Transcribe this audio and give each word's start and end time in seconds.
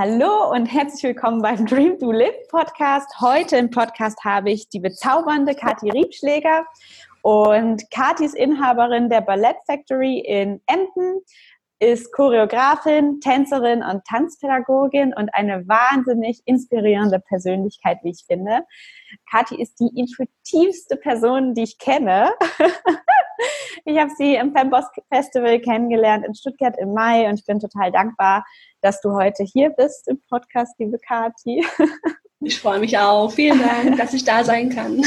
Hallo 0.00 0.52
und 0.52 0.66
herzlich 0.66 1.02
willkommen 1.02 1.42
beim 1.42 1.66
Dream 1.66 1.98
to 1.98 2.12
Live 2.12 2.46
Podcast. 2.50 3.20
Heute 3.20 3.56
im 3.56 3.68
Podcast 3.68 4.16
habe 4.24 4.48
ich 4.52 4.68
die 4.68 4.78
bezaubernde 4.78 5.56
Kathi 5.56 5.90
Riebschläger 5.90 6.64
und 7.22 7.82
Kathi 7.90 8.26
ist 8.26 8.36
Inhaberin 8.36 9.08
der 9.08 9.22
Ballett 9.22 9.56
Factory 9.66 10.20
in 10.20 10.62
Emden, 10.66 11.20
ist 11.80 12.12
Choreografin, 12.12 13.18
Tänzerin 13.18 13.82
und 13.82 14.04
Tanzpädagogin 14.04 15.14
und 15.14 15.30
eine 15.34 15.66
wahnsinnig 15.66 16.42
inspirierende 16.44 17.18
Persönlichkeit, 17.18 17.98
wie 18.04 18.10
ich 18.10 18.24
finde. 18.24 18.60
Kathi 19.28 19.60
ist 19.60 19.80
die 19.80 19.90
intuitivste 19.98 20.96
Person, 20.96 21.54
die 21.54 21.64
ich 21.64 21.76
kenne. 21.76 22.30
ich 23.84 23.98
habe 23.98 24.12
sie 24.16 24.36
im 24.36 24.54
Femboss 24.54 24.84
Festival 25.12 25.58
kennengelernt 25.58 26.24
in 26.24 26.36
Stuttgart 26.36 26.76
im 26.78 26.92
Mai 26.94 27.28
und 27.28 27.40
ich 27.40 27.46
bin 27.46 27.58
total 27.58 27.90
dankbar, 27.90 28.44
dass 28.80 29.00
du 29.00 29.12
heute 29.12 29.44
hier 29.44 29.70
bist 29.70 30.08
im 30.08 30.20
Podcast, 30.28 30.74
liebe 30.78 30.98
Kathi. 30.98 31.64
Ich 32.40 32.60
freue 32.60 32.78
mich 32.78 32.96
auch. 32.96 33.32
Vielen 33.32 33.60
Dank, 33.60 33.96
dass 33.98 34.14
ich 34.14 34.24
da 34.24 34.44
sein 34.44 34.70
kann. 34.70 35.02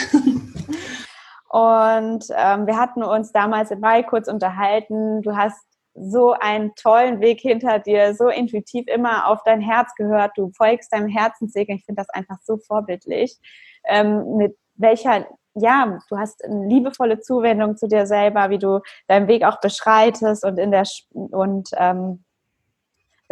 Und 1.49 2.25
ähm, 2.35 2.67
wir 2.67 2.77
hatten 2.77 3.03
uns 3.03 3.31
damals 3.31 3.71
im 3.71 3.79
Mai 3.79 4.03
kurz 4.03 4.27
unterhalten. 4.27 5.21
Du 5.21 5.35
hast 5.35 5.61
so 5.93 6.31
einen 6.31 6.73
tollen 6.75 7.19
Weg 7.19 7.41
hinter 7.41 7.79
dir, 7.79 8.15
so 8.15 8.29
intuitiv 8.29 8.85
immer 8.87 9.27
auf 9.27 9.43
dein 9.43 9.59
Herz 9.59 9.93
gehört. 9.95 10.31
Du 10.37 10.51
folgst 10.55 10.93
deinem 10.93 11.09
Herzensweg. 11.09 11.69
Ich 11.69 11.83
finde 11.85 12.01
das 12.01 12.09
einfach 12.09 12.37
so 12.43 12.57
vorbildlich. 12.57 13.37
Ähm, 13.85 14.37
mit 14.37 14.57
welcher, 14.75 15.27
ja, 15.53 15.99
du 16.09 16.17
hast 16.17 16.43
eine 16.45 16.67
liebevolle 16.67 17.19
Zuwendung 17.19 17.75
zu 17.75 17.87
dir 17.87 18.07
selber, 18.07 18.49
wie 18.49 18.59
du 18.59 18.79
deinen 19.07 19.27
Weg 19.27 19.43
auch 19.43 19.59
beschreitest 19.59 20.45
und 20.45 20.57
in 20.57 20.71
der 20.71 20.85
und 21.11 21.69
ähm, 21.77 22.23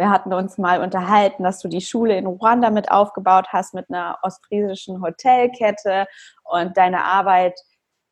wir 0.00 0.08
hatten 0.10 0.32
uns 0.32 0.56
mal 0.56 0.82
unterhalten, 0.82 1.44
dass 1.44 1.60
du 1.60 1.68
die 1.68 1.82
Schule 1.82 2.16
in 2.16 2.26
Ruanda 2.26 2.70
mit 2.70 2.90
aufgebaut 2.90 3.48
hast, 3.50 3.74
mit 3.74 3.90
einer 3.90 4.18
ostfriesischen 4.22 5.02
Hotelkette 5.02 6.06
und 6.42 6.74
deine 6.78 7.04
Arbeit, 7.04 7.60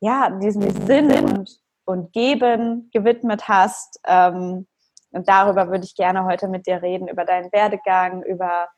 ja, 0.00 0.28
diesem 0.28 0.70
Sinn 0.86 1.10
und, 1.10 1.58
und 1.86 2.12
Geben 2.12 2.90
gewidmet 2.92 3.48
hast. 3.48 4.00
Ähm, 4.06 4.66
und 5.12 5.28
darüber 5.30 5.70
würde 5.70 5.84
ich 5.84 5.96
gerne 5.96 6.26
heute 6.26 6.48
mit 6.48 6.66
dir 6.66 6.82
reden, 6.82 7.08
über 7.08 7.24
deinen 7.24 7.50
Werdegang, 7.52 8.22
über 8.22 8.68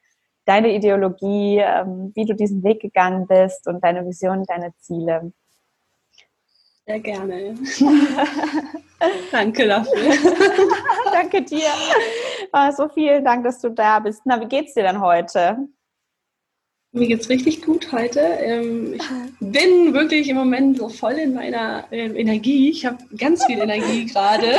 deine 0.44 0.72
Ideologie, 0.72 1.58
ähm, 1.58 2.12
wie 2.14 2.26
du 2.26 2.34
diesen 2.36 2.62
Weg 2.62 2.80
gegangen 2.80 3.26
bist 3.26 3.66
und 3.66 3.82
deine 3.82 4.06
Vision, 4.06 4.44
deine 4.44 4.72
Ziele. 4.78 5.32
Sehr 6.86 7.00
gerne. 7.00 7.56
Danke 9.30 9.66
dafür. 9.66 9.94
Danke 11.12 11.42
dir. 11.42 11.70
So 12.76 12.88
vielen 12.88 13.24
Dank, 13.24 13.44
dass 13.44 13.60
du 13.60 13.70
da 13.70 13.98
bist. 14.00 14.22
Na, 14.24 14.40
wie 14.40 14.46
geht's 14.46 14.74
dir 14.74 14.82
denn 14.82 15.00
heute? 15.00 15.68
Mir 16.92 17.06
geht's 17.06 17.28
richtig 17.28 17.62
gut 17.62 17.92
heute. 17.92 18.18
Ähm, 18.18 18.94
ich 18.94 19.02
bin 19.38 19.94
wirklich 19.94 20.28
im 20.28 20.36
Moment 20.36 20.76
so 20.76 20.88
voll 20.88 21.12
in 21.12 21.34
meiner 21.34 21.84
ähm, 21.92 22.16
Energie. 22.16 22.68
Ich 22.68 22.84
habe 22.84 22.98
ganz 23.16 23.44
viel 23.44 23.60
Energie 23.60 24.06
gerade. 24.12 24.56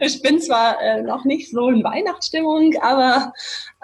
Ich 0.00 0.22
bin 0.22 0.40
zwar 0.40 0.80
äh, 0.80 1.02
noch 1.02 1.26
nicht 1.26 1.50
so 1.50 1.68
in 1.68 1.84
Weihnachtsstimmung, 1.84 2.74
aber 2.80 3.34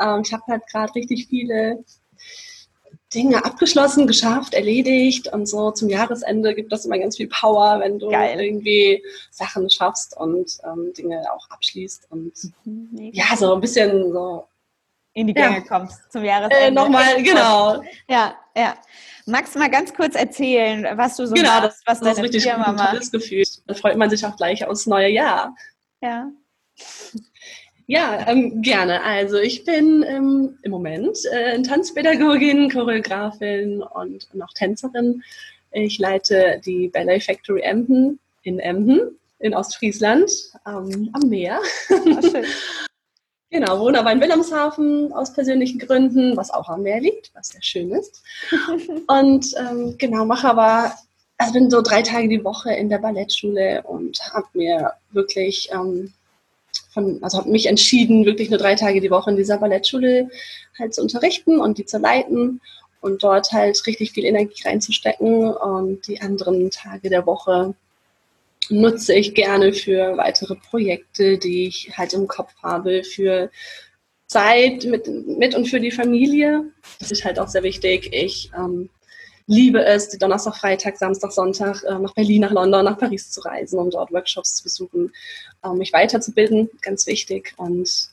ähm, 0.00 0.22
ich 0.24 0.32
habe 0.32 0.44
halt 0.48 0.66
gerade 0.66 0.94
richtig 0.94 1.26
viele 1.28 1.84
Dinge 3.14 3.44
abgeschlossen, 3.44 4.06
geschafft, 4.06 4.54
erledigt 4.54 5.32
und 5.32 5.46
so 5.46 5.72
zum 5.72 5.88
Jahresende 5.88 6.54
gibt 6.54 6.72
das 6.72 6.84
immer 6.84 6.98
ganz 6.98 7.16
viel 7.16 7.28
Power, 7.28 7.80
wenn 7.80 7.98
du 7.98 8.08
Geil. 8.08 8.40
irgendwie 8.40 9.02
Sachen 9.30 9.68
schaffst 9.68 10.16
und 10.16 10.58
ähm, 10.64 10.92
Dinge 10.96 11.24
auch 11.32 11.50
abschließt 11.50 12.06
und 12.10 12.32
mhm, 12.64 13.10
ja, 13.12 13.36
so 13.36 13.54
ein 13.54 13.60
bisschen 13.60 14.12
so 14.12 14.46
in 15.12 15.26
die 15.26 15.34
Gänge 15.34 15.56
ja. 15.56 15.60
kommst 15.60 16.12
zum 16.12 16.24
Jahresende. 16.24 16.66
Äh, 16.66 16.70
Nochmal, 16.70 17.20
genau. 17.22 17.82
Ja, 18.08 18.36
ja. 18.56 18.76
Magst 19.26 19.54
du 19.54 19.58
mal 19.58 19.70
ganz 19.70 19.92
kurz 19.92 20.14
erzählen, 20.14 20.86
was 20.96 21.16
du 21.16 21.26
so 21.26 21.34
genau, 21.34 21.60
machst, 21.60 21.82
was 21.86 21.98
das 21.98 22.16
deine 22.16 22.28
ist 22.28 22.34
richtig 22.34 22.44
Firma 22.44 22.72
macht? 22.72 23.10
Gefühl. 23.10 23.44
Da 23.66 23.74
freut 23.74 23.96
man 23.96 24.08
sich 24.08 24.24
auch 24.24 24.36
gleich 24.36 24.64
aufs 24.64 24.86
neue 24.86 25.08
Jahr. 25.08 25.54
Ja. 26.00 26.30
Ja, 27.90 28.24
ähm, 28.28 28.62
gerne. 28.62 29.02
Also 29.02 29.38
ich 29.38 29.64
bin 29.64 30.04
ähm, 30.06 30.56
im 30.62 30.70
Moment 30.70 31.18
äh, 31.32 31.60
Tanzpädagogin, 31.60 32.70
Choreografin 32.70 33.82
und 33.82 34.32
noch 34.32 34.52
Tänzerin. 34.52 35.24
Ich 35.72 35.98
leite 35.98 36.60
die 36.64 36.86
Ballet 36.86 37.18
Factory 37.18 37.62
Emden 37.62 38.20
in 38.44 38.60
Emden 38.60 39.18
in 39.40 39.54
Ostfriesland 39.54 40.30
ähm, 40.68 41.10
am 41.12 41.28
Meer. 41.28 41.58
schön. 41.88 42.44
genau, 43.50 43.80
wohne 43.80 43.98
aber 43.98 44.12
in 44.12 44.20
Wilhelmshaven 44.20 45.12
aus 45.12 45.32
persönlichen 45.32 45.80
Gründen, 45.80 46.36
was 46.36 46.52
auch 46.52 46.68
am 46.68 46.84
Meer 46.84 47.00
liegt, 47.00 47.32
was 47.34 47.48
sehr 47.48 47.62
schön 47.62 47.90
ist. 47.90 48.22
und 49.08 49.52
ähm, 49.58 49.96
genau, 49.98 50.24
mache 50.24 50.48
aber, 50.48 50.92
also 51.38 51.52
bin 51.54 51.68
so 51.68 51.82
drei 51.82 52.02
Tage 52.02 52.28
die 52.28 52.44
Woche 52.44 52.72
in 52.72 52.88
der 52.88 52.98
Ballettschule 52.98 53.82
und 53.82 54.16
habe 54.32 54.46
mir 54.52 54.92
wirklich 55.10 55.70
ähm, 55.72 56.12
von, 56.90 57.22
also 57.22 57.38
habe 57.38 57.50
mich 57.50 57.66
entschieden, 57.66 58.26
wirklich 58.26 58.50
nur 58.50 58.58
drei 58.58 58.74
Tage 58.74 59.00
die 59.00 59.10
Woche 59.10 59.30
in 59.30 59.36
dieser 59.36 59.58
Ballettschule 59.58 60.28
halt 60.78 60.94
zu 60.94 61.02
unterrichten 61.02 61.60
und 61.60 61.78
die 61.78 61.86
zu 61.86 61.98
leiten 61.98 62.60
und 63.00 63.22
dort 63.22 63.52
halt 63.52 63.86
richtig 63.86 64.12
viel 64.12 64.24
Energie 64.24 64.62
reinzustecken 64.64 65.52
und 65.52 66.06
die 66.06 66.20
anderen 66.20 66.70
Tage 66.70 67.08
der 67.08 67.26
Woche 67.26 67.74
nutze 68.68 69.14
ich 69.14 69.34
gerne 69.34 69.72
für 69.72 70.16
weitere 70.16 70.54
Projekte, 70.54 71.38
die 71.38 71.66
ich 71.66 71.90
halt 71.96 72.12
im 72.12 72.28
Kopf 72.28 72.52
habe, 72.62 73.02
für 73.04 73.50
Zeit 74.26 74.84
mit, 74.84 75.08
mit 75.26 75.54
und 75.54 75.66
für 75.66 75.80
die 75.80 75.90
Familie. 75.90 76.64
Das 77.00 77.10
ist 77.10 77.24
halt 77.24 77.38
auch 77.38 77.48
sehr 77.48 77.64
wichtig. 77.64 78.10
Ich 78.12 78.50
ähm, 78.56 78.88
liebe 79.50 79.84
es, 79.84 80.08
Donnerstag, 80.10 80.56
Freitag, 80.56 80.96
Samstag, 80.96 81.32
Sonntag 81.32 81.82
äh, 81.82 81.98
nach 81.98 82.14
Berlin, 82.14 82.42
nach 82.42 82.52
London, 82.52 82.84
nach 82.84 82.96
Paris 82.96 83.30
zu 83.32 83.40
reisen, 83.40 83.80
um 83.80 83.90
dort 83.90 84.12
Workshops 84.12 84.54
zu 84.54 84.62
besuchen, 84.62 85.12
um 85.62 85.76
mich 85.76 85.92
weiterzubilden, 85.92 86.70
ganz 86.82 87.06
wichtig. 87.06 87.52
Und 87.56 88.10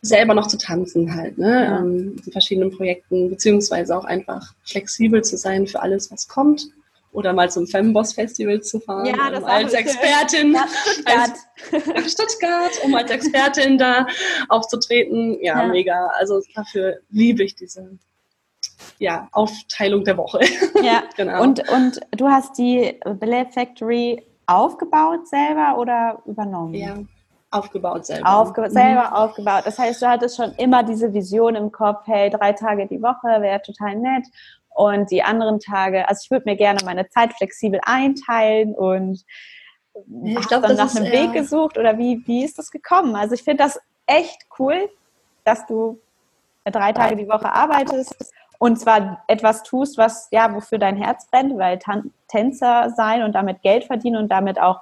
selber 0.00 0.34
noch 0.34 0.46
zu 0.46 0.56
tanzen 0.56 1.14
halt, 1.14 1.36
ne? 1.38 1.64
Ja. 1.64 1.78
Ähm, 1.78 2.16
in 2.24 2.32
verschiedenen 2.32 2.70
Projekten, 2.70 3.28
beziehungsweise 3.28 3.96
auch 3.96 4.04
einfach 4.04 4.54
flexibel 4.64 5.22
zu 5.22 5.36
sein 5.36 5.66
für 5.66 5.80
alles, 5.80 6.10
was 6.10 6.28
kommt. 6.28 6.66
Oder 7.12 7.32
mal 7.32 7.48
zum 7.48 7.68
Femboss 7.68 8.14
Festival 8.14 8.60
zu 8.60 8.80
fahren, 8.80 9.06
ja, 9.06 9.38
um 9.38 9.44
als 9.44 9.72
Expertin 9.72 10.50
nach 10.50 10.68
Stuttgart. 10.68 11.30
Als, 11.70 11.86
nach 11.86 12.08
Stuttgart, 12.08 12.72
um 12.82 12.94
als 12.94 13.10
Expertin 13.10 13.78
da 13.78 14.06
aufzutreten. 14.48 15.38
Ja, 15.40 15.62
ja, 15.62 15.68
mega. 15.68 16.08
Also 16.18 16.42
dafür 16.56 16.98
liebe 17.10 17.44
ich 17.44 17.54
diese 17.54 17.98
ja, 18.98 19.28
Aufteilung 19.32 20.04
der 20.04 20.16
Woche. 20.16 20.40
Ja, 20.82 21.02
genau. 21.16 21.42
Und, 21.42 21.68
und 21.70 22.00
du 22.12 22.28
hast 22.28 22.58
die 22.58 22.98
Ballet 23.04 23.52
Factory 23.52 24.24
aufgebaut 24.46 25.28
selber 25.28 25.78
oder 25.78 26.22
übernommen? 26.26 26.74
Ja, 26.74 26.96
aufgebaut 27.50 28.06
selber. 28.06 28.28
Aufge 28.28 28.70
selber 28.70 29.08
mhm. 29.08 29.12
aufgebaut. 29.12 29.62
Das 29.64 29.78
heißt, 29.78 30.02
du 30.02 30.08
hattest 30.08 30.36
schon 30.36 30.52
immer 30.52 30.82
diese 30.82 31.12
Vision 31.12 31.54
im 31.54 31.70
Kopf, 31.72 32.06
hey, 32.06 32.30
drei 32.30 32.52
Tage 32.52 32.86
die 32.86 33.02
Woche 33.02 33.40
wäre 33.40 33.62
total 33.62 33.96
nett. 33.96 34.26
Und 34.68 35.10
die 35.10 35.22
anderen 35.22 35.60
Tage, 35.60 36.08
also 36.08 36.22
ich 36.24 36.30
würde 36.30 36.50
mir 36.50 36.56
gerne 36.56 36.80
meine 36.84 37.08
Zeit 37.08 37.32
flexibel 37.34 37.80
einteilen 37.84 38.74
und 38.74 39.24
ich 40.24 40.48
glaube, 40.48 40.66
dann 40.66 40.76
nach 40.76 40.94
einem 40.96 41.12
Weg 41.12 41.32
gesucht 41.32 41.78
oder 41.78 41.96
wie, 41.96 42.20
wie 42.26 42.44
ist 42.44 42.58
das 42.58 42.72
gekommen? 42.72 43.14
Also 43.14 43.34
ich 43.34 43.44
finde 43.44 43.62
das 43.62 43.78
echt 44.06 44.46
cool, 44.58 44.90
dass 45.44 45.64
du 45.66 46.00
drei 46.64 46.92
Tage 46.92 47.14
die 47.14 47.28
Woche 47.28 47.52
arbeitest 47.52 48.16
und 48.58 48.78
zwar 48.78 49.22
etwas 49.28 49.62
tust, 49.62 49.98
was 49.98 50.28
ja 50.30 50.54
wofür 50.54 50.78
dein 50.78 50.96
Herz 50.96 51.26
brennt, 51.30 51.58
weil 51.58 51.78
Tan 51.78 52.12
Tänzer 52.28 52.90
sein 52.96 53.22
und 53.22 53.32
damit 53.32 53.62
Geld 53.62 53.84
verdienen 53.84 54.16
und 54.16 54.28
damit 54.28 54.60
auch 54.60 54.80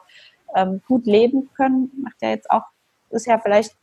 ähm, 0.54 0.80
gut 0.86 1.06
leben 1.06 1.50
können, 1.54 1.90
macht 2.02 2.16
ja 2.22 2.30
jetzt 2.30 2.50
auch 2.50 2.62
ist 3.10 3.26
ja 3.26 3.38
vielleicht 3.38 3.76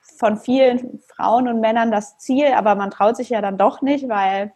von 0.00 0.36
vielen 0.36 1.00
Frauen 1.14 1.48
und 1.48 1.60
Männern 1.60 1.90
das 1.90 2.18
Ziel, 2.18 2.52
aber 2.54 2.74
man 2.74 2.90
traut 2.90 3.16
sich 3.16 3.30
ja 3.30 3.40
dann 3.40 3.56
doch 3.56 3.82
nicht, 3.82 4.08
weil 4.08 4.52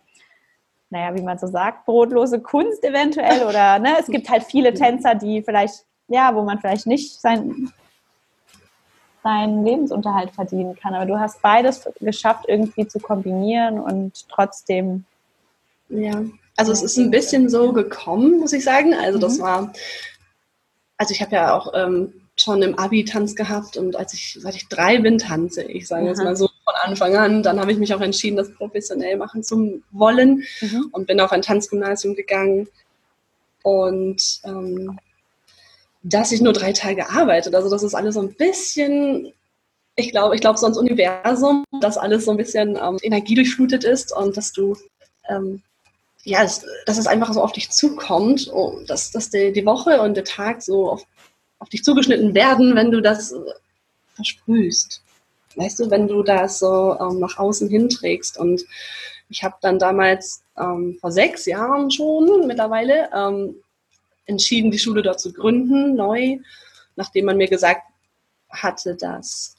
naja, 0.90 1.14
wie 1.14 1.22
man 1.22 1.38
so 1.38 1.46
sagt, 1.46 1.84
brotlose 1.84 2.40
Kunst 2.40 2.82
eventuell 2.82 3.46
oder 3.46 3.78
ne, 3.78 3.96
es 3.98 4.06
gibt 4.06 4.28
halt 4.28 4.42
viele 4.42 4.75
Tänzer, 4.75 5.14
die 5.14 5.42
vielleicht 5.42 5.84
ja, 6.08 6.34
wo 6.34 6.42
man 6.42 6.58
vielleicht 6.58 6.86
nicht 6.86 7.20
sein, 7.20 7.70
seinen 9.28 9.62
Lebensunterhalt 9.62 10.30
verdienen 10.30 10.75
kann. 10.75 10.94
Aber 10.94 11.04
du 11.04 11.20
hast 11.20 11.42
beides 11.42 11.86
geschafft, 12.00 12.46
irgendwie 12.48 12.88
zu 12.88 12.98
kombinieren 12.98 13.78
und 13.78 14.26
trotzdem. 14.30 15.04
Ja, 15.90 16.22
also 16.56 16.72
es 16.72 16.82
ist 16.82 16.96
ein 16.96 17.10
bisschen 17.10 17.50
so 17.50 17.72
gekommen, 17.72 18.38
muss 18.38 18.54
ich 18.54 18.64
sagen. 18.64 18.94
Also 18.94 19.19
das 19.19 19.38
mhm. 19.38 19.42
war, 19.42 19.72
also 20.96 21.12
ich 21.12 21.20
habe 21.20 21.36
ja 21.36 21.54
auch 21.54 21.75
ähm, 21.75 22.14
schon 22.36 22.62
im 22.62 22.78
Abi 22.78 23.04
Tanz 23.04 23.36
gehabt 23.36 23.76
und 23.76 23.96
als 23.96 24.14
ich, 24.14 24.38
seit 24.40 24.54
ich 24.54 24.69
drei 24.69 24.98
bin, 24.98 25.19
tanze 25.19 25.62
ich, 25.62 25.86
sage 25.86 26.06
jetzt 26.06 26.22
mal 26.22 26.36
so 26.36 26.48
von 26.64 26.75
Anfang 26.82 27.14
an. 27.16 27.42
Dann 27.42 27.60
habe 27.60 27.72
ich 27.72 27.78
mich 27.78 27.92
auch 27.92 28.00
entschieden, 28.00 28.36
das 28.36 28.54
professionell 28.54 29.19
machen 29.19 29.42
zu 29.42 29.82
wollen 29.90 30.44
mhm. 30.62 30.88
und 30.92 31.06
bin 31.06 31.20
auf 31.20 31.32
ein 31.32 31.42
Tanzgymnasium 31.42 32.14
gegangen. 32.14 32.69
Und 33.62 34.40
ähm, 34.44 34.98
dass 36.02 36.32
ich 36.32 36.40
nur 36.40 36.52
drei 36.52 36.72
Tage 36.72 37.08
arbeite. 37.10 37.54
Also 37.54 37.70
das 37.70 37.82
ist 37.82 37.94
alles 37.94 38.14
so 38.14 38.20
ein 38.20 38.34
bisschen, 38.34 39.32
ich 39.96 40.10
glaube, 40.10 40.34
ich 40.34 40.40
glaube 40.40 40.58
so 40.58 40.66
ans 40.66 40.78
Universum, 40.78 41.64
dass 41.80 41.98
alles 41.98 42.24
so 42.24 42.30
ein 42.30 42.36
bisschen 42.36 42.76
ähm, 42.76 42.98
energiedurchflutet 43.02 43.84
ist 43.84 44.16
und 44.16 44.36
dass 44.36 44.52
du, 44.52 44.76
ähm, 45.28 45.62
ja, 46.24 46.42
dass, 46.42 46.64
dass, 46.86 46.98
es 46.98 47.06
einfach 47.06 47.32
so 47.32 47.42
auf 47.42 47.52
dich 47.52 47.70
zukommt, 47.70 48.50
dass, 48.86 49.10
dass 49.10 49.30
die, 49.30 49.52
die 49.52 49.66
Woche 49.66 50.00
und 50.00 50.16
der 50.16 50.24
Tag 50.24 50.62
so 50.62 50.90
auf, 50.90 51.04
auf 51.58 51.68
dich 51.68 51.82
zugeschnitten 51.82 52.34
werden, 52.34 52.76
wenn 52.76 52.90
du 52.90 53.00
das 53.00 53.32
äh, 53.32 53.38
versprühst. 54.14 55.02
Weißt 55.56 55.80
du, 55.80 55.90
wenn 55.90 56.06
du 56.06 56.22
das 56.22 56.60
so 56.60 56.96
ähm, 57.00 57.18
nach 57.18 57.38
außen 57.38 57.68
hinträgst. 57.68 58.38
Und 58.38 58.64
ich 59.28 59.42
habe 59.42 59.56
dann 59.60 59.78
damals 59.78 60.42
ähm, 60.56 60.96
vor 61.00 61.10
sechs 61.10 61.46
Jahren 61.46 61.90
schon 61.90 62.46
mittlerweile 62.46 63.10
ähm, 63.12 63.56
entschieden, 64.28 64.70
die 64.70 64.78
Schule 64.78 65.02
dort 65.02 65.20
zu 65.20 65.32
gründen, 65.32 65.96
neu, 65.96 66.38
nachdem 66.94 67.25
man 67.25 67.36
mir 67.36 67.48
gesagt 67.48 67.82
hatte, 68.48 68.94
dass 68.94 69.56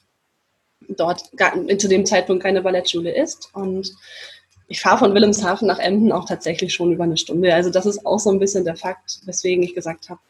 dort 0.88 1.30
gar, 1.36 1.52
zu 1.78 1.88
dem 1.88 2.06
Zeitpunkt 2.06 2.42
keine 2.42 2.62
Ballettschule 2.62 3.14
ist. 3.14 3.50
Und 3.52 3.92
ich 4.68 4.80
fahre 4.80 4.98
von 4.98 5.14
Wilhelmshaven 5.14 5.66
nach 5.66 5.78
Emden 5.78 6.12
auch 6.12 6.26
tatsächlich 6.26 6.72
schon 6.72 6.92
über 6.92 7.04
eine 7.04 7.16
Stunde. 7.16 7.54
Also 7.54 7.70
das 7.70 7.86
ist 7.86 8.06
auch 8.06 8.18
so 8.18 8.30
ein 8.30 8.38
bisschen 8.38 8.64
der 8.64 8.76
Fakt, 8.76 9.20
weswegen 9.24 9.62
ich 9.62 9.74
gesagt 9.74 10.08
habe, 10.08 10.20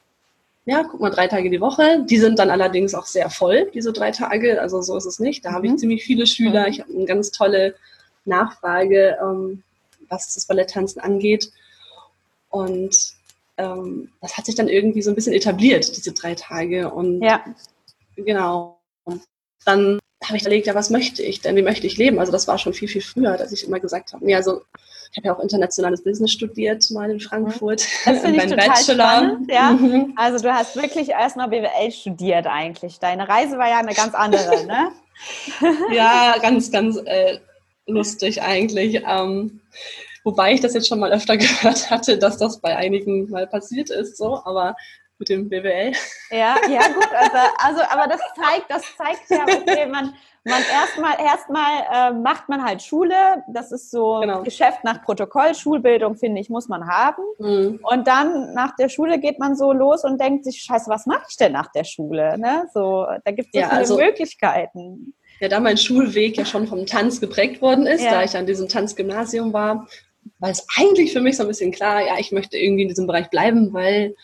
ja, 0.66 0.84
guck 0.84 1.00
mal, 1.00 1.10
drei 1.10 1.26
Tage 1.26 1.50
die 1.50 1.60
Woche. 1.60 2.04
Die 2.08 2.18
sind 2.18 2.38
dann 2.38 2.50
allerdings 2.50 2.94
auch 2.94 3.06
sehr 3.06 3.30
voll, 3.30 3.70
diese 3.72 3.92
drei 3.92 4.10
Tage. 4.10 4.60
Also 4.60 4.82
so 4.82 4.96
ist 4.96 5.06
es 5.06 5.18
nicht. 5.18 5.44
Da 5.44 5.52
habe 5.52 5.66
ich 5.66 5.72
mhm. 5.72 5.78
ziemlich 5.78 6.04
viele 6.04 6.26
Schüler. 6.26 6.62
Mhm. 6.62 6.68
Ich 6.68 6.80
habe 6.80 6.92
eine 6.92 7.04
ganz 7.06 7.30
tolle 7.30 7.74
Nachfrage, 8.24 9.16
ähm, 9.22 9.62
was 10.08 10.34
das 10.34 10.46
Balletttanzen 10.46 11.00
angeht. 11.00 11.50
Und 12.50 12.94
ähm, 13.60 14.10
das 14.20 14.36
hat 14.36 14.46
sich 14.46 14.54
dann 14.54 14.68
irgendwie 14.68 15.02
so 15.02 15.10
ein 15.10 15.14
bisschen 15.14 15.34
etabliert, 15.34 15.96
diese 15.96 16.12
drei 16.12 16.34
Tage. 16.34 16.90
Und 16.90 17.22
ja. 17.22 17.44
genau. 18.16 18.80
Und 19.04 19.22
dann 19.64 19.98
habe 20.24 20.36
ich 20.36 20.42
überlegt, 20.42 20.66
ja, 20.66 20.74
was 20.74 20.90
möchte 20.90 21.22
ich 21.22 21.40
denn? 21.40 21.56
Wie 21.56 21.62
möchte 21.62 21.86
ich 21.86 21.96
leben? 21.96 22.18
Also 22.18 22.32
das 22.32 22.48
war 22.48 22.58
schon 22.58 22.74
viel, 22.74 22.88
viel 22.88 23.02
früher, 23.02 23.36
dass 23.36 23.52
ich 23.52 23.66
immer 23.66 23.80
gesagt 23.80 24.12
habe, 24.12 24.24
nee, 24.24 24.34
also 24.34 24.62
ich 25.10 25.16
habe 25.16 25.26
ja 25.26 25.34
auch 25.34 25.40
internationales 25.40 26.04
Business 26.04 26.30
studiert, 26.30 26.88
mal 26.90 27.10
in 27.10 27.20
Frankfurt. 27.20 27.86
Das 28.04 28.20
finde 28.20 28.36
ich 28.44 28.50
total 28.50 28.68
Bachelor. 28.68 29.06
spannend, 29.06 29.50
ja. 29.50 29.72
Mhm. 29.72 30.12
Also 30.16 30.42
du 30.42 30.54
hast 30.54 30.76
wirklich 30.76 31.10
erstmal 31.10 31.48
BWL 31.48 31.90
studiert 31.90 32.46
eigentlich. 32.46 32.98
Deine 32.98 33.28
Reise 33.28 33.58
war 33.58 33.68
ja 33.68 33.78
eine 33.78 33.94
ganz 33.94 34.14
andere, 34.14 34.66
ne? 34.66 34.92
ja, 35.92 36.36
ganz, 36.40 36.70
ganz 36.70 36.96
äh, 37.04 37.38
lustig 37.86 38.42
eigentlich. 38.42 39.02
Ähm, 39.06 39.60
Wobei 40.24 40.52
ich 40.52 40.60
das 40.60 40.74
jetzt 40.74 40.88
schon 40.88 41.00
mal 41.00 41.12
öfter 41.12 41.36
gehört 41.38 41.90
hatte, 41.90 42.18
dass 42.18 42.36
das 42.36 42.60
bei 42.60 42.76
einigen 42.76 43.30
mal 43.30 43.46
passiert 43.46 43.90
ist, 43.90 44.16
so, 44.16 44.40
aber 44.44 44.76
mit 45.20 45.28
dem 45.28 45.48
BWL. 45.48 45.92
Ja, 46.30 46.56
ja, 46.68 46.88
gut, 46.88 47.08
also, 47.14 47.36
also 47.58 47.80
aber 47.90 48.08
das 48.08 48.20
zeigt, 48.34 48.70
das 48.70 48.82
zeigt 48.96 49.28
ja, 49.28 49.44
okay, 49.44 49.86
man, 49.86 50.14
man 50.44 50.62
erstmal 50.72 51.20
erstmal 51.20 51.82
äh, 51.92 52.12
macht 52.14 52.48
man 52.48 52.64
halt 52.64 52.82
Schule, 52.82 53.44
das 53.52 53.70
ist 53.70 53.90
so 53.90 54.20
genau. 54.20 54.42
Geschäft 54.42 54.82
nach 54.82 55.04
Protokoll, 55.04 55.54
Schulbildung, 55.54 56.16
finde 56.16 56.40
ich, 56.40 56.48
muss 56.48 56.68
man 56.68 56.88
haben. 56.88 57.22
Mhm. 57.38 57.80
Und 57.82 58.06
dann 58.08 58.54
nach 58.54 58.74
der 58.76 58.88
Schule 58.88 59.20
geht 59.20 59.38
man 59.38 59.54
so 59.54 59.72
los 59.72 60.04
und 60.04 60.20
denkt 60.20 60.44
sich, 60.44 60.62
scheiße, 60.62 60.90
was 60.90 61.06
mache 61.06 61.26
ich 61.28 61.36
denn 61.36 61.52
nach 61.52 61.70
der 61.70 61.84
Schule? 61.84 62.38
Ne? 62.38 62.66
So, 62.72 63.06
da 63.24 63.30
gibt 63.30 63.48
es 63.48 63.52
so 63.52 63.60
ja, 63.60 63.68
viele 63.68 63.80
also, 63.80 63.96
Möglichkeiten. 63.98 65.14
Ja, 65.40 65.48
da 65.48 65.60
mein 65.60 65.76
Schulweg 65.76 66.36
ja 66.36 66.44
schon 66.44 66.66
vom 66.66 66.86
Tanz 66.86 67.20
geprägt 67.20 67.62
worden 67.62 67.86
ist, 67.86 68.02
ja. 68.02 68.10
da 68.10 68.24
ich 68.24 68.36
an 68.36 68.46
diesem 68.46 68.68
Tanzgymnasium 68.68 69.52
war, 69.52 69.86
war 70.38 70.50
es 70.50 70.66
eigentlich 70.76 71.12
für 71.12 71.20
mich 71.20 71.36
so 71.36 71.42
ein 71.42 71.48
bisschen 71.48 71.70
klar, 71.70 72.04
ja, 72.04 72.18
ich 72.18 72.32
möchte 72.32 72.56
irgendwie 72.56 72.82
in 72.82 72.88
diesem 72.88 73.06
Bereich 73.06 73.28
bleiben, 73.30 73.72
weil 73.72 74.14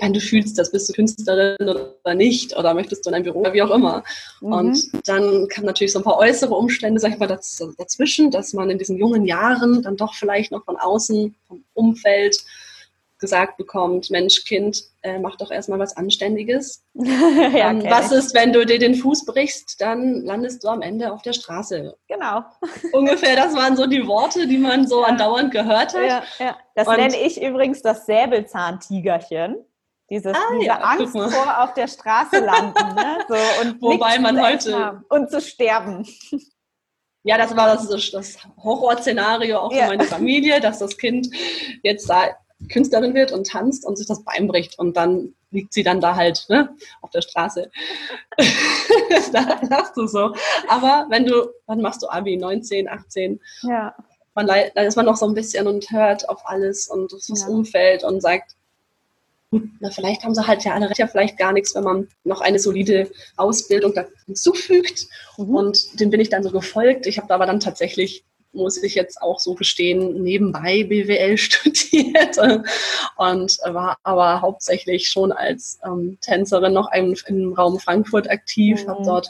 wenn 0.00 0.12
du 0.12 0.20
fühlst, 0.20 0.58
das 0.58 0.70
bist 0.70 0.88
du 0.88 0.92
Künstlerin 0.92 1.56
oder 1.66 2.14
nicht, 2.14 2.56
oder 2.56 2.74
möchtest 2.74 3.06
du 3.06 3.10
in 3.10 3.16
ein 3.16 3.22
Büro 3.22 3.40
oder 3.40 3.54
wie 3.54 3.62
auch 3.62 3.70
immer. 3.70 4.04
Mhm. 4.40 4.52
Und 4.52 5.08
dann 5.08 5.48
kamen 5.48 5.66
natürlich 5.66 5.92
so 5.92 6.00
ein 6.00 6.04
paar 6.04 6.18
äußere 6.18 6.54
Umstände, 6.54 7.00
sag 7.00 7.12
ich 7.12 7.18
mal, 7.18 7.26
dazwischen, 7.26 8.30
dass 8.30 8.52
man 8.52 8.68
in 8.68 8.78
diesen 8.78 8.98
jungen 8.98 9.24
Jahren 9.24 9.82
dann 9.82 9.96
doch 9.96 10.14
vielleicht 10.14 10.52
noch 10.52 10.64
von 10.64 10.76
außen, 10.76 11.34
vom 11.46 11.64
Umfeld, 11.72 12.44
gesagt 13.18 13.56
bekommt, 13.56 14.10
Mensch, 14.10 14.44
Kind, 14.44 14.84
äh, 15.02 15.18
mach 15.18 15.36
doch 15.36 15.50
erstmal 15.50 15.78
was 15.78 15.96
Anständiges. 15.96 16.84
ja, 16.94 17.70
ähm, 17.70 17.84
was 17.84 18.12
ist, 18.12 18.34
wenn 18.34 18.52
du 18.52 18.64
dir 18.64 18.78
den 18.78 18.94
Fuß 18.94 19.24
brichst, 19.24 19.80
dann 19.80 20.24
landest 20.24 20.64
du 20.64 20.68
am 20.68 20.82
Ende 20.82 21.12
auf 21.12 21.22
der 21.22 21.32
Straße. 21.32 21.96
Genau. 22.08 22.44
Ungefähr, 22.92 23.36
das 23.36 23.54
waren 23.54 23.76
so 23.76 23.86
die 23.86 24.06
Worte, 24.06 24.46
die 24.46 24.58
man 24.58 24.86
so 24.86 25.02
ja. 25.02 25.08
andauernd 25.08 25.50
gehört 25.50 25.94
hat. 25.94 26.06
Ja, 26.06 26.22
ja. 26.38 26.56
Das 26.74 26.86
Und 26.86 26.96
nenne 26.96 27.20
ich 27.20 27.42
übrigens 27.42 27.82
das 27.82 28.06
Säbelzahntigerchen. 28.06 29.56
Dieses, 30.10 30.34
ah, 30.34 30.40
diese 30.54 30.66
ja, 30.66 30.76
Angst 30.76 31.12
vor 31.12 31.62
auf 31.62 31.74
der 31.74 31.86
Straße 31.86 32.38
landen. 32.38 32.94
Ne? 32.94 33.18
So, 33.28 33.34
und 33.62 33.82
Wobei 33.82 34.18
man 34.18 34.40
heute... 34.42 35.02
Und 35.10 35.30
zu 35.30 35.40
sterben. 35.40 36.06
Ja, 37.24 37.36
das 37.36 37.54
war 37.54 37.66
das, 37.66 38.10
das 38.10 38.38
Horrorszenario 38.62 39.58
auch 39.58 39.72
für 39.72 39.86
meine 39.86 40.04
Familie, 40.04 40.60
dass 40.60 40.78
das 40.78 40.96
Kind 40.96 41.28
jetzt 41.82 42.08
da 42.08 42.28
Künstlerin 42.70 43.14
wird 43.14 43.32
und 43.32 43.46
tanzt 43.46 43.86
und 43.86 43.96
sich 43.96 44.06
das 44.06 44.24
Bein 44.24 44.48
bricht 44.48 44.78
und 44.78 44.96
dann 44.96 45.34
liegt 45.50 45.72
sie 45.72 45.82
dann 45.82 46.00
da 46.00 46.16
halt 46.16 46.46
ne, 46.48 46.74
auf 47.00 47.10
der 47.10 47.22
Straße. 47.22 47.70
da 49.32 49.60
lachst 49.70 49.96
du 49.96 50.06
so. 50.06 50.34
Aber 50.68 51.06
wenn 51.08 51.24
du, 51.24 51.48
wann 51.66 51.80
machst 51.80 52.02
du 52.02 52.08
Abi? 52.08 52.36
19, 52.36 52.88
18? 52.88 53.40
Ja. 53.62 53.94
Man, 54.34 54.46
da 54.46 54.82
ist 54.82 54.96
man 54.96 55.06
noch 55.06 55.16
so 55.16 55.26
ein 55.26 55.34
bisschen 55.34 55.66
und 55.66 55.90
hört 55.90 56.28
auf 56.28 56.42
alles 56.44 56.88
und 56.88 57.12
auf 57.12 57.20
das 57.28 57.42
ja. 57.42 57.48
Umfeld 57.48 58.04
und 58.04 58.20
sagt, 58.20 58.54
na, 59.50 59.90
vielleicht 59.90 60.24
haben 60.24 60.34
sie 60.34 60.46
halt 60.46 60.64
ja 60.64 60.74
alle 60.74 60.90
recht, 60.90 60.98
ja 60.98 61.06
vielleicht 61.06 61.38
gar 61.38 61.52
nichts, 61.52 61.74
wenn 61.74 61.84
man 61.84 62.08
noch 62.24 62.42
eine 62.42 62.58
solide 62.58 63.10
Ausbildung 63.36 63.94
da 63.94 64.04
hinzufügt. 64.26 65.06
Mhm. 65.38 65.54
Und 65.54 66.00
dem 66.00 66.10
bin 66.10 66.20
ich 66.20 66.28
dann 66.28 66.42
so 66.42 66.50
gefolgt. 66.50 67.06
Ich 67.06 67.18
habe 67.18 67.32
aber 67.32 67.46
dann 67.46 67.60
tatsächlich 67.60 68.24
muss 68.52 68.82
ich 68.82 68.94
jetzt 68.94 69.20
auch 69.20 69.38
so 69.38 69.54
gestehen, 69.54 70.22
nebenbei 70.22 70.84
BWL 70.84 71.36
studiert 71.36 72.38
und 73.16 73.58
war 73.64 73.98
aber 74.02 74.40
hauptsächlich 74.40 75.08
schon 75.08 75.32
als 75.32 75.78
ähm, 75.84 76.18
Tänzerin 76.20 76.72
noch 76.72 76.92
im, 76.92 77.14
im, 77.26 77.52
Raum 77.52 77.78
Frankfurt 77.78 78.30
aktiv, 78.30 78.84
mhm. 78.84 78.90
habe 78.90 79.04
dort 79.04 79.28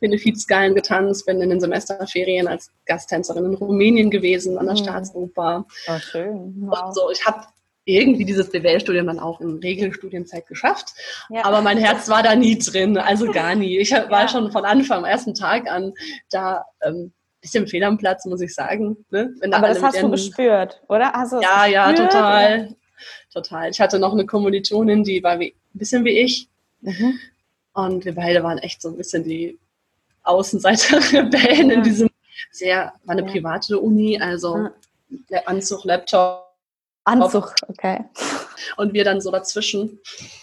Benefizgalen 0.00 0.74
getanzt, 0.74 1.26
bin 1.26 1.40
in 1.40 1.50
den 1.50 1.60
Semesterferien 1.60 2.46
als 2.46 2.70
Gasttänzerin 2.86 3.44
in 3.46 3.54
Rumänien 3.54 4.10
gewesen, 4.10 4.56
an 4.56 4.66
der 4.66 4.76
mhm. 4.76 4.78
Staatsoper. 4.78 5.66
Oh, 5.88 5.98
schön. 5.98 6.54
Wow. 6.60 6.86
Und 6.86 6.94
so, 6.94 7.10
ich 7.10 7.24
habe 7.26 7.42
irgendwie 7.84 8.24
dieses 8.24 8.50
BWL-Studium 8.50 9.06
dann 9.06 9.18
auch 9.18 9.40
in 9.40 9.58
Regelstudienzeit 9.58 10.46
geschafft. 10.46 10.92
Ja. 11.30 11.44
Aber 11.44 11.62
mein 11.62 11.78
Herz 11.78 12.08
war 12.08 12.22
da 12.22 12.36
nie 12.36 12.58
drin, 12.58 12.98
also 12.98 13.30
gar 13.32 13.54
nie. 13.54 13.78
Ich 13.78 13.90
war 14.10 14.22
ja. 14.22 14.28
schon 14.28 14.52
von 14.52 14.64
Anfang, 14.64 14.98
am 14.98 15.04
ersten 15.04 15.34
Tag 15.34 15.70
an 15.70 15.94
da 16.30 16.66
ähm, 16.82 17.12
bisschen 17.40 17.66
fehl 17.66 17.84
am 17.84 17.98
Platz, 17.98 18.24
muss 18.24 18.40
ich 18.40 18.54
sagen. 18.54 19.04
Ne? 19.10 19.34
Aber 19.52 19.68
das 19.68 19.82
hast 19.82 20.02
du 20.02 20.10
gespürt, 20.10 20.80
oder? 20.88 21.12
Du 21.30 21.40
ja, 21.40 21.66
ja, 21.66 21.92
total. 21.92 22.74
Total. 23.32 23.70
Ich 23.70 23.80
hatte 23.80 23.98
noch 23.98 24.12
eine 24.12 24.26
Kommilitonin, 24.26 25.04
die 25.04 25.22
war 25.22 25.38
wie, 25.38 25.54
ein 25.74 25.78
bisschen 25.78 26.04
wie 26.04 26.18
ich. 26.18 26.48
Mhm. 26.80 27.18
Und 27.74 28.04
wir 28.04 28.14
beide 28.14 28.42
waren 28.42 28.58
echt 28.58 28.82
so 28.82 28.88
ein 28.88 28.96
bisschen 28.96 29.22
die 29.22 29.58
Außenseiter-Rebellen 30.24 31.70
ja. 31.70 31.74
in 31.76 31.82
diesem 31.82 32.10
sehr, 32.50 32.92
war 33.04 33.16
eine 33.16 33.26
ja. 33.26 33.32
private 33.32 33.78
Uni, 33.78 34.20
also 34.20 34.68
Anzug, 35.46 35.84
Laptop. 35.84 36.44
Anzug, 37.04 37.54
okay. 37.68 38.04
Und 38.76 38.92
wir 38.92 39.04
dann 39.04 39.20
so 39.20 39.30
dazwischen. 39.30 39.98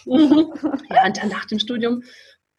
ja, 0.06 0.16
und 0.16 1.18
dann 1.18 1.30
nach 1.30 1.46
dem 1.46 1.60
Studium 1.60 2.04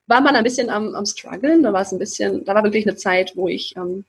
war 0.07 0.21
man 0.21 0.37
ein 0.37 0.45
bisschen 0.45 0.71
am, 0.71 0.95
am 0.95 1.07
struggeln. 1.07 1.63
Da 1.63 1.73
war 1.73 1.83
es 1.83 1.93
ein 1.93 1.99
bisschen, 1.99 2.45
da 2.45 2.55
war 2.55 2.63
wirklich 2.63 2.87
eine 2.87 2.97
Zeit, 2.97 3.33
wo 3.35 3.49
ich 3.49 3.75
ähm, 3.77 4.05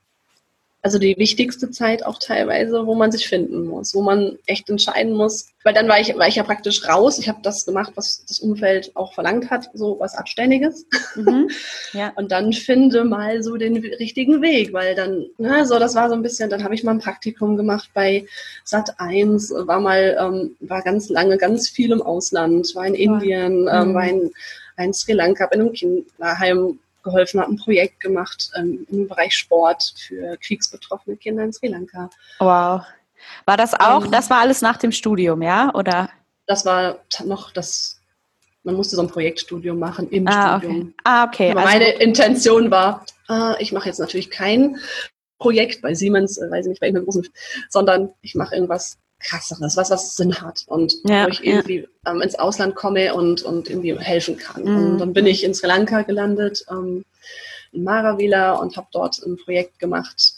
also 0.88 1.00
die 1.00 1.18
wichtigste 1.18 1.70
Zeit 1.70 2.06
auch 2.06 2.18
teilweise, 2.18 2.88
wo 2.88 2.96
man 2.96 3.12
sich 3.12 3.28
finden 3.28 3.68
muss, 3.68 3.94
wo 3.94 4.02
man 4.02 4.38
echt 4.46 4.70
entscheiden 4.70 5.12
muss. 5.12 5.50
Weil 5.66 5.74
dann 5.74 5.90
war 5.90 6.00
ich, 6.00 6.18
war 6.18 6.30
ich 6.30 6.38
ja 6.38 6.44
praktisch 6.44 6.88
raus. 6.88 7.20
Ich 7.20 7.28
habe 7.28 7.40
das 7.44 7.66
gemacht, 7.66 7.92
was 7.96 8.24
das 8.26 8.40
Umfeld 8.40 8.96
auch 8.96 9.14
verlangt 9.14 9.52
hat, 9.52 9.70
so 9.74 9.98
was 10.00 10.16
Abständiges. 10.16 10.86
Mhm. 11.16 11.50
Ja. 11.94 12.12
Und 12.16 12.32
dann 12.32 12.54
finde 12.54 13.06
mal 13.06 13.42
so 13.44 13.56
den 13.56 13.78
richtigen 13.78 14.42
Weg, 14.42 14.72
weil 14.72 14.94
dann, 14.94 15.26
ne, 15.38 15.66
so 15.66 15.80
das 15.80 15.96
war 15.96 16.10
so 16.10 16.16
ein 16.16 16.22
bisschen, 16.22 16.50
dann 16.50 16.64
habe 16.64 16.76
ich 16.76 16.84
mal 16.84 16.92
ein 16.92 17.00
Praktikum 17.00 17.58
gemacht 17.58 17.90
bei 17.94 18.26
Sat 18.64 19.00
1, 19.00 19.52
war 19.52 19.80
mal, 19.80 20.18
ähm, 20.20 20.56
war 20.60 20.82
ganz 20.84 21.10
lange, 21.10 21.38
ganz 21.38 21.70
viel 21.70 21.92
im 21.92 22.02
Ausland, 22.02 22.74
war 22.76 22.86
in 22.86 22.94
Indien, 22.94 23.68
ähm, 23.72 23.90
mhm. 23.90 23.94
war 23.94 24.08
in, 24.08 24.32
war 24.76 24.86
in 24.86 24.94
Sri 24.94 25.14
Lanka, 25.14 25.46
in 25.46 25.62
einem 25.62 25.74
Kinderheim 25.74 26.80
geholfen, 27.08 27.40
habe 27.40 27.52
ein 27.52 27.58
Projekt 27.58 28.00
gemacht 28.00 28.52
ähm, 28.56 28.86
im 28.90 29.08
Bereich 29.08 29.34
Sport 29.34 29.94
für 29.98 30.38
kriegsbetroffene 30.38 31.18
Kinder 31.18 31.44
in 31.44 31.54
Sri 31.54 31.68
Lanka. 31.68 32.10
Wow. 32.40 32.84
War 33.46 33.58
das 33.58 33.74
auch, 33.74 34.06
ähm, 34.06 34.12
das 34.12 34.30
war 34.30 34.40
alles 34.40 34.62
nach 34.62 34.78
dem 34.78 34.92
Studium, 34.92 35.42
ja? 35.42 35.74
Oder? 35.74 36.10
Das 36.46 36.66
war 36.66 37.00
noch 37.26 37.52
das, 37.52 38.00
man 38.64 38.76
musste 38.76 38.96
so 38.96 39.02
ein 39.02 39.10
Projektstudium 39.10 39.80
machen 39.80 40.10
im 40.10 40.28
ah, 40.28 40.58
Studium. 40.58 40.82
Okay. 40.82 40.94
Ah, 41.04 41.26
okay. 41.26 41.52
Aber 41.52 41.62
also, 41.62 41.74
meine 41.74 41.90
Intention 41.94 42.72
war, 42.72 43.06
äh, 43.30 43.62
ich 43.62 43.72
mache 43.72 43.88
jetzt 43.88 44.00
natürlich 44.00 44.30
kein 44.30 44.78
Projekt 45.40 45.82
bei 45.82 45.94
Siemens, 45.94 46.38
äh, 46.38 46.50
weiß 46.50 46.66
ich 46.66 46.70
nicht, 46.70 46.80
bei 46.80 46.88
irgendeinem 46.88 47.06
großen, 47.06 47.28
sondern 47.70 48.14
ich 48.22 48.36
mache 48.36 48.56
irgendwas 48.56 48.98
krasseres, 49.20 49.76
was 49.78 49.90
was 49.90 50.16
Sinn 50.16 50.42
hat 50.42 50.64
und 50.68 50.94
ja, 51.06 51.26
wo 51.26 51.30
ich 51.30 51.44
irgendwie 51.44 51.88
ja. 52.06 52.12
ähm, 52.12 52.22
ins 52.22 52.36
Ausland 52.36 52.76
komme 52.76 53.14
und, 53.14 53.42
und 53.42 53.70
irgendwie 53.70 53.98
helfen 53.98 54.38
kann. 54.38 54.64
Mhm. 54.64 54.92
Und 54.92 54.98
dann 55.00 55.14
bin 55.14 55.26
ich 55.26 55.44
in 55.44 55.54
Sri 55.54 55.68
Lanka 55.68 56.04
gelandet, 56.04 56.64
ähm, 56.70 57.04
in 57.72 57.84
Maravilla 57.84 58.54
und 58.54 58.78
habe 58.78 58.88
dort 58.92 59.20
ein 59.26 59.38
Projekt 59.38 59.80
gemacht 59.80 60.38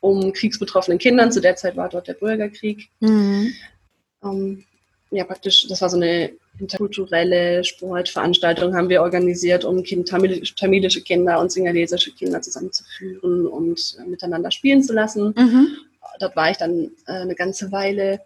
um 0.00 0.32
kriegsbetroffenen 0.32 0.98
Kindern. 0.98 1.30
Zu 1.30 1.40
der 1.40 1.56
Zeit 1.56 1.76
war 1.76 1.88
dort 1.88 2.08
der 2.08 2.14
Bürgerkrieg. 2.14 2.88
Mhm. 3.00 3.54
Ähm, 4.24 4.64
ja, 5.10 5.24
praktisch, 5.24 5.66
das 5.68 5.82
war 5.82 5.90
so 5.90 5.96
eine 5.96 6.32
interkulturelle 6.58 7.64
Sportveranstaltung 7.64 8.74
haben 8.74 8.88
wir 8.88 9.02
organisiert, 9.02 9.64
um 9.64 9.82
kind, 9.82 10.08
tamilische 10.08 11.02
Kinder 11.02 11.40
und 11.40 11.50
singalesische 11.50 12.12
Kinder 12.12 12.42
zusammenzuführen 12.42 13.46
und 13.46 13.96
äh, 13.98 14.08
miteinander 14.08 14.50
spielen 14.50 14.82
zu 14.82 14.92
lassen. 14.92 15.34
Mhm 15.36 15.76
dort 16.18 16.36
war 16.36 16.50
ich 16.50 16.56
dann 16.56 16.90
äh, 17.06 17.12
eine 17.12 17.34
ganze 17.34 17.72
Weile. 17.72 18.20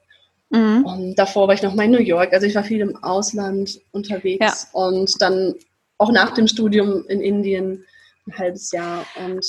Mhm. 0.50 0.84
Und 0.84 1.14
davor 1.16 1.48
war 1.48 1.54
ich 1.54 1.62
noch 1.62 1.74
mal 1.74 1.84
in 1.84 1.92
New 1.92 1.98
York. 1.98 2.32
Also 2.32 2.46
ich 2.46 2.54
war 2.54 2.64
viel 2.64 2.80
im 2.80 3.02
Ausland 3.02 3.80
unterwegs 3.92 4.68
ja. 4.72 4.80
und 4.80 5.20
dann 5.20 5.54
auch 5.98 6.12
nach 6.12 6.34
dem 6.34 6.48
Studium 6.48 7.04
in 7.08 7.20
Indien 7.20 7.84
ein 8.26 8.38
halbes 8.38 8.72
Jahr 8.72 9.06
und 9.16 9.44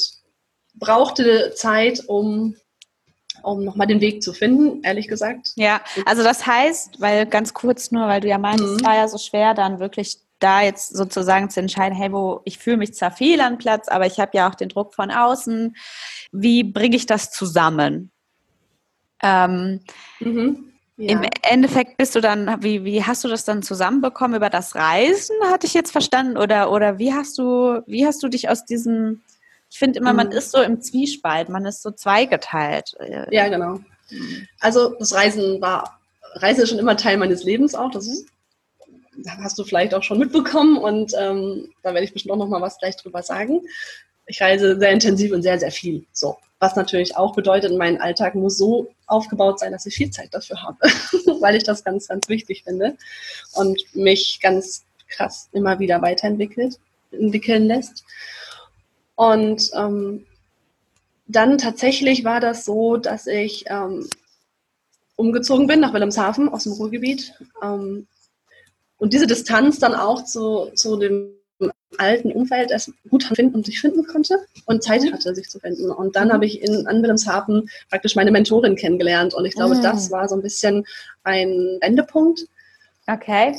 brauchte 0.75 1.53
Zeit, 1.55 2.03
um 2.07 2.55
um 3.43 3.63
nochmal 3.63 3.85
den 3.85 4.01
Weg 4.01 4.23
zu 4.23 4.33
finden, 4.33 4.81
ehrlich 4.83 5.07
gesagt. 5.07 5.51
Ja, 5.55 5.81
also 6.05 6.23
das 6.23 6.47
heißt, 6.47 6.99
weil 6.99 7.27
ganz 7.27 7.53
kurz 7.53 7.91
nur, 7.91 8.07
weil 8.07 8.21
du 8.21 8.27
ja 8.27 8.39
meinst, 8.39 8.63
mhm. 8.63 8.77
es 8.77 8.83
war 8.83 8.95
ja 8.95 9.07
so 9.07 9.17
schwer, 9.17 9.53
dann 9.53 9.79
wirklich 9.79 10.17
da 10.39 10.61
jetzt 10.61 10.95
sozusagen 10.95 11.49
zu 11.49 11.59
entscheiden, 11.59 11.95
hey, 11.95 12.11
wo 12.11 12.41
ich 12.43 12.57
fühle 12.57 12.77
mich 12.77 12.93
zwar 12.93 13.11
fehl 13.11 13.39
an 13.41 13.57
Platz, 13.57 13.87
aber 13.87 14.05
ich 14.05 14.19
habe 14.19 14.31
ja 14.33 14.49
auch 14.49 14.55
den 14.55 14.69
Druck 14.69 14.93
von 14.93 15.11
außen. 15.11 15.75
Wie 16.31 16.63
bringe 16.63 16.95
ich 16.95 17.05
das 17.05 17.31
zusammen? 17.31 18.11
Ähm, 19.25 19.79
mhm. 20.19 20.71
Ja. 20.97 21.11
Im 21.11 21.29
Endeffekt 21.41 21.97
bist 21.97 22.15
du 22.15 22.21
dann, 22.21 22.63
wie, 22.63 22.85
wie 22.85 23.03
hast 23.03 23.23
du 23.23 23.27
das 23.27 23.43
dann 23.43 23.61
zusammenbekommen 23.63 24.37
über 24.37 24.49
das 24.49 24.75
Reisen, 24.75 25.35
hatte 25.43 25.67
ich 25.67 25.73
jetzt 25.73 25.91
verstanden? 25.91 26.37
Oder, 26.37 26.71
oder 26.71 26.99
wie 26.99 27.13
hast 27.13 27.37
du, 27.37 27.81
wie 27.85 28.05
hast 28.05 28.23
du 28.23 28.29
dich 28.29 28.47
aus 28.47 28.63
diesem, 28.63 29.21
ich 29.69 29.77
finde 29.77 29.99
immer, 29.99 30.11
mhm. 30.11 30.17
man 30.17 30.31
ist 30.31 30.51
so 30.51 30.61
im 30.61 30.79
Zwiespalt, 30.79 31.49
man 31.49 31.65
ist 31.65 31.81
so 31.81 31.91
zweigeteilt. 31.91 32.95
Ja, 33.29 33.49
genau. 33.49 33.79
Mhm. 34.09 34.47
Also 34.61 34.95
das 34.97 35.13
Reisen 35.13 35.59
war, 35.59 35.99
Reise 36.35 36.61
ist 36.61 36.69
schon 36.69 36.79
immer 36.79 36.95
Teil 36.95 37.17
meines 37.17 37.43
Lebens 37.43 37.75
auch, 37.75 37.91
das 37.91 38.07
ist, 38.07 38.27
hast 39.41 39.59
du 39.59 39.65
vielleicht 39.65 39.93
auch 39.93 40.03
schon 40.03 40.19
mitbekommen 40.19 40.77
und 40.77 41.13
ähm, 41.19 41.73
da 41.83 41.93
werde 41.93 42.05
ich 42.05 42.13
bestimmt 42.13 42.31
auch 42.31 42.37
noch 42.37 42.47
mal 42.47 42.61
was 42.61 42.77
gleich 42.77 42.95
drüber 42.95 43.21
sagen. 43.21 43.61
Ich 44.27 44.41
reise 44.41 44.79
sehr 44.79 44.91
intensiv 44.91 45.33
und 45.33 45.41
sehr, 45.41 45.59
sehr 45.59 45.71
viel. 45.71 46.05
So. 46.13 46.37
Was 46.65 46.75
natürlich 46.75 47.15
auch 47.15 47.35
bedeutet, 47.35 47.77
mein 47.77 48.01
Alltag 48.01 48.33
muss 48.33 48.57
so 48.57 48.91
aufgebaut 49.05 49.59
sein, 49.59 49.71
dass 49.71 49.85
ich 49.85 49.93
viel 49.93 50.09
Zeit 50.09 50.33
dafür 50.33 50.63
habe, 50.63 50.79
weil 51.39 51.55
ich 51.55 51.63
das 51.63 51.83
ganz, 51.83 52.07
ganz 52.07 52.27
wichtig 52.27 52.63
finde 52.63 52.97
und 53.53 53.79
mich 53.93 54.39
ganz 54.41 54.83
krass 55.07 55.47
immer 55.51 55.77
wieder 55.77 56.01
weiterentwickelt, 56.01 56.79
entwickeln 57.11 57.65
lässt. 57.65 58.03
Und 59.13 59.69
ähm, 59.75 60.25
dann 61.27 61.59
tatsächlich 61.59 62.23
war 62.23 62.39
das 62.39 62.65
so, 62.65 62.97
dass 62.97 63.27
ich 63.27 63.65
ähm, 63.67 64.09
umgezogen 65.17 65.67
bin 65.67 65.81
nach 65.81 65.93
Wilhelmshaven 65.93 66.49
aus 66.49 66.63
dem 66.63 66.73
Ruhrgebiet 66.73 67.31
ähm, 67.61 68.07
und 68.97 69.13
diese 69.13 69.27
Distanz 69.27 69.77
dann 69.77 69.93
auch 69.93 70.25
zu, 70.25 70.71
zu 70.73 70.97
dem 70.97 71.29
alten 71.99 72.31
Umfeld 72.31 72.71
erst 72.71 72.91
gut 73.09 73.23
finden 73.23 73.55
und 73.55 73.65
sich 73.65 73.79
finden 73.79 74.05
konnte 74.05 74.39
und 74.65 74.83
Zeit 74.83 75.03
mhm. 75.03 75.13
hatte, 75.13 75.35
sich 75.35 75.49
zu 75.49 75.59
finden. 75.59 75.91
Und 75.91 76.15
dann 76.15 76.29
mhm. 76.29 76.33
habe 76.33 76.45
ich 76.45 76.61
in 76.61 76.87
an 76.87 77.01
Wilhelmshaven 77.01 77.69
praktisch 77.89 78.15
meine 78.15 78.31
Mentorin 78.31 78.75
kennengelernt 78.75 79.33
und 79.33 79.45
ich 79.45 79.55
glaube, 79.55 79.75
mhm. 79.75 79.81
das 79.81 80.11
war 80.11 80.27
so 80.27 80.35
ein 80.35 80.41
bisschen 80.41 80.85
ein 81.23 81.77
Wendepunkt. 81.81 82.47
Okay. 83.07 83.55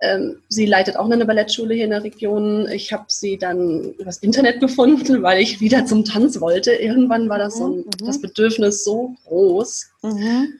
Ähm, 0.00 0.42
sie 0.48 0.66
leitet 0.66 0.96
auch 0.96 1.08
eine 1.08 1.24
Ballettschule 1.24 1.74
hier 1.74 1.84
in 1.84 1.90
der 1.90 2.04
Region. 2.04 2.68
Ich 2.68 2.92
habe 2.92 3.04
sie 3.08 3.38
dann 3.38 3.94
übers 3.98 4.18
Internet 4.18 4.60
gefunden, 4.60 5.22
weil 5.22 5.40
ich 5.40 5.60
wieder 5.60 5.86
zum 5.86 6.04
Tanz 6.04 6.40
wollte. 6.40 6.72
Irgendwann 6.72 7.28
war 7.28 7.38
das 7.38 7.56
so 7.56 7.68
ein, 7.68 7.76
mhm. 7.78 8.06
das 8.06 8.20
Bedürfnis 8.20 8.84
so 8.84 9.14
groß. 9.26 9.90
Mhm. 10.02 10.54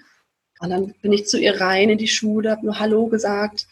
Und 0.61 0.71
dann 0.71 0.95
bin 1.03 1.13
ich 1.13 1.27
zu 1.27 1.39
ihr 1.39 1.61
rein 1.61 1.91
in 1.91 1.99
die 1.99 2.09
Schule, 2.09 2.51
habe 2.51 2.65
nur 2.65 2.79
Hallo 2.79 3.07
gesagt 3.09 3.67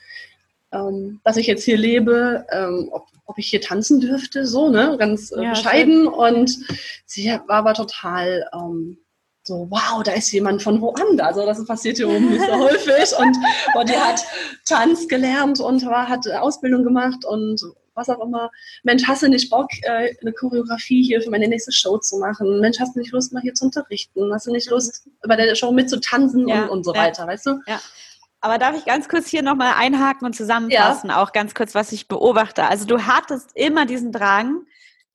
ähm, 0.72 1.20
dass 1.24 1.36
ich 1.36 1.46
jetzt 1.46 1.64
hier 1.64 1.76
lebe, 1.76 2.46
ähm, 2.50 2.88
ob, 2.90 3.06
ob 3.32 3.38
ich 3.38 3.48
hier 3.48 3.62
tanzen 3.62 3.98
dürfte, 3.98 4.46
so, 4.46 4.68
ne, 4.68 4.96
ganz 4.98 5.32
äh, 5.32 5.42
ja, 5.42 5.50
bescheiden. 5.50 6.06
Und 6.06 6.58
sie 7.06 7.28
war 7.46 7.56
aber 7.56 7.72
total 7.72 8.46
ähm, 8.52 8.98
so, 9.44 9.66
wow, 9.70 10.02
da 10.04 10.12
ist 10.12 10.30
jemand 10.30 10.62
von 10.62 10.80
woanders. 10.80 11.36
Also 11.36 11.46
das 11.46 11.64
passiert 11.66 11.96
hier 11.96 12.08
oben 12.08 12.30
nicht 12.30 12.44
so 12.44 12.52
häufig. 12.58 13.18
Und, 13.18 13.36
und 13.74 13.88
die 13.88 13.96
hat 13.96 14.22
Tanz 14.66 15.08
gelernt 15.08 15.60
und 15.60 15.84
war, 15.86 16.08
hat 16.08 16.28
Ausbildung 16.28 16.84
gemacht 16.84 17.24
und 17.24 17.60
was 17.94 18.08
auch 18.08 18.20
immer. 18.24 18.50
Mensch, 18.84 19.06
hast 19.06 19.22
du 19.22 19.28
nicht 19.28 19.50
Bock, 19.50 19.68
äh, 19.82 20.14
eine 20.20 20.32
Choreografie 20.32 21.02
hier 21.02 21.20
für 21.22 21.30
meine 21.30 21.48
nächste 21.48 21.72
Show 21.72 21.98
zu 21.98 22.18
machen? 22.18 22.60
Mensch, 22.60 22.78
hast 22.78 22.94
du 22.94 23.00
nicht 23.00 23.12
Lust, 23.12 23.32
mal 23.32 23.42
hier 23.42 23.54
zu 23.54 23.64
unterrichten? 23.64 24.32
Hast 24.32 24.46
du 24.46 24.52
nicht 24.52 24.70
Lust, 24.70 25.08
bei 25.26 25.36
der 25.36 25.54
Show 25.54 25.72
mitzutanzen 25.72 26.48
ja, 26.48 26.64
und, 26.64 26.70
und 26.70 26.84
so 26.84 26.94
weiter, 26.94 27.26
weißt 27.26 27.46
du? 27.46 27.60
Ja. 27.66 27.80
Aber 28.42 28.58
darf 28.58 28.76
ich 28.76 28.84
ganz 28.84 29.08
kurz 29.08 29.28
hier 29.28 29.42
nochmal 29.42 29.74
einhaken 29.76 30.26
und 30.26 30.34
zusammenfassen, 30.34 31.10
ja. 31.10 31.22
auch 31.22 31.32
ganz 31.32 31.54
kurz, 31.54 31.74
was 31.74 31.92
ich 31.92 32.08
beobachte. 32.08 32.64
Also 32.64 32.86
du 32.86 33.06
hattest 33.06 33.56
immer 33.56 33.86
diesen 33.86 34.10
Drang, 34.12 34.66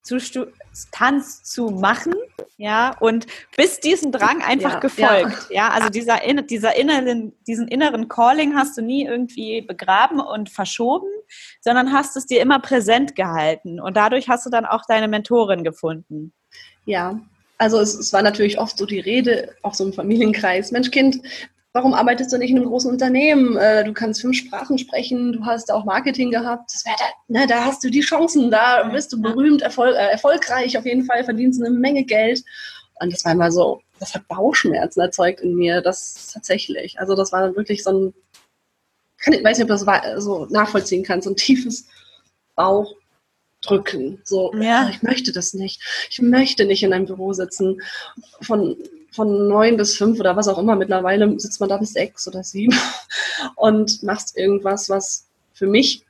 zu 0.02 0.48
Tanz 0.94 1.44
zu 1.44 1.70
machen, 1.70 2.14
ja, 2.56 2.96
und 3.00 3.28
bist 3.58 3.84
diesem 3.84 4.14
Drang 4.14 4.42
einfach 4.42 4.76
ja, 4.76 4.80
gefolgt, 4.80 5.50
ja. 5.50 5.68
ja. 5.68 5.70
Also 5.74 5.90
dieser, 5.90 6.20
dieser 6.44 6.78
inneren, 6.78 7.34
diesen 7.46 7.68
inneren 7.68 8.08
Calling 8.08 8.56
hast 8.56 8.78
du 8.78 8.82
nie 8.82 9.06
irgendwie 9.06 9.62
begraben 9.62 10.22
und 10.22 10.50
verschoben, 10.50 11.08
sondern 11.60 11.92
hast 11.92 12.16
es 12.16 12.26
dir 12.26 12.42
immer 12.42 12.60
präsent 12.60 13.16
gehalten 13.16 13.82
und 13.82 13.98
dadurch 13.98 14.30
hast 14.30 14.46
du 14.46 14.50
dann 14.50 14.66
auch 14.66 14.84
deine 14.88 15.10
Mentorin 15.10 15.66
gefunden. 15.66 16.32
Ja, 16.86 17.20
also 17.58 17.80
es, 17.80 17.94
es, 17.94 18.14
war 18.14 18.22
natürlich 18.22 18.60
oft 18.60 18.78
so 18.78 18.86
die 18.86 19.00
Rede, 19.00 19.56
auch 19.62 19.74
so 19.74 19.84
im 19.84 19.92
Familienkreis, 19.92 20.72
Mensch, 20.72 20.92
Kind, 20.92 21.22
warum 21.78 21.94
arbeitest 21.94 22.34
du 22.34 22.40
nicht 22.40 22.50
in 22.50 22.58
einem 22.58 22.66
großen 22.66 22.90
Unternehmen? 22.90 23.56
Äh, 23.56 23.84
du 23.84 23.94
kannst 23.94 24.22
fünf 24.22 24.36
Sprachen 24.36 24.80
sprechen, 24.80 25.32
du 25.32 25.46
hast 25.46 25.72
auch 25.72 25.86
Marketing 25.86 26.32
gehabt. 26.32 26.74
Das 26.74 26.84
da, 26.84 26.92
ne, 27.28 27.46
da 27.46 27.66
hast 27.66 27.84
du 27.84 27.92
die 27.92 28.02
Chancen, 28.02 28.50
da 28.50 28.90
bist 28.90 29.14
du 29.14 29.22
berühmt, 29.22 29.62
erfol 29.62 29.90
äh, 29.90 30.12
erfolgreich 30.12 30.76
auf 30.76 30.86
jeden 30.86 31.06
Fall, 31.06 31.24
verdienst 31.24 31.62
eine 31.62 31.70
Menge 31.70 32.04
Geld. 32.04 32.44
Und 33.00 33.14
das 33.14 33.24
war 33.26 33.34
immer 33.34 33.52
so, 33.52 33.82
das 34.00 34.16
hat 34.16 34.28
Bauchschmerzen 34.28 35.02
erzeugt 35.02 35.42
in 35.42 35.56
mir, 35.56 35.82
das 35.82 36.32
tatsächlich. 36.34 37.00
Also 37.00 37.14
das 37.14 37.32
war 37.32 37.56
wirklich 37.56 37.84
so 37.84 37.92
ein, 37.92 38.14
kann, 39.20 39.34
ich 39.34 39.44
weiß 39.44 39.60
nicht, 39.60 39.70
ob 39.70 39.78
du 39.78 39.86
das 39.86 40.24
so 40.24 40.48
nachvollziehen 40.50 41.04
kannst, 41.04 41.26
so 41.26 41.32
ein 41.32 41.36
tiefes 41.36 41.88
Bauchdrücken. 42.56 44.20
So, 44.24 44.52
ja. 44.56 44.90
ich 44.90 45.04
möchte 45.04 45.32
das 45.32 45.54
nicht. 45.54 46.08
Ich 46.10 46.24
möchte 46.24 46.66
nicht 46.66 46.82
in 46.82 46.92
einem 46.92 47.06
Büro 47.06 47.34
sitzen 47.34 47.82
von 48.42 48.78
von 49.12 49.48
neun 49.48 49.78
bis 49.78 49.98
fünf 49.98 50.20
oder 50.20 50.36
was 50.36 50.48
auch 50.48 50.58
immer. 50.58 50.76
Mittlerweile 50.76 51.40
sitzt 51.40 51.60
man 51.60 51.70
da 51.70 51.78
bis 51.78 51.94
sechs 51.94 52.28
oder 52.28 52.44
sieben 52.44 52.78
und 53.56 54.04
machst 54.04 54.38
irgendwas, 54.38 54.90
was 54.90 55.28
für 55.54 55.68
mich 55.68 56.06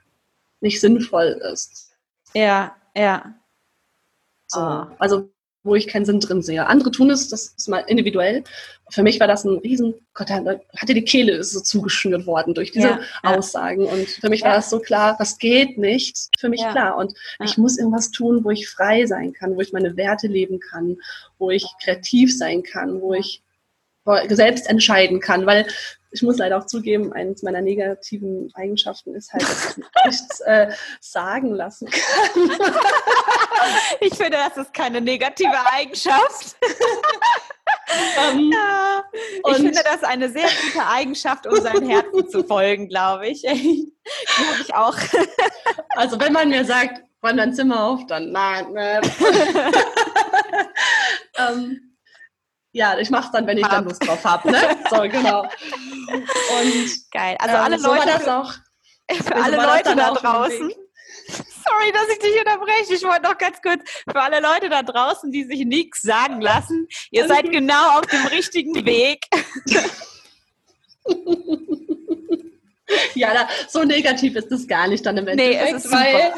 nicht 0.61 0.79
sinnvoll 0.79 1.39
ist. 1.53 1.91
Ja, 2.33 2.75
ja. 2.95 3.33
So. 4.47 4.59
Also 4.59 5.29
wo 5.67 5.75
ich 5.75 5.87
keinen 5.87 6.05
Sinn 6.05 6.19
drin 6.19 6.41
sehe. 6.41 6.65
Andere 6.65 6.91
tun 6.91 7.09
es, 7.11 7.29
das 7.29 7.53
ist 7.57 7.69
mal 7.69 7.83
individuell. 7.87 8.43
Für 8.89 9.03
mich 9.03 9.19
war 9.19 9.27
das 9.27 9.43
ein 9.43 9.57
riesen, 9.59 9.93
Gott, 10.13 10.29
da 10.29 10.41
hatte 10.77 10.93
die 10.93 11.03
Kehle 11.03 11.43
so 11.43 11.59
zugeschnürt 11.59 12.25
worden 12.25 12.53
durch 12.53 12.71
diese 12.71 12.87
ja, 12.87 12.99
Aussagen. 13.21 13.85
Und 13.85 14.07
für 14.07 14.29
mich 14.29 14.41
ja. 14.41 14.47
war 14.47 14.55
das 14.55 14.69
so 14.69 14.79
klar, 14.79 15.15
das 15.19 15.37
geht 15.37 15.77
nicht, 15.77 16.29
für 16.39 16.49
mich 16.49 16.61
klar. 16.61 16.97
Und 16.97 17.13
ich 17.43 17.57
muss 17.57 17.77
irgendwas 17.77 18.11
tun, 18.11 18.43
wo 18.43 18.49
ich 18.49 18.69
frei 18.69 19.05
sein 19.05 19.33
kann, 19.33 19.55
wo 19.55 19.61
ich 19.61 19.73
meine 19.73 19.97
Werte 19.97 20.27
leben 20.27 20.59
kann, 20.59 20.97
wo 21.37 21.51
ich 21.51 21.65
kreativ 21.83 22.35
sein 22.35 22.63
kann, 22.63 23.01
wo 23.01 23.13
ich 23.13 23.43
selbst 24.29 24.69
entscheiden 24.69 25.19
kann, 25.19 25.45
weil 25.45 25.67
ich 26.11 26.21
muss 26.23 26.37
leider 26.37 26.57
auch 26.57 26.65
zugeben, 26.65 27.13
eines 27.13 27.43
meiner 27.43 27.61
negativen 27.61 28.49
Eigenschaften 28.53 29.13
ist 29.15 29.33
halt, 29.33 29.43
dass 29.43 29.77
ich 29.77 29.83
nichts 30.05 30.39
äh, 30.41 30.71
sagen 31.01 31.51
lassen 31.51 31.89
kann. 31.89 32.49
ich 33.99 34.13
finde, 34.13 34.37
das 34.37 34.57
ist 34.57 34.73
keine 34.73 35.01
negative 35.01 35.57
Eigenschaft. 35.71 36.55
um, 38.31 38.39
ähm, 38.39 38.51
ja, 38.51 39.03
ich 39.49 39.55
finde 39.55 39.83
das 39.83 40.03
eine 40.03 40.29
sehr 40.29 40.47
gute 40.47 40.85
Eigenschaft, 40.85 41.47
um 41.47 41.55
seinem 41.61 41.89
Herzen 41.89 42.29
zu 42.29 42.43
folgen, 42.43 42.87
glaube 42.89 43.27
ich. 43.27 43.41
glaube 43.43 44.61
ich 44.61 44.75
auch. 44.75 44.97
also 45.95 46.19
wenn 46.19 46.33
man 46.33 46.49
mir 46.49 46.65
sagt, 46.65 47.01
räum 47.23 47.37
dein 47.37 47.53
Zimmer 47.53 47.83
auf, 47.83 48.05
dann 48.07 48.31
nein. 48.31 48.67
nein. 48.73 49.01
um, 51.49 51.79
ja, 52.71 52.97
ich 52.97 53.09
mache 53.09 53.25
es 53.27 53.31
dann, 53.31 53.47
wenn 53.47 53.57
ich 53.57 53.67
dann 53.67 53.85
Lust 53.85 54.05
drauf 54.05 54.23
habe. 54.23 54.51
Ne? 54.51 54.77
So, 54.89 55.01
genau. 55.01 55.41
Und 55.41 57.11
geil. 57.11 57.35
Also 57.39 57.55
ähm, 57.55 57.63
alle 57.63 57.79
so 57.79 57.93
Leute, 57.93 58.07
das 58.07 58.27
auch. 58.27 58.53
Für 59.11 59.35
alle 59.35 59.57
Leute 59.57 59.95
da 59.95 60.11
draußen. 60.13 60.71
Sorry, 61.27 61.91
dass 61.91 62.07
ich 62.09 62.19
dich 62.19 62.39
unterbreche. 62.39 62.93
Ich 62.93 63.03
wollte 63.03 63.23
noch 63.23 63.37
ganz 63.37 63.61
kurz 63.61 63.81
für 64.09 64.21
alle 64.21 64.39
Leute 64.39 64.69
da 64.69 64.83
draußen, 64.83 65.31
die 65.31 65.43
sich 65.43 65.65
nichts 65.65 66.01
sagen 66.01 66.41
lassen. 66.41 66.87
Ihr 67.11 67.27
seid 67.27 67.51
genau 67.51 67.99
auf 67.99 68.05
dem 68.05 68.25
richtigen 68.27 68.73
Weg. 68.85 69.25
ja, 73.15 73.33
da, 73.33 73.49
so 73.67 73.83
negativ 73.83 74.35
ist 74.35 74.51
es 74.51 74.67
gar 74.67 74.87
nicht 74.87 75.05
dann 75.05 75.17
im 75.17 75.27
Endeffekt, 75.27 75.85
nee, 75.85 75.91
weil 75.91 76.33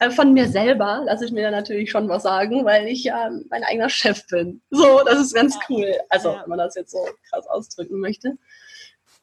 äh, 0.00 0.10
von 0.10 0.32
mir 0.32 0.48
selber 0.48 1.02
lasse 1.04 1.24
ich 1.24 1.32
mir 1.32 1.42
da 1.42 1.50
natürlich 1.50 1.90
schon 1.90 2.08
was 2.08 2.24
sagen, 2.24 2.64
weil 2.64 2.88
ich 2.88 3.04
ja 3.04 3.30
mein 3.50 3.64
eigener 3.64 3.88
Chef 3.88 4.26
bin. 4.26 4.60
So, 4.70 5.02
das 5.04 5.20
ist 5.20 5.34
ganz 5.34 5.56
cool. 5.68 5.94
Also, 6.08 6.30
ja. 6.30 6.42
wenn 6.42 6.50
man 6.50 6.58
das 6.58 6.74
jetzt 6.74 6.90
so 6.90 7.06
krass 7.30 7.46
ausdrücken 7.46 8.00
möchte. 8.00 8.36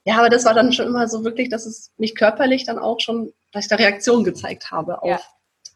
Ja, 0.06 0.18
aber 0.20 0.30
das 0.30 0.46
war 0.46 0.54
dann 0.54 0.72
schon 0.72 0.86
immer 0.86 1.08
so 1.08 1.24
wirklich, 1.24 1.50
dass 1.50 1.66
es 1.66 1.92
mich 1.98 2.16
körperlich 2.16 2.64
dann 2.64 2.78
auch 2.78 3.00
schon, 3.00 3.34
dass 3.52 3.66
ich 3.66 3.70
da 3.70 3.76
Reaktion 3.76 4.24
gezeigt 4.24 4.72
habe 4.72 5.02
auf 5.02 5.10
ja. 5.10 5.20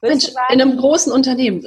Mensch, 0.01 0.27
sagen, 0.27 0.53
in 0.53 0.61
einem 0.61 0.77
großen 0.77 1.11
Unternehmen. 1.11 1.61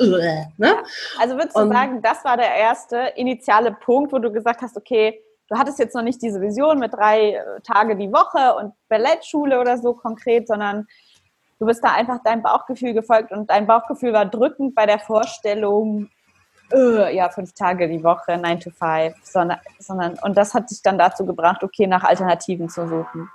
Ne? 0.56 0.76
Also 1.18 1.34
würdest 1.36 1.56
du 1.56 1.68
sagen, 1.68 2.00
das 2.02 2.24
war 2.24 2.36
der 2.36 2.54
erste 2.54 3.12
initiale 3.16 3.72
Punkt, 3.72 4.12
wo 4.12 4.18
du 4.18 4.32
gesagt 4.32 4.62
hast, 4.62 4.76
okay, 4.76 5.20
du 5.48 5.58
hattest 5.58 5.80
jetzt 5.80 5.94
noch 5.94 6.02
nicht 6.02 6.22
diese 6.22 6.40
Vision 6.40 6.78
mit 6.78 6.94
drei 6.94 7.34
äh, 7.34 7.60
Tage 7.62 7.96
die 7.96 8.12
Woche 8.12 8.54
und 8.54 8.72
Ballettschule 8.88 9.60
oder 9.60 9.76
so 9.76 9.92
konkret, 9.92 10.46
sondern 10.48 10.86
du 11.58 11.66
bist 11.66 11.84
da 11.84 11.92
einfach 11.92 12.22
deinem 12.22 12.42
Bauchgefühl 12.42 12.94
gefolgt 12.94 13.32
und 13.32 13.50
dein 13.50 13.66
Bauchgefühl 13.66 14.12
war 14.12 14.24
drückend 14.24 14.74
bei 14.74 14.86
der 14.86 14.98
Vorstellung, 14.98 16.08
äh, 16.72 17.14
ja, 17.14 17.28
fünf 17.28 17.52
Tage 17.52 17.88
die 17.88 18.02
Woche, 18.02 18.36
nine 18.36 18.58
to 18.58 18.70
five, 18.70 19.14
sondern, 19.22 19.58
sondern, 19.78 20.18
und 20.22 20.36
das 20.36 20.54
hat 20.54 20.70
dich 20.70 20.82
dann 20.82 20.98
dazu 20.98 21.24
gebracht, 21.24 21.62
okay, 21.62 21.86
nach 21.86 22.04
Alternativen 22.04 22.68
zu 22.68 22.88
suchen. 22.88 23.28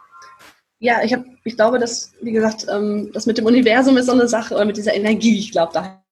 Ja, 0.80 1.02
ich, 1.04 1.14
hab, 1.14 1.24
ich 1.44 1.56
glaube, 1.56 1.80
dass, 1.80 2.14
wie 2.22 2.32
gesagt, 2.32 2.68
ähm, 2.70 3.12
das 3.14 3.26
mit 3.26 3.38
dem 3.38 3.46
Universum 3.46 3.98
ist 3.98 4.06
so 4.06 4.12
eine 4.12 4.28
Sache, 4.28 4.54
oder 4.54 4.66
mit 4.66 4.78
dieser 4.78 4.94
Energie, 4.94 5.40
ich 5.40 5.52
glaube, 5.52 5.74
da 5.74 6.04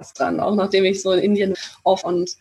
ist 0.00 0.18
dran, 0.18 0.40
auch 0.40 0.54
nachdem 0.54 0.84
ich 0.84 1.02
so 1.02 1.12
in 1.12 1.20
Indien 1.20 1.54
auf 1.84 2.04
und 2.04 2.36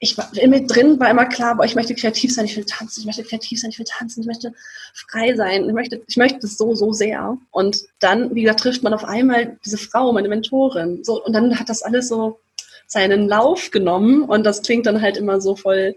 ich 0.00 0.18
war 0.18 0.28
in 0.36 0.50
mir 0.50 0.66
drin, 0.66 1.00
war 1.00 1.08
immer 1.08 1.24
klar, 1.24 1.56
boah, 1.56 1.64
ich 1.64 1.74
möchte 1.74 1.94
kreativ 1.94 2.34
sein, 2.34 2.44
ich 2.44 2.56
will 2.56 2.64
tanzen, 2.64 3.00
ich 3.00 3.06
möchte 3.06 3.24
kreativ 3.24 3.60
sein, 3.60 3.70
ich 3.70 3.78
will 3.78 3.86
tanzen, 3.88 4.20
ich 4.20 4.26
möchte 4.26 4.52
frei 4.92 5.34
sein, 5.34 5.66
ich 5.66 5.72
möchte, 5.72 6.02
ich 6.06 6.16
möchte 6.16 6.40
das 6.40 6.58
so, 6.58 6.74
so 6.74 6.92
sehr. 6.92 7.38
Und 7.50 7.84
dann, 8.00 8.34
wie 8.34 8.42
gesagt, 8.42 8.60
trifft 8.60 8.82
man 8.82 8.92
auf 8.92 9.04
einmal 9.04 9.56
diese 9.64 9.78
Frau, 9.78 10.12
meine 10.12 10.28
Mentorin. 10.28 11.02
So, 11.04 11.24
und 11.24 11.32
dann 11.32 11.58
hat 11.58 11.68
das 11.68 11.82
alles 11.82 12.08
so 12.08 12.38
seinen 12.86 13.28
Lauf 13.28 13.70
genommen 13.70 14.22
und 14.22 14.44
das 14.44 14.62
klingt 14.62 14.86
dann 14.86 15.00
halt 15.00 15.16
immer 15.16 15.40
so 15.40 15.56
voll, 15.56 15.94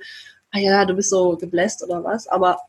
ah 0.52 0.60
ja, 0.60 0.86
du 0.86 0.93
bist 0.95 1.10
so 1.10 1.38
gebläst 1.38 1.84
oder 1.84 2.04
was, 2.04 2.28
aber 2.28 2.60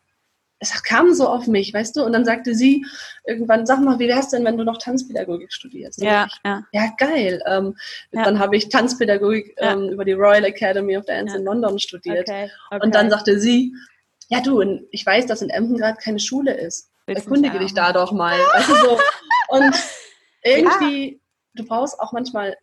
es 0.61 0.83
kam 0.83 1.15
so 1.15 1.29
auf 1.29 1.47
mich, 1.47 1.73
weißt 1.73 1.97
du? 1.97 2.03
Und 2.03 2.13
dann 2.13 2.25
sagte 2.25 2.55
sie 2.55 2.85
irgendwann, 3.25 3.65
sag 3.65 3.81
mal, 3.81 3.99
wie 4.01 4.09
wär's 4.09 4.31
denn, 4.31 4.45
wenn 4.45 4.57
du 4.57 4.65
noch 4.65 4.79
Tanzpädagogik 4.79 5.53
studierst? 5.53 6.03
Ja, 6.03 6.27
ich, 6.27 6.41
ja. 6.45 6.65
ja, 6.73 6.93
geil. 6.99 7.41
Ähm, 7.47 7.77
ja. 8.11 8.25
Dann 8.25 8.41
habe 8.41 8.57
ich 8.57 8.69
Tanzpädagogik 8.69 9.55
ja. 9.61 9.73
ähm, 9.73 9.91
über 9.91 10.05
die 10.05 10.15
Royal 10.15 10.45
Academy 10.45 10.97
of 10.97 11.05
Dance 11.05 11.37
in 11.37 11.45
London 11.45 11.79
studiert. 11.79 12.29
Okay. 12.29 12.51
Okay. 12.71 12.85
Und 12.85 12.95
dann 12.95 13.09
sagte 13.09 13.39
sie, 13.39 13.73
ja 14.29 14.41
du, 14.41 14.61
ich 14.91 15.05
weiß, 15.05 15.27
dass 15.27 15.43
in 15.43 15.51
Emden 15.51 15.77
gerade 15.77 15.99
keine 15.99 16.19
Schule 16.19 16.55
ist. 16.55 16.91
Willst 17.07 17.25
Erkundige 17.25 17.59
dich 17.59 17.75
da 17.75 17.93
doch 17.93 18.13
mal. 18.13 18.37
weißt 18.37 18.69
du, 18.69 18.75
so. 18.75 18.99
Und 19.49 19.75
irgendwie, 20.43 21.21
du 21.55 21.65
brauchst 21.65 21.99
auch 22.01 22.13
manchmal, 22.13 22.57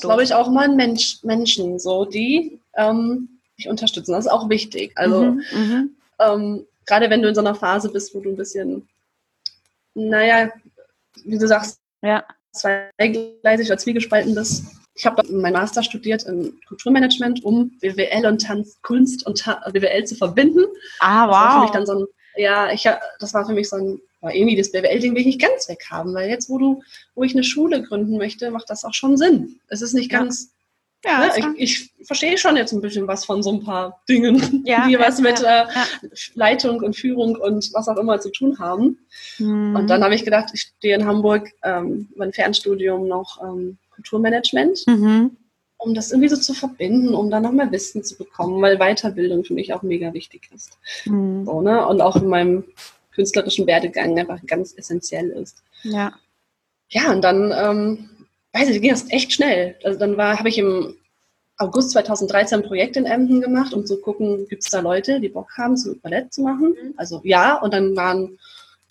glaube 0.00 0.22
ich, 0.22 0.34
auch 0.34 0.50
mal 0.50 0.68
Mensch, 0.68 1.18
Menschen, 1.22 1.78
so, 1.78 2.04
die 2.04 2.58
ähm, 2.76 3.28
dich 3.58 3.68
unterstützen. 3.68 4.12
Das 4.12 4.26
ist 4.26 4.30
auch 4.30 4.48
wichtig. 4.48 4.92
Also, 4.96 5.22
mhm, 5.22 5.44
mhm. 5.52 5.96
ähm, 6.18 6.66
gerade 6.86 7.10
wenn 7.10 7.22
du 7.22 7.28
in 7.28 7.34
so 7.34 7.40
einer 7.40 7.54
Phase 7.54 7.90
bist, 7.90 8.14
wo 8.14 8.20
du 8.20 8.30
ein 8.30 8.36
bisschen, 8.36 8.88
naja, 9.94 10.50
wie 11.24 11.38
du 11.38 11.46
sagst, 11.46 11.78
ja. 12.02 12.24
zweigleisig 12.52 13.68
oder 13.68 13.78
zwiegespalten 13.78 14.34
bist. 14.34 14.64
Ich 14.96 15.06
habe 15.06 15.22
meinen 15.32 15.54
Master 15.54 15.82
studiert 15.82 16.22
in 16.24 16.58
Kulturmanagement, 16.68 17.44
um 17.44 17.70
BWL 17.80 18.26
und 18.26 18.42
Tanz, 18.42 18.80
Kunst 18.82 19.26
und 19.26 19.40
Ta 19.40 19.60
BWL 19.72 20.04
zu 20.04 20.14
verbinden. 20.14 20.64
Ah, 21.00 21.26
wow. 21.26 21.30
Das 21.30 21.40
war 21.40 21.52
für 21.52 21.60
mich 21.62 21.70
dann 21.70 21.86
so 21.86 21.92
ein, 21.98 22.06
ja, 22.36 22.70
ich, 22.70 22.88
das 23.18 23.34
war 23.34 23.46
für 23.46 23.54
mich 23.54 23.68
so 23.68 23.76
ein, 23.76 24.00
irgendwie 24.32 24.56
das 24.56 24.72
BWL-Ding 24.72 25.12
will 25.12 25.20
ich 25.20 25.26
nicht 25.26 25.40
ganz 25.40 25.68
weghaben, 25.68 26.14
weil 26.14 26.30
jetzt, 26.30 26.48
wo 26.48 26.58
du, 26.58 26.82
wo 27.14 27.24
ich 27.24 27.34
eine 27.34 27.44
Schule 27.44 27.82
gründen 27.82 28.16
möchte, 28.16 28.50
macht 28.50 28.70
das 28.70 28.84
auch 28.84 28.94
schon 28.94 29.16
Sinn. 29.16 29.60
Es 29.68 29.82
ist 29.82 29.92
nicht 29.92 30.10
ganz 30.10 30.54
ja, 31.04 31.20
ne? 31.20 31.54
ich, 31.56 31.90
ich, 32.00 32.06
verstehe 32.06 32.36
schon 32.38 32.56
jetzt 32.56 32.72
ein 32.72 32.80
bisschen 32.80 33.06
was 33.06 33.24
von 33.24 33.42
so 33.42 33.52
ein 33.52 33.64
paar 33.64 34.00
Dingen, 34.08 34.62
ja, 34.66 34.86
die 34.86 34.98
was 34.98 35.20
mit 35.20 35.42
äh, 35.42 35.64
Leitung 36.34 36.80
und 36.80 36.96
Führung 36.96 37.36
und 37.36 37.70
was 37.72 37.88
auch 37.88 37.96
immer 37.96 38.20
zu 38.20 38.30
tun 38.30 38.58
haben. 38.58 38.98
Mhm. 39.38 39.76
Und 39.76 39.88
dann 39.88 40.02
habe 40.02 40.14
ich 40.14 40.24
gedacht, 40.24 40.50
ich 40.52 40.72
stehe 40.78 40.96
in 40.96 41.06
Hamburg 41.06 41.50
ähm, 41.62 42.08
über 42.14 42.24
ein 42.24 42.32
Fernstudium 42.32 43.06
noch 43.06 43.42
ähm, 43.42 43.78
Kulturmanagement, 43.94 44.84
mhm. 44.86 45.36
um 45.78 45.94
das 45.94 46.10
irgendwie 46.10 46.28
so 46.28 46.36
zu 46.36 46.54
verbinden, 46.54 47.14
um 47.14 47.30
da 47.30 47.40
noch 47.40 47.52
mehr 47.52 47.70
Wissen 47.70 48.02
zu 48.02 48.16
bekommen, 48.16 48.60
weil 48.60 48.78
Weiterbildung 48.78 49.44
für 49.44 49.54
mich 49.54 49.72
auch 49.72 49.82
mega 49.82 50.12
wichtig 50.12 50.50
ist. 50.54 50.78
Mhm. 51.04 51.44
So, 51.44 51.60
ne? 51.60 51.86
Und 51.86 52.00
auch 52.00 52.16
in 52.16 52.28
meinem 52.28 52.64
künstlerischen 53.14 53.66
Werdegang 53.66 54.18
einfach 54.18 54.40
ganz 54.46 54.74
essentiell 54.76 55.30
ist. 55.30 55.62
Ja. 55.82 56.14
Ja, 56.90 57.12
und 57.12 57.22
dann 57.22 57.52
ähm, 57.56 58.08
weiß 58.52 58.68
ich, 58.68 58.80
ging 58.80 58.90
das 58.90 59.10
echt 59.10 59.32
schnell. 59.32 59.76
Also 59.84 59.98
dann 59.98 60.16
war, 60.16 60.38
habe 60.38 60.48
ich 60.48 60.58
im 60.58 60.96
August 61.56 61.92
2013 61.92 62.60
ein 62.60 62.66
Projekt 62.66 62.96
in 62.96 63.06
Emden 63.06 63.40
gemacht, 63.40 63.72
um 63.72 63.86
zu 63.86 64.00
gucken, 64.00 64.46
gibt 64.48 64.64
es 64.64 64.70
da 64.70 64.80
Leute, 64.80 65.20
die 65.20 65.28
Bock 65.28 65.50
haben, 65.56 65.76
so 65.76 65.94
Ballett 66.02 66.32
zu 66.32 66.42
machen. 66.42 66.70
Mhm. 66.70 66.94
Also 66.96 67.20
ja, 67.24 67.60
und 67.60 67.72
dann 67.72 67.96
waren 67.96 68.38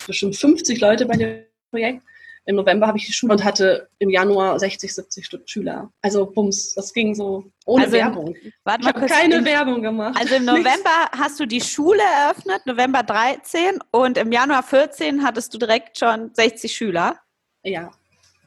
bestimmt 0.06 0.36
50 0.36 0.80
Leute 0.80 1.06
bei 1.06 1.16
dem 1.16 1.44
Projekt. 1.70 2.02
Im 2.46 2.56
November 2.56 2.86
habe 2.86 2.98
ich 2.98 3.06
die 3.06 3.12
Schule 3.12 3.32
und 3.32 3.44
hatte 3.44 3.88
im 3.98 4.10
Januar 4.10 4.58
60, 4.58 4.94
70 4.94 5.30
Schüler. 5.46 5.90
Also 6.02 6.26
bums, 6.26 6.74
das 6.74 6.92
ging 6.92 7.14
so 7.14 7.44
ohne 7.64 7.84
also, 7.84 7.96
Werbung. 7.96 8.36
Warte 8.64 8.82
ich 8.82 8.88
habe 8.88 9.06
keine 9.06 9.36
im, 9.36 9.44
Werbung 9.46 9.82
gemacht. 9.82 10.16
Also 10.20 10.34
im 10.34 10.44
November 10.44 10.70
Nichts. 10.70 11.18
hast 11.18 11.40
du 11.40 11.46
die 11.46 11.62
Schule 11.62 12.02
eröffnet, 12.02 12.66
November 12.66 13.02
13 13.02 13.78
und 13.90 14.18
im 14.18 14.30
Januar 14.30 14.62
14 14.62 15.24
hattest 15.24 15.54
du 15.54 15.58
direkt 15.58 15.98
schon 15.98 16.30
60 16.34 16.72
Schüler. 16.72 17.16
Ja. 17.62 17.90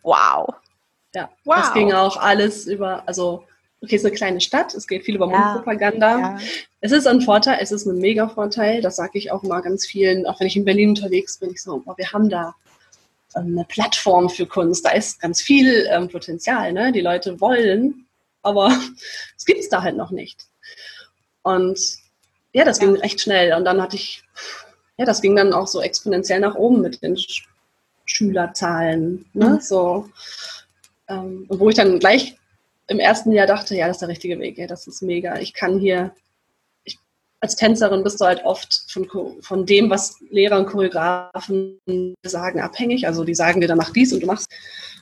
Wow. 0.03 0.53
Ja, 1.15 1.29
wow. 1.45 1.55
das 1.55 1.73
ging 1.73 1.91
auch 1.91 2.17
alles 2.17 2.67
über, 2.67 3.01
also 3.07 3.43
okay, 3.81 3.95
es 3.95 4.01
ist 4.03 4.05
eine 4.05 4.15
kleine 4.15 4.41
Stadt, 4.41 4.75
es 4.75 4.86
geht 4.86 5.05
viel 5.05 5.15
über 5.15 5.31
ja. 5.31 5.38
Mundpropaganda. 5.38 6.19
Ja. 6.19 6.39
Es 6.81 6.91
ist 6.91 7.07
ein 7.07 7.21
Vorteil, 7.21 7.57
es 7.62 7.71
ist 7.71 7.88
ein 7.88 7.97
mega 7.97 8.27
Vorteil, 8.27 8.81
das 8.81 8.97
sage 8.97 9.17
ich 9.17 9.31
auch 9.31 9.41
mal 9.41 9.62
ganz 9.62 9.88
vielen, 9.88 10.27
auch 10.27 10.39
wenn 10.39 10.47
ich 10.47 10.55
in 10.55 10.65
Berlin 10.65 10.89
unterwegs 10.89 11.39
bin, 11.39 11.49
ich 11.49 11.63
so, 11.63 11.81
oh, 11.83 11.93
wir 11.97 12.12
haben 12.12 12.29
da 12.29 12.53
eine 13.39 13.65
Plattform 13.65 14.30
für 14.30 14.45
Kunst, 14.45 14.86
da 14.86 14.91
ist 14.91 15.19
ganz 15.19 15.41
viel 15.41 15.88
ähm, 15.89 16.10
Potenzial, 16.10 16.73
ne? 16.73 16.91
die 16.91 17.02
Leute 17.02 17.39
wollen, 17.39 18.08
aber 18.41 18.67
es 19.38 19.45
gibt 19.45 19.60
es 19.60 19.69
da 19.69 19.82
halt 19.82 19.97
noch 19.97 20.12
nicht. 20.12 20.45
Und 21.43 21.80
ja, 22.54 22.65
das 22.65 22.80
ja. 22.80 22.86
ging 22.86 22.95
recht 22.97 23.21
schnell 23.21 23.54
und 23.54 23.65
dann 23.65 23.82
hatte 23.82 23.95
ich, 23.95 24.23
ja, 24.97 25.06
das 25.06 25.21
ging 25.21 25.36
dann 25.36 25.54
auch 25.54 25.67
so 25.67 25.82
exponentiell 25.82 26.39
nach 26.39 26.56
oben 26.56 26.82
mit 26.82 27.02
den 27.02 27.17
Sch 27.17 27.47
Schülerzahlen, 28.10 29.26
ne? 29.34 29.50
Mhm. 29.50 29.60
so 29.60 30.10
ähm, 31.10 31.45
wo 31.50 31.69
ich 31.69 31.76
dann 31.76 32.00
gleich 32.00 32.38
im 32.88 33.00
ersten 33.00 33.32
Jahr 33.32 33.47
dachte, 33.47 33.76
ja, 33.76 33.88
das 33.88 33.97
ist 33.97 34.02
der 34.02 34.10
richtige 34.10 34.39
Weg, 34.39 34.58
ja, 34.58 34.67
das 34.67 34.88
ist 34.88 35.02
mega. 35.02 35.38
Ich 35.39 35.54
kann 35.54 35.80
hier, 35.80 36.12
als 37.39 37.56
Tänzerin 37.56 38.04
bist 38.04 38.19
du 38.19 38.26
halt 38.26 38.43
oft 38.45 38.86
von, 38.89 39.08
von 39.41 39.65
dem, 39.65 39.89
was 39.89 40.15
Lehrer 40.30 40.58
und 40.58 40.65
Choreografen 40.65 41.80
sagen, 42.23 42.60
abhängig. 42.62 43.06
Also 43.06 43.23
die 43.23 43.36
sagen 43.36 43.62
dir, 43.62 43.67
dann 43.67 43.78
mach 43.78 43.91
dies 43.91 44.12
und 44.13 44.21
du 44.21 44.28
machst. 44.28 44.47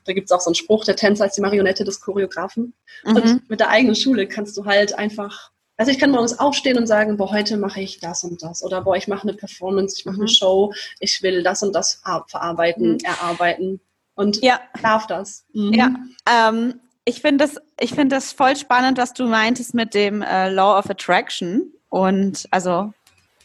Da 0.06 0.13
gibt 0.13 0.30
es 0.30 0.32
auch 0.32 0.41
so 0.41 0.50
einen 0.50 0.56
Spruch, 0.56 0.86
der 0.86 0.95
Tänzer 0.95 1.26
ist 1.26 1.38
die 1.38 1.41
Marionette 1.41 1.84
des 1.84 2.02
Choreografen. 2.02 2.74
Mhm. 3.06 3.15
Und 3.15 3.50
mit 3.50 3.60
der 3.60 3.69
eigenen 3.69 3.95
Schule 3.95 4.28
kannst 4.28 4.56
du 4.58 4.65
halt 4.65 4.98
einfach, 4.98 5.52
also 5.78 5.91
ich 5.91 5.98
kann 5.98 6.12
morgens 6.12 6.38
aufstehen 6.38 6.78
und 6.78 6.88
sagen, 6.88 7.17
boah, 7.17 7.32
heute 7.32 7.58
mache 7.58 7.82
ich 7.82 8.00
das 8.00 8.24
und 8.24 8.43
das. 8.43 8.63
Oder 8.63 8.82
boah, 8.82 8.95
ich 8.95 9.08
mache 9.08 9.28
eine 9.28 9.34
Performance, 9.34 9.95
ich 9.98 10.06
mache 10.06 10.15
eine 10.15 10.24
mhm. 10.24 10.30
Show, 10.30 10.74
ich 11.00 11.24
will 11.24 11.41
das 11.41 11.63
und 11.63 11.74
das 11.74 12.02
verarbeiten, 12.28 12.93
mhm. 12.93 13.00
erarbeiten. 13.04 13.80
Und 14.15 14.41
ja. 14.43 14.60
darf 14.82 15.08
das. 15.08 15.45
Mhm. 15.54 15.74
Ja, 15.74 15.95
ähm, 16.30 16.80
ich 17.06 17.21
finde 17.21 17.45
das, 17.45 17.58
ich 17.80 17.95
das 18.10 18.34
voll 18.34 18.56
spannend, 18.56 18.98
was 18.98 19.13
du 19.13 19.26
meintest 19.26 19.74
mit 19.74 19.93
dem 19.93 20.21
äh, 20.21 20.50
Law 20.50 20.78
of 20.80 20.89
Attraction. 20.89 21.71
Und 21.95 22.45
also 22.51 22.91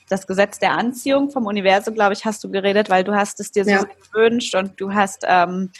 das 0.09 0.27
Gesetz 0.27 0.59
der 0.59 0.73
Anziehung 0.73 1.31
vom 1.31 1.47
Universum, 1.47 1.95
glaube 1.95 2.15
ich, 2.15 2.25
hast 2.25 2.43
du 2.43 2.51
geredet, 2.51 2.91
weil 2.91 3.05
du 3.05 3.15
hast 3.15 3.39
es 3.39 3.53
dir 3.53 3.65
so 3.65 3.71
ja. 3.71 3.85
gewünscht 4.13 4.57
und 4.57 4.73
du 4.81 4.93
hast 4.93 5.25
ähm, 5.25 5.71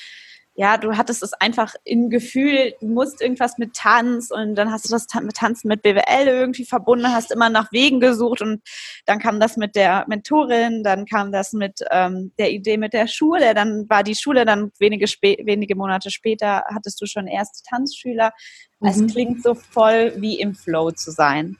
ja, 0.55 0.77
du 0.77 0.97
hattest 0.97 1.25
es 1.25 1.33
einfach 1.33 1.75
im 1.83 2.11
Gefühl, 2.11 2.75
du 2.81 2.87
musst 2.87 3.21
irgendwas 3.21 3.59
mit 3.59 3.75
Tanz 3.75 4.31
und 4.31 4.55
dann 4.55 4.71
hast 4.71 4.85
du 4.85 4.93
das 4.93 5.07
mit 5.21 5.35
Tanzen 5.35 5.67
mit 5.67 5.83
BWL 5.83 6.29
irgendwie 6.29 6.65
verbunden, 6.65 7.13
hast 7.13 7.33
immer 7.33 7.49
nach 7.49 7.73
Wegen 7.73 7.99
gesucht 7.99 8.41
und 8.41 8.63
dann 9.05 9.19
kam 9.19 9.41
das 9.41 9.57
mit 9.57 9.75
der 9.75 10.05
Mentorin, 10.07 10.85
dann 10.85 11.07
kam 11.07 11.33
das 11.33 11.53
mit 11.53 11.81
ähm, 11.91 12.31
der 12.39 12.53
Idee 12.53 12.77
mit 12.77 12.93
der 12.93 13.09
Schule, 13.09 13.53
dann 13.53 13.91
war 13.91 14.05
die 14.05 14.15
Schule, 14.15 14.45
dann 14.45 14.71
wenige, 14.79 15.07
wenige 15.07 15.75
Monate 15.75 16.13
später 16.13 16.63
hattest 16.73 17.01
du 17.01 17.07
schon 17.07 17.27
erste 17.27 17.65
Tanzschüler. 17.69 18.31
Mhm. 18.79 18.89
Es 18.89 19.13
klingt 19.13 19.43
so 19.43 19.55
voll 19.55 20.13
wie 20.19 20.39
im 20.39 20.55
Flow 20.55 20.93
zu 20.93 21.11
sein. 21.11 21.57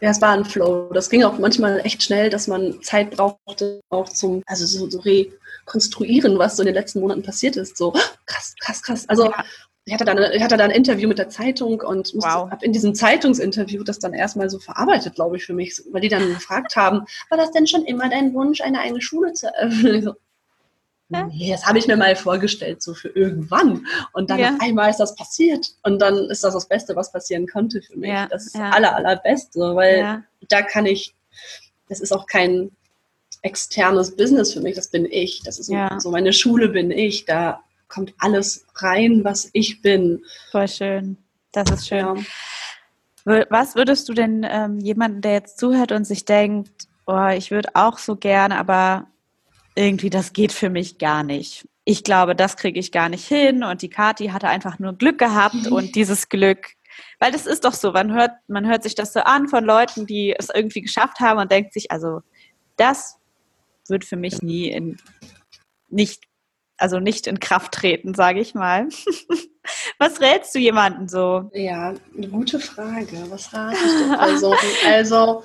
Ja, 0.00 0.10
es 0.10 0.20
war 0.20 0.32
ein 0.32 0.44
Flow. 0.44 0.90
Das 0.92 1.08
ging 1.08 1.24
auch 1.24 1.38
manchmal 1.38 1.80
echt 1.84 2.02
schnell, 2.02 2.28
dass 2.28 2.48
man 2.48 2.82
Zeit 2.82 3.10
brauchte, 3.12 3.80
auch 3.88 4.08
zum, 4.08 4.42
also 4.46 4.66
so, 4.66 4.90
so 4.90 5.00
rekonstruieren, 5.00 6.38
was 6.38 6.56
so 6.56 6.62
in 6.62 6.66
den 6.66 6.74
letzten 6.74 7.00
Monaten 7.00 7.22
passiert 7.22 7.56
ist. 7.56 7.76
So, 7.76 7.92
krass, 8.26 8.54
krass, 8.60 8.82
krass. 8.82 9.08
Also, 9.08 9.24
ja. 9.24 9.44
ich, 9.86 9.94
hatte 9.94 10.04
dann, 10.04 10.18
ich 10.32 10.42
hatte 10.42 10.56
da 10.58 10.64
ein 10.64 10.70
Interview 10.70 11.08
mit 11.08 11.18
der 11.18 11.30
Zeitung 11.30 11.80
und 11.80 12.14
musste, 12.14 12.30
wow. 12.30 12.50
habe 12.50 12.64
in 12.64 12.72
diesem 12.72 12.94
Zeitungsinterview 12.94 13.84
das 13.84 13.98
dann 13.98 14.12
erstmal 14.12 14.50
so 14.50 14.58
verarbeitet, 14.58 15.14
glaube 15.14 15.36
ich, 15.36 15.46
für 15.46 15.54
mich, 15.54 15.80
weil 15.90 16.02
die 16.02 16.08
dann 16.08 16.28
gefragt 16.28 16.76
haben, 16.76 17.06
war 17.30 17.38
das 17.38 17.52
denn 17.52 17.66
schon 17.66 17.84
immer 17.84 18.10
dein 18.10 18.34
Wunsch, 18.34 18.60
eine 18.60 18.80
eigene 18.80 19.00
Schule 19.00 19.32
zu 19.32 19.46
eröffnen? 19.46 20.02
So, 20.02 20.12
Nee, 21.08 21.52
das 21.52 21.64
habe 21.66 21.78
ich 21.78 21.86
mir 21.86 21.96
mal 21.96 22.16
vorgestellt, 22.16 22.82
so 22.82 22.92
für 22.92 23.08
irgendwann. 23.08 23.86
Und 24.12 24.28
dann 24.30 24.40
ja. 24.40 24.50
auf 24.50 24.60
einmal 24.60 24.90
ist 24.90 24.98
das 24.98 25.14
passiert. 25.14 25.66
Und 25.84 26.00
dann 26.00 26.16
ist 26.30 26.42
das 26.42 26.54
das 26.54 26.66
Beste, 26.66 26.96
was 26.96 27.12
passieren 27.12 27.46
konnte 27.46 27.80
für 27.80 27.96
mich. 27.96 28.10
Ja, 28.10 28.26
das 28.26 28.46
ist 28.46 28.56
ja. 28.56 28.66
das 28.66 28.76
aller, 28.76 28.96
allerbeste, 28.96 29.76
weil 29.76 29.98
ja. 29.98 30.22
da 30.48 30.62
kann 30.62 30.84
ich, 30.86 31.14
das 31.88 32.00
ist 32.00 32.12
auch 32.12 32.26
kein 32.26 32.70
externes 33.42 34.16
Business 34.16 34.52
für 34.52 34.60
mich, 34.60 34.74
das 34.74 34.88
bin 34.88 35.04
ich. 35.04 35.42
Das 35.44 35.60
ist 35.60 35.66
so, 35.66 35.76
so 35.98 36.10
meine 36.10 36.32
Schule 36.32 36.68
bin 36.68 36.90
ich. 36.90 37.24
Da 37.24 37.60
kommt 37.88 38.12
alles 38.18 38.66
rein, 38.74 39.22
was 39.22 39.48
ich 39.52 39.82
bin. 39.82 40.24
Voll 40.50 40.66
schön. 40.66 41.18
Das 41.52 41.70
ist 41.70 41.86
schön. 41.86 42.26
Was 43.24 43.74
würdest 43.76 44.08
du 44.08 44.14
denn 44.14 44.46
ähm, 44.48 44.78
jemanden, 44.78 45.20
der 45.20 45.32
jetzt 45.32 45.58
zuhört 45.58 45.92
und 45.92 46.04
sich 46.04 46.24
denkt, 46.24 46.88
oh, 47.06 47.28
ich 47.28 47.50
würde 47.50 47.70
auch 47.74 47.98
so 47.98 48.16
gerne, 48.16 48.58
aber 48.58 49.06
irgendwie, 49.76 50.10
das 50.10 50.32
geht 50.32 50.52
für 50.52 50.70
mich 50.70 50.98
gar 50.98 51.22
nicht. 51.22 51.68
Ich 51.84 52.02
glaube, 52.02 52.34
das 52.34 52.56
kriege 52.56 52.80
ich 52.80 52.90
gar 52.90 53.08
nicht 53.08 53.26
hin. 53.26 53.62
Und 53.62 53.82
die 53.82 53.90
Kati 53.90 54.28
hatte 54.28 54.48
einfach 54.48 54.78
nur 54.78 54.94
Glück 54.94 55.18
gehabt 55.18 55.66
und 55.70 55.94
dieses 55.94 56.28
Glück, 56.28 56.66
weil 57.20 57.30
das 57.30 57.46
ist 57.46 57.64
doch 57.64 57.74
so, 57.74 57.92
man 57.92 58.12
hört, 58.12 58.32
man 58.48 58.66
hört 58.66 58.82
sich 58.82 58.94
das 58.94 59.12
so 59.12 59.20
an 59.20 59.48
von 59.48 59.64
Leuten, 59.64 60.06
die 60.06 60.34
es 60.36 60.48
irgendwie 60.52 60.80
geschafft 60.80 61.20
haben 61.20 61.38
und 61.38 61.52
denkt 61.52 61.72
sich, 61.72 61.90
also 61.92 62.22
das 62.76 63.18
wird 63.88 64.04
für 64.04 64.16
mich 64.16 64.42
nie 64.42 64.68
in, 64.68 64.96
nicht, 65.88 66.24
also 66.78 66.98
nicht 66.98 67.26
in 67.26 67.38
Kraft 67.38 67.72
treten, 67.72 68.14
sage 68.14 68.40
ich 68.40 68.54
mal. 68.54 68.88
Was 69.98 70.20
rätst 70.20 70.54
du 70.54 70.58
jemanden 70.58 71.08
so? 71.08 71.50
Ja, 71.52 71.94
eine 72.16 72.28
gute 72.28 72.60
Frage. 72.60 73.24
Was 73.28 73.52
rate 73.52 73.76
ich 73.76 74.08
der 74.08 74.16
Person? 74.16 74.56
also, 74.86 75.44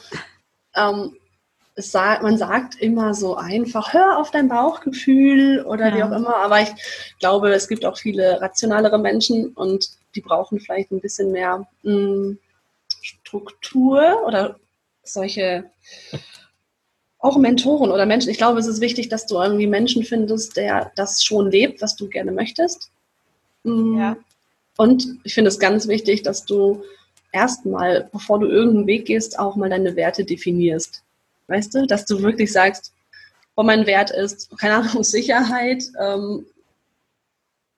ähm, 0.75 1.15
es 1.15 1.20
sagt, 1.81 2.23
man 2.23 2.37
sagt 2.37 2.75
immer 2.79 3.13
so 3.13 3.35
einfach, 3.35 3.93
hör 3.93 4.17
auf 4.19 4.31
dein 4.31 4.47
Bauchgefühl 4.47 5.63
oder 5.65 5.89
ja. 5.89 5.95
wie 5.95 6.03
auch 6.03 6.11
immer, 6.11 6.35
aber 6.37 6.61
ich 6.61 6.69
glaube, 7.19 7.51
es 7.53 7.67
gibt 7.67 7.85
auch 7.85 7.97
viele 7.97 8.39
rationalere 8.41 8.99
Menschen 8.99 9.49
und 9.49 9.89
die 10.15 10.21
brauchen 10.21 10.59
vielleicht 10.59 10.91
ein 10.91 11.01
bisschen 11.01 11.31
mehr 11.31 11.65
mh, 11.83 11.93
hm, 11.93 12.39
Struktur 13.01 14.23
oder 14.25 14.57
solche 15.03 15.65
auch 17.19 17.37
Mentoren 17.37 17.91
oder 17.91 18.05
Menschen. 18.05 18.31
Ich 18.31 18.37
glaube, 18.37 18.59
es 18.59 18.67
ist 18.67 18.81
wichtig, 18.81 19.09
dass 19.09 19.27
du 19.27 19.35
irgendwie 19.35 19.67
Menschen 19.67 20.03
findest, 20.03 20.57
der 20.57 20.91
das 20.95 21.23
schon 21.23 21.51
lebt, 21.51 21.81
was 21.81 21.95
du 21.95 22.09
gerne 22.09 22.31
möchtest. 22.31 22.91
Hm. 23.63 23.97
Ja. 23.97 24.17
Und 24.77 25.07
ich 25.23 25.33
finde 25.33 25.49
es 25.49 25.59
ganz 25.59 25.87
wichtig, 25.87 26.23
dass 26.23 26.45
du 26.45 26.83
erstmal, 27.31 28.09
bevor 28.11 28.39
du 28.39 28.47
irgendeinen 28.47 28.87
Weg 28.87 29.05
gehst, 29.05 29.37
auch 29.37 29.55
mal 29.55 29.69
deine 29.69 29.95
Werte 29.95 30.25
definierst. 30.25 31.03
Weißt 31.51 31.75
du, 31.75 31.85
dass 31.85 32.05
du 32.05 32.21
wirklich 32.21 32.51
sagst, 32.51 32.93
wo 33.55 33.63
mein 33.63 33.85
Wert 33.85 34.11
ist, 34.11 34.49
keine 34.57 34.75
Ahnung, 34.75 35.03
Sicherheit, 35.03 35.83
ähm, 35.99 36.45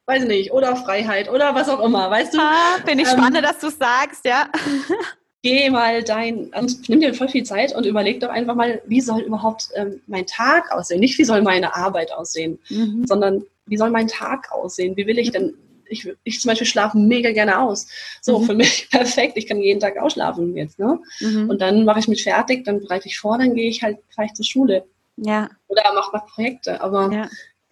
weiß 0.05 0.23
ich 0.23 0.27
nicht, 0.27 0.51
oder 0.51 0.75
Freiheit 0.75 1.29
oder 1.29 1.55
was 1.55 1.69
auch 1.69 1.79
immer, 1.79 2.09
weißt 2.11 2.33
du? 2.33 2.39
Ah, 2.39 2.77
bin 2.85 2.99
ich 2.99 3.07
ähm, 3.07 3.17
spannend, 3.17 3.43
dass 3.43 3.59
du 3.59 3.69
sagst, 3.69 4.25
ja. 4.25 4.49
Geh 5.45 5.69
mal 5.69 6.03
dein, 6.03 6.51
und 6.57 6.87
nimm 6.87 7.01
dir 7.01 7.13
voll 7.13 7.27
viel 7.27 7.43
Zeit 7.43 7.75
und 7.75 7.85
überleg 7.85 8.21
doch 8.21 8.29
einfach 8.29 8.55
mal, 8.55 8.81
wie 8.85 9.01
soll 9.01 9.21
überhaupt 9.21 9.69
ähm, 9.75 9.99
mein 10.07 10.25
Tag 10.25 10.71
aussehen? 10.71 11.01
Nicht, 11.01 11.17
wie 11.17 11.25
soll 11.25 11.41
meine 11.41 11.75
Arbeit 11.75 12.13
aussehen, 12.13 12.59
mhm. 12.69 13.05
sondern 13.05 13.43
wie 13.65 13.75
soll 13.75 13.89
mein 13.89 14.07
Tag 14.07 14.51
aussehen? 14.53 14.95
Wie 14.95 15.05
will 15.05 15.19
ich 15.19 15.31
denn 15.31 15.53
ich, 15.93 16.09
ich 16.23 16.41
zum 16.41 16.49
Beispiel 16.49 16.67
schlafe 16.67 16.97
mega 16.97 17.31
gerne 17.31 17.59
aus. 17.59 17.87
So, 18.21 18.39
mhm. 18.39 18.45
für 18.45 18.53
mich 18.53 18.89
perfekt. 18.91 19.37
Ich 19.37 19.47
kann 19.47 19.61
jeden 19.61 19.79
Tag 19.79 19.97
ausschlafen 19.97 20.55
jetzt. 20.57 20.79
Ne? 20.79 20.99
Mhm. 21.19 21.49
Und 21.49 21.61
dann 21.61 21.85
mache 21.85 21.99
ich 21.99 22.07
mich 22.07 22.23
fertig, 22.23 22.65
dann 22.65 22.81
bereite 22.81 23.07
ich 23.07 23.17
vor, 23.19 23.37
dann 23.37 23.55
gehe 23.55 23.69
ich 23.69 23.81
halt 23.83 23.99
vielleicht 24.09 24.35
zur 24.35 24.45
Schule. 24.45 24.85
Ja. 25.17 25.49
Oder 25.67 25.83
mache 25.93 26.15
noch 26.15 26.27
Projekte. 26.27 26.81
Aber 26.81 27.11
ja. 27.11 27.29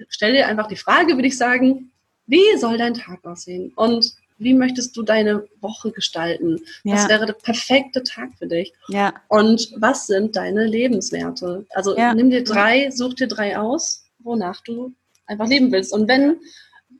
stell 0.10 0.34
dir 0.34 0.48
einfach 0.48 0.68
die 0.68 0.76
Frage, 0.78 1.16
würde 1.16 1.28
ich 1.28 1.38
sagen, 1.38 1.92
wie 2.28 2.58
soll 2.58 2.78
dein 2.78 2.94
Tag 2.94 3.26
aussehen? 3.26 3.74
Und 3.76 4.14
wie 4.38 4.54
möchtest 4.56 4.98
du 4.98 5.04
deine 5.04 5.48
Woche 5.60 5.92
gestalten? 5.92 6.60
Ja. 6.84 6.96
Was 6.96 7.10
wäre 7.10 7.28
der 7.28 7.34
perfekte 7.34 8.02
Tag 8.04 8.30
für 8.40 8.48
dich? 8.48 8.74
Ja. 8.88 9.14
Und 9.28 9.72
was 9.78 10.08
sind 10.08 10.36
deine 10.36 10.66
Lebenswerte? 10.66 11.66
Also 11.72 11.96
ja. 11.96 12.14
nimm 12.14 12.32
dir 12.32 12.44
drei, 12.44 12.90
such 12.90 13.14
dir 13.16 13.28
drei 13.28 13.60
aus, 13.60 14.04
wonach 14.20 14.62
du 14.62 14.94
einfach 15.28 15.48
leben 15.48 15.72
willst. 15.72 15.94
Und 15.94 16.08
wenn 16.08 16.38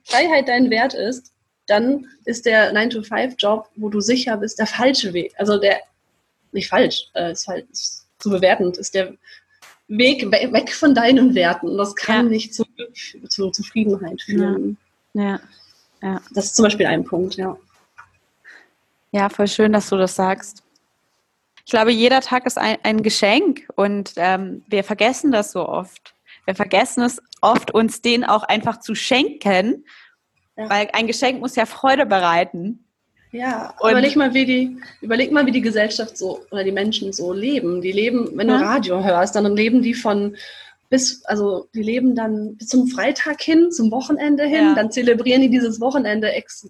Freiheit 0.04 0.48
dein 0.48 0.70
Wert 0.70 0.94
ist, 0.94 1.32
dann 1.66 2.06
ist 2.24 2.46
der 2.46 2.74
9-to-5-Job, 2.74 3.68
wo 3.76 3.88
du 3.88 4.00
sicher 4.00 4.36
bist, 4.36 4.58
der 4.58 4.66
falsche 4.66 5.12
Weg. 5.12 5.32
Also 5.38 5.58
der, 5.58 5.78
nicht 6.52 6.68
falsch, 6.68 7.08
äh, 7.14 7.32
ist 7.32 7.46
halt 7.46 7.68
ist 7.70 8.06
zu 8.18 8.30
bewertend, 8.30 8.76
ist 8.78 8.94
der 8.94 9.14
Weg 9.88 10.30
weg 10.30 10.72
von 10.72 10.94
deinen 10.94 11.34
Werten. 11.34 11.76
das 11.76 11.94
kann 11.94 12.26
ja. 12.26 12.30
nicht 12.30 12.54
zu, 12.54 12.64
zu, 13.28 13.50
Zufriedenheit 13.50 14.22
führen. 14.22 14.76
Ja. 15.12 15.22
ja. 15.22 15.40
ja. 16.02 16.20
Das 16.34 16.46
ist 16.46 16.56
zum 16.56 16.64
Beispiel 16.64 16.86
ein 16.86 17.04
Punkt, 17.04 17.36
ja. 17.36 17.56
Ja, 19.12 19.28
voll 19.28 19.48
schön, 19.48 19.72
dass 19.72 19.90
du 19.90 19.96
das 19.96 20.16
sagst. 20.16 20.62
Ich 21.64 21.70
glaube, 21.70 21.92
jeder 21.92 22.20
Tag 22.20 22.46
ist 22.46 22.58
ein, 22.58 22.78
ein 22.82 23.02
Geschenk 23.02 23.68
und 23.76 24.14
ähm, 24.16 24.64
wir 24.66 24.82
vergessen 24.82 25.30
das 25.30 25.52
so 25.52 25.68
oft. 25.68 26.14
Wir 26.44 26.54
vergessen 26.54 27.02
es 27.04 27.20
oft, 27.40 27.72
uns 27.72 28.02
den 28.02 28.24
auch 28.24 28.42
einfach 28.42 28.80
zu 28.80 28.94
schenken, 28.94 29.84
ja. 30.56 30.68
weil 30.68 30.88
ein 30.92 31.06
Geschenk 31.06 31.40
muss 31.40 31.56
ja 31.56 31.66
Freude 31.66 32.06
bereiten. 32.06 32.86
Ja, 33.32 33.74
und 33.80 33.92
überleg 33.92 34.14
mal, 34.16 34.34
wie 34.34 34.44
die, 34.44 34.76
überleg 35.00 35.32
mal, 35.32 35.46
wie 35.46 35.52
die 35.52 35.62
Gesellschaft 35.62 36.18
so 36.18 36.44
oder 36.50 36.64
die 36.64 36.72
Menschen 36.72 37.12
so 37.12 37.32
leben. 37.32 37.80
Die 37.80 37.92
leben, 37.92 38.30
wenn 38.36 38.48
ja. 38.48 38.58
du 38.58 38.64
Radio 38.64 39.02
hörst, 39.02 39.34
dann 39.34 39.56
leben 39.56 39.80
die 39.80 39.94
von 39.94 40.36
bis, 40.90 41.24
also 41.24 41.68
die 41.74 41.82
leben 41.82 42.14
dann 42.14 42.56
bis 42.58 42.68
zum 42.68 42.86
Freitag 42.88 43.40
hin, 43.40 43.72
zum 43.72 43.90
Wochenende 43.90 44.44
hin, 44.44 44.66
ja. 44.66 44.74
dann 44.74 44.92
zelebrieren 44.92 45.40
die 45.40 45.48
dieses 45.48 45.80
Wochenende 45.80 46.30
ex 46.32 46.68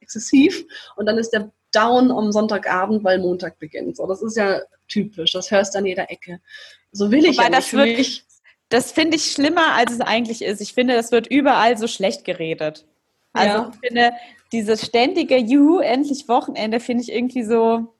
exzessiv 0.00 0.64
und 0.96 1.06
dann 1.06 1.18
ist 1.18 1.30
der 1.30 1.52
Down 1.70 2.10
am 2.10 2.32
Sonntagabend, 2.32 3.04
weil 3.04 3.20
Montag 3.20 3.60
beginnt. 3.60 3.96
So, 3.96 4.08
das 4.08 4.22
ist 4.22 4.36
ja 4.36 4.60
typisch, 4.88 5.30
das 5.30 5.52
hörst 5.52 5.74
du 5.74 5.78
an 5.78 5.86
jeder 5.86 6.10
Ecke. 6.10 6.40
So 6.90 7.12
will 7.12 7.24
ich 7.24 7.36
Wobei 7.36 7.44
ja 7.44 7.48
nicht. 7.50 7.58
Das 7.58 7.72
wird, 7.72 7.98
mich, 7.98 8.24
das 8.70 8.92
finde 8.92 9.16
ich 9.16 9.32
schlimmer, 9.32 9.74
als 9.74 9.92
es 9.92 10.00
eigentlich 10.00 10.42
ist. 10.42 10.60
Ich 10.60 10.72
finde, 10.72 10.94
das 10.94 11.12
wird 11.12 11.26
überall 11.26 11.76
so 11.76 11.86
schlecht 11.86 12.24
geredet. 12.24 12.86
Also 13.32 13.56
ja. 13.56 13.70
ich 13.72 13.88
finde, 13.88 14.12
dieses 14.52 14.86
ständige 14.86 15.36
Juhu, 15.36 15.80
endlich 15.80 16.28
Wochenende, 16.28 16.80
finde 16.80 17.02
ich 17.02 17.12
irgendwie 17.12 17.44
so 17.44 17.94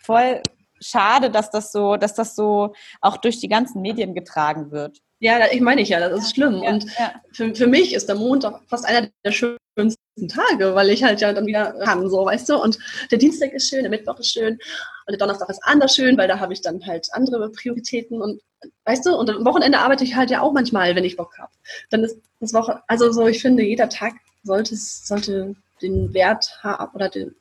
voll 0.00 0.42
schade, 0.80 1.30
dass 1.30 1.50
das 1.50 1.72
so, 1.72 1.96
dass 1.96 2.14
das 2.14 2.34
so 2.34 2.72
auch 3.00 3.16
durch 3.18 3.38
die 3.38 3.48
ganzen 3.48 3.82
Medien 3.82 4.14
getragen 4.14 4.70
wird. 4.70 4.98
Ja, 5.18 5.38
ich 5.52 5.60
meine 5.60 5.82
ich 5.82 5.90
ja, 5.90 6.00
das 6.00 6.20
ist 6.20 6.34
schlimm. 6.34 6.62
Ja, 6.62 6.70
und 6.70 6.84
ja. 6.98 7.12
Für, 7.32 7.54
für 7.54 7.66
mich 7.66 7.92
ist 7.92 8.08
der 8.08 8.16
Montag 8.16 8.62
fast 8.68 8.86
einer 8.86 9.08
der 9.24 9.32
schönsten 9.32 9.99
Tage, 10.28 10.74
weil 10.74 10.90
ich 10.90 11.02
halt 11.02 11.20
ja 11.20 11.32
dann 11.32 11.46
wieder 11.46 11.72
kann, 11.84 12.08
so, 12.08 12.24
weißt 12.24 12.48
du. 12.48 12.56
Und 12.56 12.78
der 13.10 13.18
Dienstag 13.18 13.52
ist 13.52 13.68
schön, 13.68 13.82
der 13.82 13.90
Mittwoch 13.90 14.18
ist 14.18 14.32
schön 14.32 14.54
und 14.54 15.10
der 15.10 15.18
Donnerstag 15.18 15.48
ist 15.48 15.62
anders 15.64 15.94
schön, 15.94 16.16
weil 16.18 16.28
da 16.28 16.38
habe 16.38 16.52
ich 16.52 16.60
dann 16.60 16.84
halt 16.86 17.08
andere 17.12 17.50
Prioritäten 17.50 18.20
und, 18.20 18.40
weißt 18.84 19.06
du, 19.06 19.14
und 19.16 19.30
am 19.30 19.44
Wochenende 19.44 19.78
arbeite 19.78 20.04
ich 20.04 20.16
halt 20.16 20.30
ja 20.30 20.40
auch 20.40 20.52
manchmal, 20.52 20.94
wenn 20.94 21.04
ich 21.04 21.16
Bock 21.16 21.38
habe. 21.38 21.52
Dann 21.90 22.04
ist 22.04 22.18
das 22.40 22.52
Woche, 22.52 22.82
also 22.86 23.10
so, 23.12 23.26
ich 23.26 23.40
finde, 23.40 23.62
jeder 23.62 23.88
Tag 23.88 24.14
sollte, 24.42 24.76
sollte 24.76 25.54
den 25.82 26.12
Wert 26.14 26.58
haben 26.62 26.94
oder 26.94 27.08
den, 27.08 27.34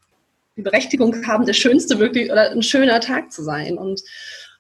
die 0.56 0.62
Berechtigung 0.62 1.26
haben, 1.26 1.46
der 1.46 1.54
schönste 1.54 2.00
wirklich 2.00 2.32
oder 2.32 2.52
ein 2.52 2.64
schöner 2.64 3.00
Tag 3.00 3.32
zu 3.32 3.44
sein. 3.44 3.78
Und 3.78 4.02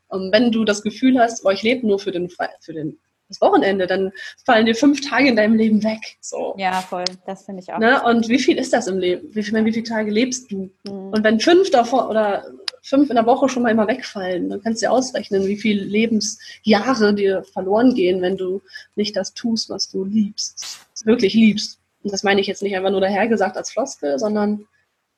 um, 0.09 0.31
wenn 0.31 0.51
du 0.51 0.65
das 0.65 0.81
Gefühl 0.81 1.19
hast, 1.19 1.45
oh, 1.45 1.49
ich 1.49 1.63
lebe 1.63 1.85
nur 1.85 1.99
für 1.99 2.11
den, 2.11 2.29
für 2.29 2.73
den 2.73 2.97
das 3.29 3.39
Wochenende, 3.41 3.87
dann 3.87 4.11
fallen 4.43 4.65
dir 4.65 4.75
fünf 4.75 5.07
Tage 5.07 5.29
in 5.29 5.35
deinem 5.35 5.55
Leben 5.55 5.83
weg. 5.83 6.17
So. 6.19 6.55
Ja, 6.57 6.81
voll. 6.81 7.05
Das 7.25 7.45
finde 7.45 7.61
ich 7.61 7.71
auch. 7.71 7.77
Ne? 7.77 8.03
Und 8.03 8.27
wie 8.27 8.39
viel 8.39 8.57
ist 8.57 8.73
das 8.73 8.87
im 8.87 8.97
Leben? 8.97 9.29
Wie, 9.33 9.43
viel, 9.43 9.65
wie 9.65 9.71
viele 9.71 9.85
Tage 9.85 10.11
lebst 10.11 10.51
du? 10.51 10.71
Mhm. 10.83 11.11
Und 11.11 11.23
wenn 11.23 11.39
fünf 11.39 11.69
davon 11.69 12.07
oder 12.07 12.43
fünf 12.81 13.09
in 13.09 13.15
der 13.15 13.25
Woche 13.25 13.47
schon 13.47 13.63
mal 13.63 13.69
immer 13.69 13.87
wegfallen, 13.87 14.49
dann 14.49 14.61
kannst 14.61 14.81
du 14.81 14.87
dir 14.87 14.91
ausrechnen, 14.91 15.45
wie 15.45 15.57
viele 15.57 15.83
Lebensjahre 15.83 17.13
dir 17.13 17.43
verloren 17.43 17.93
gehen, 17.93 18.21
wenn 18.21 18.35
du 18.35 18.61
nicht 18.95 19.15
das 19.15 19.33
tust, 19.33 19.69
was 19.69 19.89
du 19.89 20.03
liebst, 20.03 20.87
wirklich 21.05 21.33
liebst. 21.33 21.79
Und 22.03 22.11
das 22.11 22.23
meine 22.23 22.41
ich 22.41 22.47
jetzt 22.47 22.63
nicht 22.63 22.75
einfach 22.75 22.91
nur 22.91 23.01
dahergesagt 23.01 23.57
als 23.57 23.71
Floskel, 23.71 24.17
sondern 24.17 24.67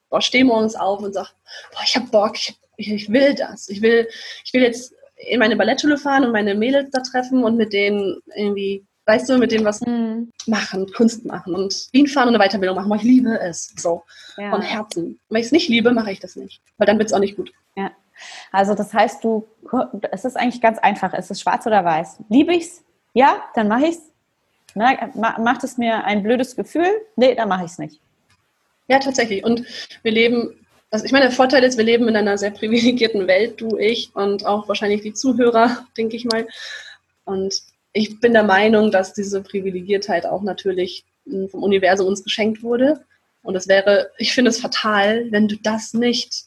boah, 0.09 0.21
steh 0.21 0.43
morgens 0.43 0.75
auf 0.75 0.99
und 0.99 1.13
sag, 1.13 1.33
boah, 1.71 1.81
ich 1.85 1.95
hab 1.95 2.11
Bock, 2.11 2.35
ich, 2.35 2.91
ich 2.91 3.09
will 3.09 3.35
das. 3.35 3.69
Ich 3.69 3.81
will, 3.81 4.07
ich 4.43 4.53
will 4.53 4.63
jetzt 4.63 4.93
in 5.27 5.39
meine 5.39 5.55
Ballettschule 5.55 5.97
fahren 5.97 6.25
und 6.25 6.31
meine 6.31 6.55
Mädels 6.55 6.89
da 6.91 7.01
treffen 7.01 7.43
und 7.43 7.57
mit 7.57 7.73
denen 7.73 8.19
irgendwie, 8.35 8.85
weißt 9.05 9.29
du, 9.29 9.37
mit 9.37 9.51
denen 9.51 9.65
was 9.65 9.81
mhm. 9.81 10.31
machen, 10.47 10.91
Kunst 10.93 11.25
machen 11.25 11.55
und 11.55 11.87
Wien 11.91 12.07
fahren 12.07 12.27
und 12.29 12.35
eine 12.35 12.43
Weiterbildung 12.43 12.75
machen, 12.75 12.89
weil 12.89 12.97
ich 12.97 13.03
liebe 13.03 13.39
es 13.39 13.73
so 13.77 14.03
ja. 14.37 14.49
von 14.49 14.61
Herzen. 14.61 15.05
Und 15.05 15.19
wenn 15.29 15.39
ich 15.39 15.47
es 15.47 15.51
nicht 15.51 15.69
liebe, 15.69 15.91
mache 15.91 16.11
ich 16.11 16.19
das 16.19 16.35
nicht, 16.35 16.61
weil 16.77 16.87
dann 16.87 16.97
wird 16.97 17.07
es 17.07 17.13
auch 17.13 17.19
nicht 17.19 17.35
gut. 17.35 17.51
Ja. 17.75 17.91
Also 18.51 18.75
das 18.75 18.93
heißt, 18.93 19.23
du, 19.23 19.47
es 20.11 20.25
ist 20.25 20.37
eigentlich 20.37 20.61
ganz 20.61 20.77
einfach. 20.79 21.13
Es 21.13 21.31
ist 21.31 21.41
schwarz 21.41 21.65
oder 21.65 21.83
weiß. 21.83 22.19
Liebe 22.29 22.53
ich 22.53 22.65
es? 22.65 22.83
Ja, 23.13 23.43
dann 23.55 23.67
mache 23.67 23.85
ich 23.85 23.95
es. 23.95 24.11
Macht 25.15 25.63
es 25.63 25.77
mir 25.77 26.05
ein 26.05 26.23
blödes 26.23 26.55
Gefühl? 26.55 26.87
Nee, 27.15 27.35
dann 27.35 27.49
mache 27.49 27.65
ich 27.65 27.71
es 27.71 27.77
nicht. 27.77 27.99
Ja, 28.87 28.99
tatsächlich. 28.99 29.43
Und 29.43 29.65
wir 30.03 30.11
leben 30.11 30.60
also 30.91 31.05
ich 31.05 31.13
meine, 31.13 31.25
der 31.25 31.33
Vorteil 31.33 31.63
ist, 31.63 31.77
wir 31.77 31.85
leben 31.85 32.07
in 32.09 32.17
einer 32.17 32.37
sehr 32.37 32.51
privilegierten 32.51 33.25
Welt, 33.27 33.59
du, 33.59 33.77
ich 33.77 34.11
und 34.13 34.45
auch 34.45 34.67
wahrscheinlich 34.67 35.01
die 35.01 35.13
Zuhörer, 35.13 35.87
denke 35.97 36.17
ich 36.17 36.25
mal. 36.25 36.47
Und 37.23 37.61
ich 37.93 38.19
bin 38.19 38.33
der 38.33 38.43
Meinung, 38.43 38.91
dass 38.91 39.13
diese 39.13 39.41
Privilegiertheit 39.41 40.25
auch 40.25 40.41
natürlich 40.41 41.05
hm, 41.25 41.49
vom 41.49 41.63
Universum 41.63 42.07
uns 42.07 42.23
geschenkt 42.23 42.61
wurde. 42.61 43.03
Und 43.41 43.55
es 43.55 43.67
wäre, 43.67 44.11
ich 44.17 44.33
finde 44.33 44.51
es 44.51 44.59
fatal, 44.59 45.31
wenn 45.31 45.47
du 45.47 45.55
das 45.55 45.93
nicht 45.93 46.43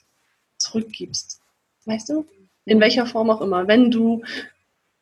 zurückgibst. 0.59 1.40
Weißt 1.87 2.09
du? 2.11 2.26
In 2.66 2.80
welcher 2.80 3.07
Form 3.07 3.30
auch 3.30 3.40
immer. 3.40 3.66
Wenn 3.66 3.90
du 3.90 4.22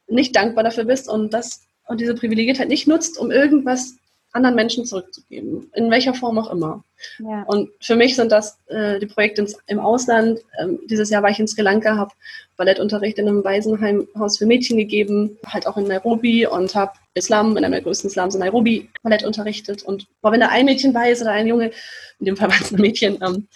nicht 0.08 0.34
dankbar 0.36 0.64
dafür 0.64 0.84
bist 0.84 1.08
und 1.08 1.34
das 1.34 1.62
und 1.86 2.00
diese 2.00 2.14
Privilegiertheit 2.14 2.68
nicht 2.68 2.86
nutzt, 2.86 3.18
um 3.18 3.30
irgendwas 3.30 3.96
anderen 4.32 4.56
Menschen 4.56 4.84
zurückzugeben, 4.84 5.70
in 5.74 5.90
welcher 5.90 6.14
Form 6.14 6.38
auch 6.38 6.50
immer. 6.50 6.82
Ja. 7.18 7.42
Und 7.44 7.70
für 7.80 7.96
mich 7.96 8.16
sind 8.16 8.32
das 8.32 8.58
äh, 8.68 8.98
die 8.98 9.06
Projekte 9.06 9.42
ins, 9.42 9.56
im 9.66 9.78
Ausland. 9.78 10.40
Ähm, 10.58 10.80
dieses 10.88 11.10
Jahr 11.10 11.22
war 11.22 11.30
ich 11.30 11.38
in 11.38 11.46
Sri 11.46 11.62
Lanka, 11.62 11.96
habe 11.96 12.12
Ballettunterricht 12.56 13.18
in 13.18 13.28
einem 13.28 13.44
Waisenheimhaus 13.44 14.38
für 14.38 14.46
Mädchen 14.46 14.78
gegeben, 14.78 15.38
halt 15.46 15.66
auch 15.66 15.76
in 15.76 15.86
Nairobi 15.86 16.46
und 16.46 16.74
habe 16.74 16.92
Islam, 17.14 17.56
in 17.56 17.64
einem 17.64 17.72
der 17.72 17.82
größten 17.82 18.08
Islams 18.08 18.34
in 18.34 18.40
Nairobi, 18.40 18.88
Ballett 19.02 19.24
unterrichtet. 19.24 19.82
Und 19.82 20.06
boah, 20.22 20.32
wenn 20.32 20.40
da 20.40 20.48
ein 20.48 20.64
Mädchen 20.64 20.92
bei 20.92 21.10
ist 21.10 21.20
oder 21.20 21.32
ein 21.32 21.46
Junge, 21.46 21.70
in 22.18 22.26
dem 22.26 22.36
Fall 22.36 22.48
war 22.48 22.60
es 22.60 22.72
ein 22.72 22.80
Mädchen, 22.80 23.18
ähm, 23.22 23.48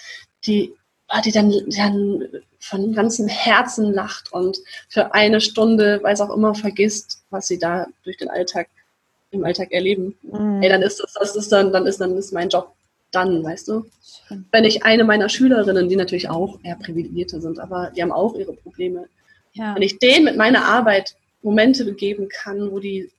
die, 0.44 0.74
ah, 1.08 1.22
die 1.22 1.32
dann, 1.32 1.54
dann 1.68 2.28
von 2.60 2.92
ganzem 2.92 3.28
Herzen 3.28 3.94
lacht 3.94 4.32
und 4.32 4.58
für 4.88 5.14
eine 5.14 5.40
Stunde, 5.40 6.02
weiß 6.02 6.20
auch 6.20 6.34
immer, 6.34 6.54
vergisst, 6.54 7.22
was 7.30 7.46
sie 7.46 7.58
da 7.58 7.86
durch 8.04 8.18
den 8.18 8.28
Alltag 8.28 8.68
im 9.30 9.44
Alltag 9.44 9.72
erleben. 9.72 10.14
Mhm. 10.22 10.62
Ey, 10.62 10.68
dann 10.68 10.82
ist 10.82 11.00
das, 11.00 11.12
das 11.14 11.36
ist 11.36 11.52
dann, 11.52 11.72
dann 11.72 11.86
ist 11.86 12.00
dann 12.00 12.16
ist 12.16 12.32
mein 12.32 12.48
Job 12.48 12.74
dann, 13.10 13.42
weißt 13.42 13.68
du? 13.68 13.86
Wenn 14.50 14.64
ich 14.64 14.84
eine 14.84 15.04
meiner 15.04 15.28
Schülerinnen, 15.28 15.88
die 15.88 15.96
natürlich 15.96 16.28
auch 16.28 16.58
eher 16.62 16.76
privilegierte 16.76 17.40
sind, 17.40 17.58
aber 17.58 17.92
die 17.94 18.02
haben 18.02 18.12
auch 18.12 18.34
ihre 18.34 18.52
Probleme, 18.52 19.08
ja. 19.52 19.74
wenn 19.74 19.82
ich 19.82 19.98
denen 19.98 20.24
mit 20.24 20.36
meiner 20.36 20.64
Arbeit 20.64 21.16
Momente 21.42 21.94
geben 21.94 22.28
kann, 22.28 22.70
wo 22.70 22.80
die, 22.80 23.10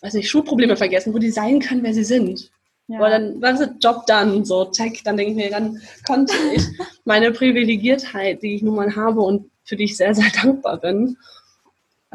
weiß 0.00 0.14
nicht, 0.14 0.30
Schulprobleme 0.30 0.76
vergessen, 0.76 1.12
wo 1.12 1.18
die 1.18 1.30
sein 1.30 1.60
können, 1.60 1.82
wer 1.82 1.92
sie 1.92 2.04
sind. 2.04 2.50
Ja. 2.88 2.98
Aber 2.98 3.10
dann 3.10 3.42
war 3.42 3.52
der 3.54 3.74
Job 3.80 4.04
dann, 4.06 4.44
so 4.44 4.64
tech, 4.66 5.02
dann 5.04 5.16
denke 5.16 5.32
ich 5.32 5.36
mir, 5.36 5.50
dann 5.50 5.80
konnte 6.06 6.34
ich 6.54 6.62
meine 7.04 7.32
Privilegiertheit, 7.32 8.42
die 8.42 8.54
ich 8.54 8.62
nun 8.62 8.76
mal 8.76 8.94
habe 8.94 9.20
und 9.20 9.50
für 9.64 9.76
die 9.76 9.84
ich 9.84 9.96
sehr, 9.96 10.14
sehr 10.14 10.30
dankbar 10.42 10.78
bin, 10.78 11.16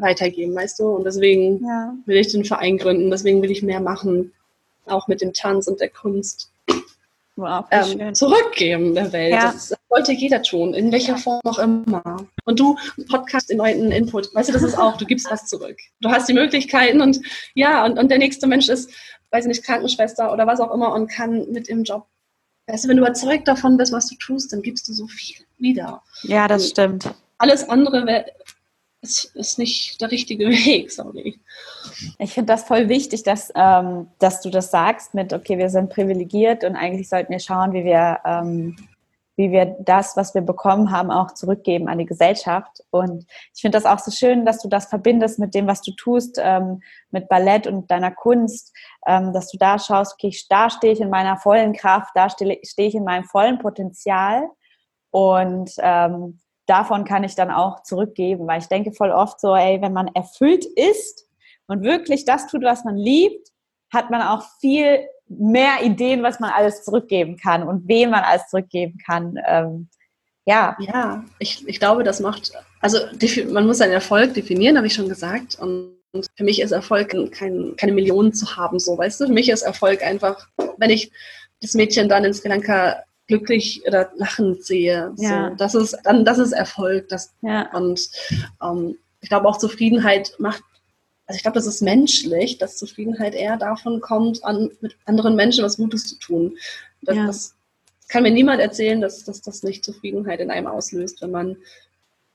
weitergeben, 0.02 0.56
weißt 0.56 0.80
du? 0.80 0.90
Und 0.90 1.04
deswegen 1.04 1.64
ja. 1.64 1.94
will 2.06 2.18
ich 2.18 2.32
den 2.32 2.46
Verein 2.46 2.78
gründen, 2.78 3.12
deswegen 3.12 3.42
will 3.42 3.52
ich 3.52 3.64
mehr 3.64 3.80
machen, 3.80 4.34
auch 4.86 5.08
mit 5.08 5.22
dem 5.22 5.34
Tanz 5.34 5.68
und 5.68 5.80
der 5.80 5.90
Kunst. 5.90 6.52
Wow, 7.38 7.66
ähm, 7.72 8.14
zurückgeben 8.14 8.94
der 8.94 9.14
Welt. 9.14 9.34
Ja. 9.34 9.52
Das, 9.52 9.74
wollte 9.90 10.14
jeder 10.14 10.42
tun, 10.42 10.74
in 10.74 10.90
welcher 10.92 11.18
Form 11.18 11.42
auch 11.44 11.60
immer. 11.60 12.26
Und 12.46 12.60
du, 12.60 12.78
Podcast 13.10 13.52
in 13.52 13.58
neuen 13.58 13.92
Input, 13.92 14.34
weißt 14.34 14.48
du, 14.48 14.54
das 14.54 14.64
ist 14.64 14.78
auch, 14.78 14.96
du 14.96 15.06
gibst 15.06 15.30
was 15.30 15.48
zurück. 15.48 15.78
Du 16.00 16.10
hast 16.10 16.30
die 16.30 16.34
Möglichkeiten 16.34 17.02
und 17.02 17.20
ja, 17.56 17.84
und, 17.86 18.00
und 18.00 18.10
der 18.10 18.18
nächste 18.18 18.48
Mensch 18.48 18.70
ist, 18.70 18.90
weiß 19.32 19.44
ich 19.44 19.50
nicht, 19.50 19.64
Krankenschwester 19.66 20.32
oder 20.32 20.48
was 20.48 20.62
auch 20.62 20.74
immer 20.74 20.94
und 20.94 21.12
kann 21.12 21.52
mit 21.52 21.68
dem 21.68 21.84
Job 21.84 22.06
Weißt 22.68 22.86
du, 22.86 22.90
wenn 22.90 22.98
du 22.98 23.04
überzeugt 23.04 23.48
davon 23.48 23.76
bist, 23.76 23.92
was 23.92 24.08
du 24.08 24.16
tust, 24.16 24.54
dann 24.54 24.62
gibst 24.62 24.88
du 24.88 24.94
so 24.94 25.08
viel 25.08 25.46
wieder. 25.58 26.02
Ja, 26.24 26.48
das 26.48 26.64
und 26.64 26.70
stimmt. 26.70 27.14
Alles 27.38 27.68
andere 27.68 28.26
ist, 29.02 29.36
ist 29.36 29.58
nicht 29.58 30.00
der 30.00 30.12
richtige 30.12 30.48
Weg, 30.50 30.92
sorry. 30.92 31.40
Ich 32.20 32.34
finde 32.34 32.54
das 32.54 32.64
voll 32.64 32.88
wichtig, 32.90 33.24
dass, 33.24 33.52
ähm, 33.56 34.08
dass 34.20 34.42
du 34.42 34.50
das 34.50 34.72
sagst 34.72 35.14
mit, 35.14 35.34
okay, 35.34 35.58
wir 35.58 35.70
sind 35.70 35.90
privilegiert 35.90 36.64
und 36.64 36.76
eigentlich 36.76 37.10
sollten 37.10 37.32
wir 37.32 37.40
schauen, 37.40 37.74
wie 37.74 37.84
wir, 37.84 38.20
ähm, 38.26 38.76
wie 39.38 39.52
wir 39.52 39.76
das, 39.80 40.16
was 40.18 40.36
wir 40.36 40.42
bekommen 40.42 40.92
haben, 40.92 41.10
auch 41.10 41.34
zurückgeben 41.34 41.88
an 41.88 41.98
die 41.98 42.06
Gesellschaft. 42.06 42.84
Und 42.92 43.26
ich 43.56 43.62
finde 43.62 43.78
das 43.78 43.86
auch 43.86 43.98
so 43.98 44.12
schön, 44.12 44.46
dass 44.46 44.62
du 44.62 44.68
das 44.68 44.86
verbindest 44.86 45.40
mit 45.40 45.56
dem, 45.56 45.66
was 45.66 45.82
du 45.82 45.94
tust, 45.94 46.40
ähm, 46.40 46.82
mit 47.10 47.28
Ballett 47.28 47.66
und 47.66 47.90
deiner 47.90 48.12
Kunst, 48.12 48.76
ähm, 49.08 49.34
dass 49.34 49.50
du 49.50 49.58
da 49.58 49.80
schaust, 49.80 50.14
okay, 50.14 50.36
da 50.50 50.70
stehe 50.70 50.94
ich 50.94 51.02
in 51.02 51.10
meiner 51.10 51.38
vollen 51.38 51.74
Kraft, 51.74 52.12
da 52.14 52.30
stehe 52.30 52.60
steh 52.64 52.88
ich 52.88 52.96
in 52.96 53.04
meinem 53.04 53.24
vollen 53.24 53.58
Potenzial. 53.58 54.44
Und 55.10 55.72
ähm, 55.80 56.40
davon 56.72 57.04
kann 57.04 57.26
ich 57.26 57.36
dann 57.36 57.52
auch 57.52 57.84
zurückgeben, 57.84 58.48
weil 58.48 58.62
ich 58.62 58.68
denke 58.68 58.94
voll 58.94 59.12
oft 59.12 59.42
so, 59.42 59.54
ey, 59.54 59.82
wenn 59.82 59.92
man 59.92 60.08
erfüllt 60.08 60.66
ist 60.66 61.28
und 61.68 61.84
wirklich 61.84 62.24
das 62.24 62.48
tut, 62.48 62.64
was 62.64 62.86
man 62.86 62.96
liebt, 62.96 63.50
hat 63.92 64.10
man 64.10 64.22
auch 64.22 64.46
viel 64.62 65.06
mehr 65.28 65.84
Ideen, 65.84 66.24
was 66.24 66.40
man 66.40 66.52
alles 66.52 66.84
zurückgeben 66.84 67.36
kann 67.36 67.64
und 67.64 67.90
wem 67.90 68.12
man 68.12 68.24
alles 68.24 68.48
zurückgeben 68.48 68.98
kann. 69.06 69.38
Ähm, 69.46 69.90
ja. 70.46 70.78
Ja, 70.80 71.26
ich, 71.40 71.68
ich 71.68 71.80
glaube, 71.80 72.04
das 72.04 72.22
macht, 72.22 72.54
also 72.80 73.00
man 73.50 73.68
muss 73.68 73.80
seinen 73.80 73.92
Erfolg 73.92 74.34
definieren, 74.34 74.78
habe 74.78 74.88
ich 74.88 74.94
schon 74.94 75.10
gesagt. 75.10 75.60
Und 75.60 75.98
für 76.36 76.44
mich 76.46 76.62
ist 76.62 76.72
Erfolg 76.72 77.10
kein, 77.32 77.76
keine 77.76 77.92
Millionen 77.92 78.34
zu 78.34 78.56
haben, 78.56 78.80
so 78.80 78.98
weißt 78.98 79.20
du. 79.20 79.28
Für 79.28 79.34
mich 79.34 79.50
ist 79.50 79.62
Erfolg 79.62 80.04
einfach, 80.04 80.48
wenn 80.78 80.90
ich 80.90 81.12
das 81.62 81.74
Mädchen 81.74 82.08
dann 82.08 82.24
in 82.24 82.34
Sri 82.34 82.48
Lanka 82.48 83.04
glücklich 83.28 83.84
oder 83.88 84.12
lachend 84.16 84.64
sehe. 84.64 85.14
Ja. 85.18 85.50
So, 85.50 85.56
das 85.56 85.76
ist 85.76 85.98
dann, 86.04 86.26
das 86.26 86.38
ist 86.38 86.52
Erfolg. 86.52 87.10
Das, 87.10 87.34
ja. 87.42 87.72
Und 87.74 88.10
ähm, 88.62 88.98
ich 89.22 89.30
glaube 89.30 89.48
auch 89.48 89.58
Zufriedenheit 89.58 90.36
macht, 90.40 90.64
also 91.28 91.38
ich 91.38 91.44
glaube, 91.44 91.56
das 91.56 91.68
ist 91.68 91.82
menschlich, 91.82 92.58
dass 92.58 92.78
Zufriedenheit 92.78 93.36
eher 93.36 93.56
davon 93.56 94.02
kommt, 94.02 94.44
an, 94.44 94.70
mit 94.82 94.98
anderen 95.06 95.36
Menschen 95.36 95.64
was 95.64 95.78
Gutes 95.78 96.06
zu 96.06 96.20
tun. 96.20 96.58
Das, 97.02 97.16
ja. 97.16 97.26
das 97.28 97.56
kann 98.10 98.24
mir 98.24 98.32
niemand 98.32 98.60
erzählen, 98.60 99.00
dass, 99.00 99.24
dass 99.24 99.42
das 99.42 99.64
nicht 99.64 99.86
Zufriedenheit 99.86 100.42
in 100.42 100.52
einem 100.52 100.68
auslöst, 100.68 101.22
wenn 101.22 101.32
man 101.32 101.58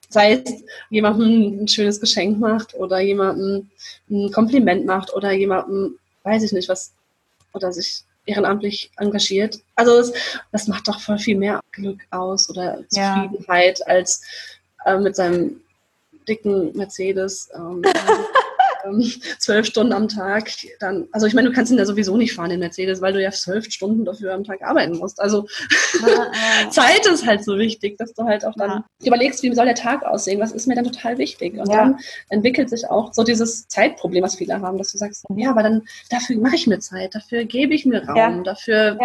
sei 0.08 0.32
es 0.32 0.64
jemandem 0.88 1.64
ein 1.64 1.68
schönes 1.68 2.00
Geschenk 2.00 2.38
macht 2.38 2.74
oder 2.74 3.00
jemandem 3.00 3.68
ein 4.08 4.30
Kompliment 4.32 4.86
macht 4.86 5.12
oder 5.12 5.32
jemandem, 5.32 5.98
weiß 6.22 6.44
ich 6.44 6.52
nicht, 6.52 6.68
was, 6.68 6.94
oder 7.52 7.72
sich 7.72 8.04
ehrenamtlich 8.26 8.90
engagiert. 8.98 9.60
Also 9.74 9.98
es, 9.98 10.12
das 10.52 10.68
macht 10.68 10.88
doch 10.88 11.00
voll 11.00 11.18
viel 11.18 11.36
mehr 11.36 11.60
Glück 11.72 12.00
aus 12.10 12.50
oder 12.50 12.80
Zufriedenheit 12.88 13.78
ja. 13.80 13.86
als 13.86 14.22
äh, 14.84 14.98
mit 14.98 15.16
seinem 15.16 15.60
dicken 16.28 16.76
Mercedes 16.76 17.48
ähm, 17.54 17.82
zwölf 19.38 19.66
Stunden 19.66 19.92
am 19.92 20.08
Tag, 20.08 20.50
dann, 20.80 21.08
also 21.12 21.26
ich 21.26 21.34
meine, 21.34 21.48
du 21.48 21.54
kannst 21.54 21.72
ihn 21.72 21.78
ja 21.78 21.84
sowieso 21.84 22.16
nicht 22.16 22.34
fahren 22.34 22.50
in 22.50 22.60
Mercedes, 22.60 23.00
weil 23.00 23.12
du 23.12 23.22
ja 23.22 23.30
zwölf 23.30 23.70
Stunden 23.70 24.04
dafür 24.04 24.34
am 24.34 24.44
Tag 24.44 24.62
arbeiten 24.62 24.98
musst. 24.98 25.20
Also 25.20 25.46
ja, 26.06 26.30
Zeit 26.70 27.06
ist 27.06 27.26
halt 27.26 27.44
so 27.44 27.58
wichtig, 27.58 27.98
dass 27.98 28.12
du 28.14 28.24
halt 28.24 28.44
auch 28.44 28.54
dann 28.56 28.70
ja. 28.70 28.84
überlegst, 29.04 29.42
wie 29.42 29.54
soll 29.54 29.66
der 29.66 29.74
Tag 29.74 30.04
aussehen, 30.04 30.40
was 30.40 30.52
ist 30.52 30.66
mir 30.66 30.74
dann 30.74 30.84
total 30.84 31.18
wichtig. 31.18 31.58
Und 31.58 31.68
dann 31.68 31.98
entwickelt 32.28 32.70
sich 32.70 32.88
auch 32.88 33.12
so 33.12 33.24
dieses 33.24 33.68
Zeitproblem, 33.68 34.22
was 34.22 34.36
viele 34.36 34.60
haben, 34.60 34.78
dass 34.78 34.92
du 34.92 34.98
sagst, 34.98 35.24
ja, 35.36 35.50
aber 35.50 35.62
dann 35.62 35.82
dafür 36.10 36.38
mache 36.38 36.56
ich 36.56 36.66
mir 36.66 36.78
Zeit, 36.78 37.14
dafür 37.14 37.44
gebe 37.44 37.74
ich 37.74 37.86
mir 37.86 38.06
Raum, 38.06 38.44
dafür, 38.44 38.98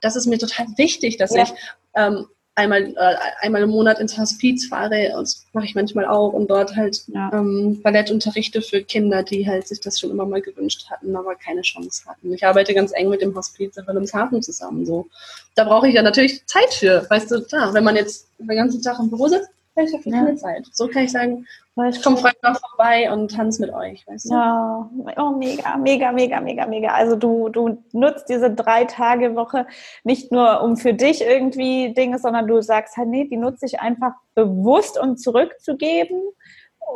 das 0.00 0.16
ist 0.16 0.26
mir 0.26 0.38
total 0.38 0.66
wichtig, 0.76 1.16
dass 1.16 1.34
ich 1.34 1.52
ähm, 1.94 2.26
einmal, 2.58 2.82
äh, 2.82 3.16
einmal 3.40 3.62
im 3.62 3.70
Monat 3.70 4.00
ins 4.00 4.18
Hospiz 4.18 4.66
fahre, 4.66 5.10
das 5.12 5.46
mache 5.52 5.64
ich 5.64 5.74
manchmal 5.74 6.04
auch, 6.04 6.32
und 6.32 6.50
dort 6.50 6.74
halt 6.76 7.04
ja. 7.06 7.30
ähm, 7.32 7.80
Ballett 7.82 8.10
unterrichte 8.10 8.60
für 8.60 8.82
Kinder, 8.82 9.22
die 9.22 9.46
halt 9.46 9.68
sich 9.68 9.80
das 9.80 9.98
schon 9.98 10.10
immer 10.10 10.26
mal 10.26 10.42
gewünscht 10.42 10.90
hatten, 10.90 11.14
aber 11.16 11.36
keine 11.36 11.62
Chance 11.62 12.04
hatten. 12.06 12.32
Ich 12.32 12.44
arbeite 12.44 12.74
ganz 12.74 12.92
eng 12.92 13.08
mit 13.08 13.22
dem 13.22 13.34
Hospiz 13.34 13.76
in 13.76 13.86
Wilhelmshaven 13.86 14.42
zusammen. 14.42 14.84
So. 14.84 15.06
Da 15.54 15.64
brauche 15.64 15.88
ich 15.88 15.94
ja 15.94 16.02
natürlich 16.02 16.44
Zeit 16.46 16.74
für. 16.74 17.06
Weißt 17.08 17.30
du, 17.30 17.42
klar, 17.42 17.72
wenn 17.72 17.84
man 17.84 17.96
jetzt 17.96 18.26
den 18.38 18.48
ganzen 18.48 18.82
Tag 18.82 18.98
im 18.98 19.08
Büro 19.08 19.28
sitzt, 19.28 19.50
habe 19.78 19.88
ich 19.88 20.04
ja. 20.04 20.12
keine 20.12 20.36
Zeit. 20.36 20.66
So 20.72 20.88
kann 20.88 21.04
ich 21.04 21.12
sagen, 21.12 21.46
ich 21.90 22.02
komme 22.02 22.16
Freitag 22.16 22.58
vorbei 22.60 23.10
und 23.12 23.30
tanze 23.30 23.60
mit 23.60 23.72
euch, 23.72 24.06
weißt 24.06 24.26
du? 24.26 24.34
Ja, 24.34 24.90
oh, 25.16 25.30
mega, 25.30 25.76
mega, 25.76 26.10
mega, 26.12 26.40
mega, 26.40 26.66
mega. 26.66 26.88
Also 26.88 27.14
du, 27.14 27.48
du 27.48 27.82
nutzt 27.92 28.28
diese 28.28 28.50
drei 28.52 28.84
Tage 28.84 29.36
Woche 29.36 29.66
nicht 30.02 30.32
nur 30.32 30.62
um 30.62 30.76
für 30.76 30.92
dich 30.92 31.22
irgendwie 31.22 31.94
Dinge, 31.94 32.18
sondern 32.18 32.48
du 32.48 32.60
sagst 32.62 32.96
halt, 32.96 33.08
nee, 33.08 33.26
die 33.26 33.36
nutze 33.36 33.66
ich 33.66 33.80
einfach 33.80 34.14
bewusst, 34.34 34.98
um 35.00 35.16
zurückzugeben. 35.16 36.20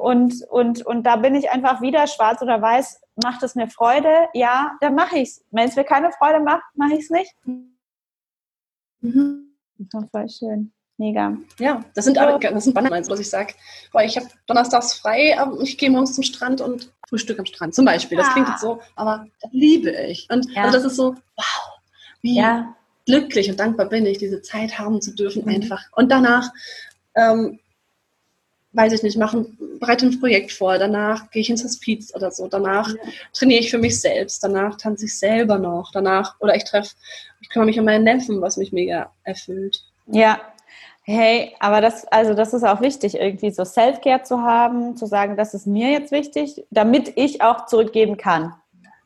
Und, 0.00 0.42
und, 0.50 0.84
und 0.84 1.04
da 1.04 1.16
bin 1.16 1.34
ich 1.34 1.50
einfach 1.50 1.80
wieder 1.80 2.06
schwarz 2.06 2.42
oder 2.42 2.60
weiß, 2.60 3.00
macht 3.22 3.42
es 3.42 3.54
mir 3.54 3.68
Freude? 3.68 4.28
Ja, 4.32 4.72
dann 4.80 4.94
mache 4.94 5.18
ich 5.18 5.28
es. 5.28 5.44
Wenn 5.50 5.68
es 5.68 5.76
mir 5.76 5.84
keine 5.84 6.10
Freude 6.12 6.40
macht, 6.40 6.64
mache 6.74 6.94
ich 6.94 7.00
es 7.00 7.10
nicht. 7.10 7.34
Mhm. 9.00 9.54
Das 9.78 10.02
war 10.02 10.08
voll 10.10 10.28
schön. 10.28 10.72
Mega. 10.98 11.36
Ja, 11.58 11.84
das 11.94 12.04
sind, 12.04 12.18
aber, 12.18 12.38
das 12.38 12.64
sind 12.64 12.74
Bannerlines, 12.74 13.08
was 13.08 13.20
ich 13.20 13.28
sage. 13.28 13.54
Boah, 13.92 14.02
ich 14.02 14.16
habe 14.16 14.26
donnerstags 14.46 14.94
frei, 14.94 15.36
ich 15.62 15.78
gehe 15.78 15.90
morgens 15.90 16.14
zum 16.14 16.22
Strand 16.22 16.60
und 16.60 16.92
Frühstück 17.08 17.38
am 17.38 17.46
Strand 17.46 17.74
zum 17.74 17.84
Beispiel. 17.84 18.18
Das 18.18 18.32
klingt 18.32 18.48
jetzt 18.48 18.60
so, 18.60 18.80
aber 18.94 19.26
das 19.40 19.50
liebe 19.52 19.90
ich. 19.90 20.28
Und 20.30 20.50
ja. 20.52 20.62
also 20.62 20.78
das 20.78 20.84
ist 20.84 20.96
so, 20.96 21.14
wow, 21.36 21.80
wie 22.20 22.36
ja. 22.36 22.74
glücklich 23.06 23.50
und 23.50 23.58
dankbar 23.58 23.86
bin 23.86 24.06
ich, 24.06 24.18
diese 24.18 24.42
Zeit 24.42 24.78
haben 24.78 25.00
zu 25.00 25.14
dürfen 25.14 25.42
mhm. 25.42 25.48
einfach. 25.48 25.82
Und 25.92 26.10
danach, 26.10 26.50
ähm, 27.14 27.58
weiß 28.72 28.92
ich 28.92 29.02
nicht, 29.02 29.18
machen, 29.18 29.58
bereite 29.80 30.06
ein 30.06 30.20
Projekt 30.20 30.52
vor, 30.52 30.78
danach 30.78 31.30
gehe 31.30 31.42
ich 31.42 31.50
ins 31.50 31.64
Hospiz 31.64 32.14
oder 32.14 32.30
so, 32.30 32.48
danach 32.48 32.88
ja. 32.88 33.02
trainiere 33.34 33.60
ich 33.60 33.70
für 33.70 33.78
mich 33.78 34.00
selbst, 34.00 34.42
danach 34.44 34.76
tanze 34.76 35.06
ich 35.06 35.18
selber 35.18 35.58
noch, 35.58 35.90
danach, 35.92 36.40
oder 36.40 36.54
ich 36.54 36.64
treffe, 36.64 36.94
ich 37.40 37.48
kümmere 37.48 37.66
mich 37.66 37.78
um 37.78 37.84
meinen 37.84 38.04
Neffen, 38.04 38.40
was 38.40 38.56
mich 38.56 38.72
mega 38.72 39.12
erfüllt. 39.24 39.84
Ja, 40.06 40.40
Hey, 41.04 41.54
aber 41.58 41.80
das, 41.80 42.06
also 42.06 42.32
das 42.34 42.54
ist 42.54 42.62
auch 42.62 42.80
wichtig, 42.80 43.16
irgendwie 43.16 43.50
so 43.50 43.64
Self-Care 43.64 44.22
zu 44.22 44.40
haben, 44.42 44.96
zu 44.96 45.06
sagen, 45.06 45.36
das 45.36 45.52
ist 45.52 45.66
mir 45.66 45.90
jetzt 45.90 46.12
wichtig, 46.12 46.64
damit 46.70 47.12
ich 47.16 47.42
auch 47.42 47.66
zurückgeben 47.66 48.16
kann. 48.16 48.54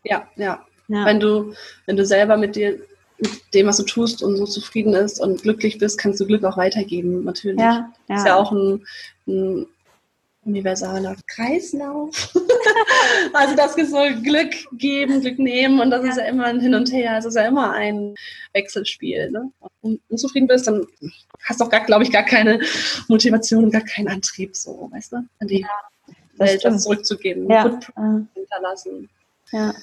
Ja, 0.04 0.26
ja. 0.36 0.60
ja. 0.88 1.04
Wenn 1.06 1.20
du, 1.20 1.54
wenn 1.86 1.96
du 1.96 2.04
selber 2.04 2.36
mit 2.36 2.54
dir, 2.54 2.78
mit 3.18 3.54
dem, 3.54 3.66
was 3.66 3.78
du 3.78 3.84
tust 3.84 4.22
und 4.22 4.36
so 4.36 4.44
zufrieden 4.44 4.92
ist 4.92 5.20
und 5.20 5.42
glücklich 5.42 5.78
bist, 5.78 5.98
kannst 5.98 6.20
du 6.20 6.26
Glück 6.26 6.44
auch 6.44 6.58
weitergeben, 6.58 7.24
natürlich. 7.24 7.60
Ja, 7.60 7.90
ja. 8.08 8.16
Ist 8.16 8.26
ja 8.26 8.36
auch 8.36 8.52
ein, 8.52 8.84
ein 9.26 9.66
universaler 10.46 11.16
Kreislauf. 11.26 12.32
also 13.32 13.56
das 13.56 13.76
ist 13.76 13.90
so 13.90 13.98
Glück 14.22 14.54
geben, 14.72 15.20
Glück 15.20 15.38
nehmen 15.38 15.80
und 15.80 15.90
das 15.90 16.04
ist 16.04 16.16
ja 16.16 16.24
immer 16.24 16.44
ein 16.46 16.60
Hin 16.60 16.74
und 16.74 16.90
Her. 16.92 17.16
Es 17.18 17.24
ist 17.24 17.34
ja 17.34 17.46
immer 17.46 17.72
ein 17.72 18.14
Wechselspiel. 18.52 19.30
Ne? 19.30 19.50
Und 19.82 20.00
unzufrieden 20.08 20.46
bist, 20.46 20.66
dann 20.66 20.86
hast 21.44 21.60
du 21.60 21.64
auch, 21.64 21.70
glaube 21.70 22.04
ich, 22.04 22.12
gar 22.12 22.24
keine 22.24 22.60
Motivation 23.08 23.64
und 23.64 23.70
gar 23.72 23.82
keinen 23.82 24.08
Antrieb, 24.08 24.56
so, 24.56 24.88
weißt 24.92 25.12
du, 25.12 25.16
an 25.16 25.48
die 25.48 25.60
ja, 25.60 25.68
Welt 26.38 26.64
das 26.64 26.84
zurückzugeben, 26.84 27.50
ja. 27.50 27.78
hinterlassen. 28.34 29.08
Ja. 29.52 29.74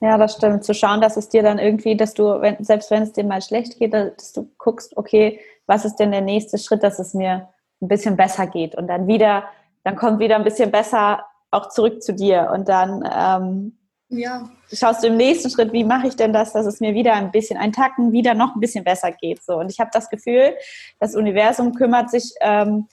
Ja, 0.00 0.16
das 0.16 0.34
stimmt. 0.34 0.62
Zu 0.62 0.74
schauen, 0.74 1.00
dass 1.00 1.16
es 1.16 1.28
dir 1.28 1.42
dann 1.42 1.58
irgendwie, 1.58 1.96
dass 1.96 2.14
du, 2.14 2.40
wenn, 2.40 2.62
selbst 2.62 2.90
wenn 2.90 3.02
es 3.02 3.12
dir 3.12 3.24
mal 3.24 3.42
schlecht 3.42 3.78
geht, 3.78 3.92
dass 3.92 4.32
du 4.32 4.48
guckst, 4.56 4.96
okay, 4.96 5.40
was 5.66 5.84
ist 5.84 5.96
denn 5.96 6.12
der 6.12 6.20
nächste 6.20 6.56
Schritt, 6.56 6.84
dass 6.84 7.00
es 7.00 7.14
mir 7.14 7.48
ein 7.80 7.88
bisschen 7.88 8.16
besser 8.16 8.46
geht 8.46 8.74
und 8.74 8.86
dann 8.86 9.06
wieder 9.06 9.44
dann 9.84 9.96
kommt 9.96 10.20
wieder 10.20 10.36
ein 10.36 10.44
bisschen 10.44 10.70
besser 10.70 11.24
auch 11.50 11.68
zurück 11.68 12.02
zu 12.02 12.12
dir 12.12 12.50
und 12.52 12.68
dann 12.68 13.02
ähm, 13.10 13.78
ja. 14.08 14.48
schaust 14.72 15.02
du 15.02 15.08
im 15.08 15.16
nächsten 15.16 15.50
Schritt, 15.50 15.72
wie 15.72 15.84
mache 15.84 16.08
ich 16.08 16.16
denn 16.16 16.32
das, 16.32 16.52
dass 16.52 16.66
es 16.66 16.80
mir 16.80 16.94
wieder 16.94 17.14
ein 17.14 17.30
bisschen, 17.30 17.58
ein 17.58 17.72
Tacken 17.72 18.12
wieder 18.12 18.34
noch 18.34 18.54
ein 18.54 18.60
bisschen 18.60 18.84
besser 18.84 19.12
geht. 19.12 19.42
So 19.42 19.58
und 19.58 19.70
ich 19.70 19.80
habe 19.80 19.90
das 19.92 20.10
Gefühl, 20.10 20.54
das 20.98 21.14
Universum 21.14 21.74
kümmert 21.74 22.10
sich 22.10 22.34
ähm, 22.40 22.86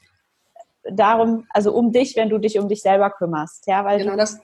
darum, 0.84 1.45
also 1.50 1.74
um 1.74 1.91
dich, 1.91 2.15
wenn 2.15 2.30
du 2.30 2.38
dich 2.38 2.60
um 2.60 2.69
dich 2.69 2.82
selber 2.82 3.10
kümmerst, 3.10 3.67
ja, 3.67 3.84
weil 3.84 4.00
genau, 4.00 4.15
das, 4.15 4.39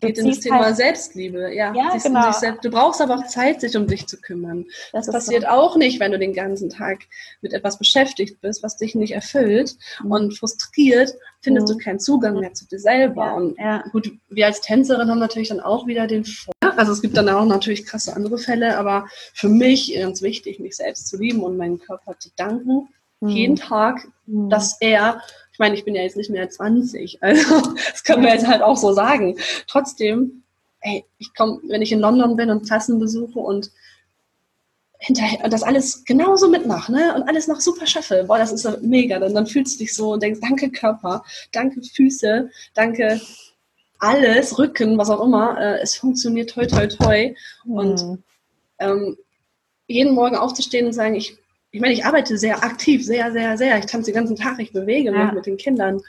geht 0.00 0.18
in 0.18 0.28
das 0.28 0.40
Thema 0.40 0.64
halt, 0.64 0.76
Selbstliebe. 0.76 1.54
Ja, 1.54 1.74
ja 1.74 1.96
genau. 2.02 2.32
Selbst, 2.32 2.64
du 2.64 2.70
brauchst 2.70 3.00
aber 3.00 3.16
auch 3.16 3.26
Zeit, 3.26 3.60
sich 3.60 3.76
um 3.76 3.86
dich 3.86 4.06
zu 4.06 4.20
kümmern. 4.20 4.66
Das, 4.92 5.06
das 5.06 5.14
passiert 5.14 5.42
so. 5.42 5.48
auch 5.48 5.76
nicht, 5.76 6.00
wenn 6.00 6.12
du 6.12 6.18
den 6.18 6.34
ganzen 6.34 6.70
Tag 6.70 7.00
mit 7.40 7.52
etwas 7.52 7.78
beschäftigt 7.78 8.40
bist, 8.40 8.62
was 8.62 8.76
dich 8.76 8.94
nicht 8.94 9.12
erfüllt 9.12 9.76
mhm. 10.02 10.12
und 10.12 10.38
frustriert, 10.38 11.14
findest 11.40 11.68
mhm. 11.68 11.72
du 11.72 11.84
keinen 11.84 12.00
Zugang 12.00 12.40
mehr 12.40 12.54
zu 12.54 12.66
dir 12.66 12.78
selber. 12.78 13.26
Ja, 13.26 13.32
und 13.34 13.58
ja. 13.58 13.84
gut, 13.92 14.12
wir 14.28 14.46
als 14.46 14.60
Tänzerin 14.60 15.10
haben 15.10 15.18
natürlich 15.18 15.48
dann 15.48 15.60
auch 15.60 15.86
wieder 15.86 16.06
den 16.06 16.24
Vor 16.24 16.52
also 16.76 16.92
es 16.92 17.02
gibt 17.02 17.16
dann 17.16 17.28
auch 17.28 17.44
natürlich 17.44 17.84
krasse 17.84 18.16
andere 18.16 18.38
Fälle, 18.38 18.78
aber 18.78 19.06
für 19.34 19.48
mich 19.48 19.94
ganz 19.94 20.22
wichtig, 20.22 20.60
mich 20.60 20.76
selbst 20.76 21.08
zu 21.08 21.18
lieben 21.18 21.42
und 21.42 21.56
meinen 21.56 21.78
Körper 21.78 22.18
zu 22.18 22.30
danken. 22.36 22.88
Mhm. 23.20 23.28
Jeden 23.28 23.56
Tag, 23.56 24.08
mhm. 24.26 24.48
dass 24.48 24.80
er 24.80 25.20
meine, 25.60 25.76
ich 25.76 25.84
bin 25.84 25.94
ja 25.94 26.02
jetzt 26.02 26.16
nicht 26.16 26.30
mehr 26.30 26.50
20, 26.50 27.22
also 27.22 27.60
das 27.92 28.02
können 28.02 28.24
wir 28.24 28.32
jetzt 28.32 28.48
halt 28.48 28.62
auch 28.62 28.76
so 28.76 28.92
sagen. 28.92 29.36
Trotzdem, 29.68 30.42
ey, 30.80 31.04
ich 31.18 31.32
komme, 31.34 31.60
wenn 31.68 31.82
ich 31.82 31.92
in 31.92 32.00
London 32.00 32.36
bin 32.36 32.50
und 32.50 32.66
Klassen 32.66 32.98
besuche 32.98 33.38
und 33.38 33.70
hinterher 34.98 35.48
das 35.48 35.62
alles 35.62 36.04
genauso 36.04 36.48
mitmache, 36.48 36.92
ne? 36.92 37.14
Und 37.14 37.22
alles 37.22 37.46
noch 37.48 37.60
super 37.60 37.86
schaffe. 37.86 38.24
Boah, 38.26 38.38
das 38.38 38.52
ist 38.52 38.62
so 38.62 38.76
mega. 38.82 39.18
Dann, 39.18 39.34
dann 39.34 39.46
fühlst 39.46 39.74
du 39.74 39.84
dich 39.84 39.94
so 39.94 40.12
und 40.12 40.22
denkst, 40.22 40.40
danke 40.42 40.70
Körper, 40.70 41.24
danke 41.52 41.80
Füße, 41.82 42.50
danke 42.74 43.20
alles, 43.98 44.58
Rücken, 44.58 44.98
was 44.98 45.10
auch 45.10 45.24
immer. 45.24 45.58
Äh, 45.58 45.80
es 45.80 45.94
funktioniert 45.94 46.50
toi 46.50 46.66
toi 46.66 46.86
toi. 46.86 47.34
Mhm. 47.64 47.72
Und 47.72 48.18
ähm, 48.78 49.16
jeden 49.86 50.14
Morgen 50.14 50.36
aufzustehen 50.36 50.86
und 50.86 50.92
sagen, 50.92 51.14
ich 51.14 51.36
ich 51.72 51.80
meine, 51.80 51.92
ich 51.94 52.04
arbeite 52.04 52.36
sehr 52.36 52.62
aktiv, 52.64 53.04
sehr, 53.04 53.30
sehr, 53.32 53.56
sehr. 53.56 53.78
Ich 53.78 53.86
tanze 53.86 54.10
den 54.10 54.16
ganzen 54.18 54.36
Tag, 54.36 54.58
ich 54.58 54.72
bewege 54.72 55.12
mich 55.12 55.32
mit 55.32 55.46
den 55.46 55.56
Kindern. 55.56 56.00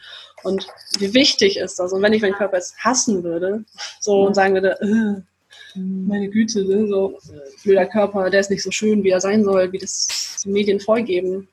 Und 0.44 0.68
wie 0.98 1.14
wichtig 1.14 1.58
ist 1.58 1.78
das? 1.78 1.94
Und 1.94 2.02
wenn 2.02 2.14
ich 2.14 2.22
meinen 2.22 2.34
Körper 2.34 2.58
jetzt 2.58 2.78
hassen 2.80 3.24
würde, 3.24 3.64
so 4.00 4.24
und 4.24 4.34
sagen 4.34 4.56
würde, 4.56 4.80
äh, 4.82 5.22
meine 5.76 6.30
Güte, 6.30 6.66
ne, 6.66 6.88
so 6.88 7.18
blöder 7.64 7.86
Körper, 7.86 8.30
der 8.30 8.40
ist 8.40 8.50
nicht 8.50 8.64
so 8.64 8.72
schön, 8.72 9.04
wie 9.04 9.10
er 9.10 9.22
sein 9.22 9.44
soll, 9.44 9.72
wie 9.72 9.78
das 9.78 10.08
die 10.44 10.50
Medien 10.50 10.80
vorgeben. 10.80 11.48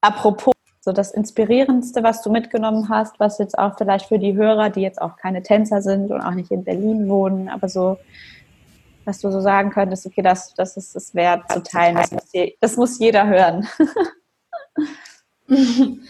Apropos, 0.00 0.54
so 0.80 0.92
das 0.92 1.12
Inspirierendste, 1.12 2.02
was 2.02 2.22
du 2.22 2.30
mitgenommen 2.30 2.88
hast, 2.88 3.20
was 3.20 3.38
jetzt 3.38 3.58
auch 3.58 3.76
vielleicht 3.76 4.06
für 4.06 4.18
die 4.18 4.34
Hörer, 4.34 4.70
die 4.70 4.80
jetzt 4.80 5.00
auch 5.00 5.16
keine 5.16 5.42
Tänzer 5.42 5.82
sind 5.82 6.10
und 6.10 6.20
auch 6.22 6.34
nicht 6.34 6.50
in 6.50 6.64
Berlin 6.64 7.08
wohnen, 7.08 7.48
aber 7.48 7.68
so 7.68 7.98
dass 9.04 9.20
du 9.20 9.30
so 9.30 9.40
sagen 9.40 9.70
könntest, 9.70 10.06
okay, 10.06 10.22
das, 10.22 10.54
das 10.54 10.76
ist 10.76 10.94
es 10.96 11.14
wert 11.14 11.50
zu 11.50 11.62
teilen. 11.62 11.96
Das 11.96 12.10
muss, 12.10 12.32
je, 12.32 12.56
das 12.60 12.76
muss 12.76 12.98
jeder 12.98 13.26
hören. 13.26 13.68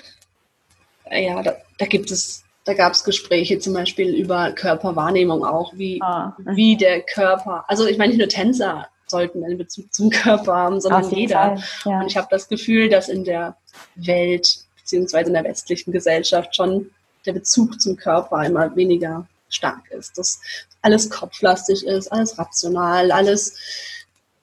ja, 1.10 1.42
da, 1.42 1.54
da, 1.78 1.86
gibt 1.86 2.10
es, 2.10 2.44
da 2.64 2.74
gab 2.74 2.92
es 2.92 3.04
Gespräche 3.04 3.58
zum 3.58 3.74
Beispiel 3.74 4.14
über 4.14 4.52
Körperwahrnehmung 4.52 5.44
auch, 5.44 5.72
wie, 5.74 6.00
ah. 6.02 6.36
wie 6.44 6.76
der 6.76 7.02
Körper, 7.02 7.64
also 7.68 7.86
ich 7.86 7.98
meine 7.98 8.10
nicht 8.10 8.18
nur 8.18 8.28
Tänzer 8.28 8.88
sollten 9.06 9.44
einen 9.44 9.58
Bezug 9.58 9.92
zum 9.92 10.10
Körper 10.10 10.54
haben, 10.54 10.80
sondern 10.80 11.08
jeder. 11.10 11.62
Ja. 11.84 12.00
Und 12.00 12.06
ich 12.06 12.16
habe 12.16 12.28
das 12.30 12.48
Gefühl, 12.48 12.88
dass 12.88 13.08
in 13.08 13.24
der 13.24 13.56
Welt 13.94 14.64
beziehungsweise 14.76 15.28
in 15.28 15.34
der 15.34 15.44
westlichen 15.44 15.92
Gesellschaft 15.92 16.56
schon 16.56 16.90
der 17.24 17.34
Bezug 17.34 17.80
zum 17.80 17.96
Körper 17.96 18.44
immer 18.44 18.74
weniger 18.74 19.26
stark 19.54 19.90
ist, 19.90 20.16
dass 20.18 20.40
alles 20.82 21.10
kopflastig 21.10 21.86
ist, 21.86 22.08
alles 22.08 22.38
rational, 22.38 23.12
alles 23.12 23.54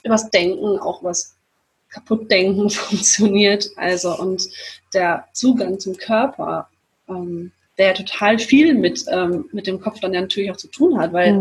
übers 0.04 0.30
Denken, 0.30 0.80
auch 0.80 1.04
was 1.04 1.36
kaputtdenken 1.90 2.70
funktioniert. 2.70 3.70
Also 3.76 4.18
und 4.18 4.48
der 4.94 5.26
Zugang 5.34 5.80
zum 5.80 5.98
Körper, 5.98 6.70
ähm, 7.08 7.52
der 7.78 7.94
total 7.94 8.40
viel 8.40 8.74
mit, 8.74 9.06
ähm, 9.12 9.50
mit 9.52 9.68
dem 9.68 9.80
Kopf 9.80 10.00
dann 10.00 10.14
ja 10.14 10.22
natürlich 10.22 10.52
auch 10.52 10.58
zu 10.58 10.68
tun 10.68 11.00
hat, 11.00 11.14
weil 11.14 11.34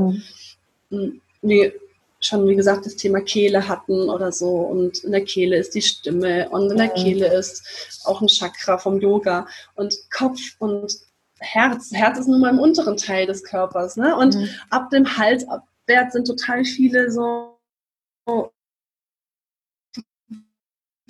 mhm. 0.91 1.21
wir 1.43 1.73
schon, 2.21 2.49
wie 2.49 2.57
gesagt, 2.57 2.87
das 2.87 2.97
Thema 2.97 3.21
Kehle 3.21 3.69
hatten 3.69 4.09
oder 4.09 4.33
so. 4.33 4.49
Und 4.49 5.05
in 5.05 5.13
der 5.13 5.25
Kehle 5.25 5.57
ist 5.57 5.75
die 5.75 5.83
Stimme 5.83 6.49
und 6.51 6.71
in 6.71 6.77
der 6.77 6.89
Kehle 6.89 7.33
ist 7.33 8.03
auch 8.05 8.21
ein 8.21 8.29
Chakra 8.29 8.79
vom 8.79 9.01
Yoga. 9.01 9.47
Und 9.75 9.95
Kopf 10.11 10.41
und 10.59 10.93
Herz. 11.41 11.91
Herz 11.93 12.19
ist 12.19 12.29
nun 12.29 12.41
mal 12.41 12.51
im 12.51 12.59
unteren 12.59 12.97
Teil 12.97 13.27
des 13.27 13.43
Körpers. 13.45 13.97
Ne? 13.97 14.17
Und 14.17 14.35
mhm. 14.35 14.49
ab 14.71 14.91
dem 14.91 15.17
Hals 15.17 15.47
abwärts 15.49 16.15
sind 16.15 16.27
total 16.27 16.65
viele 16.65 17.11
so 17.11 17.59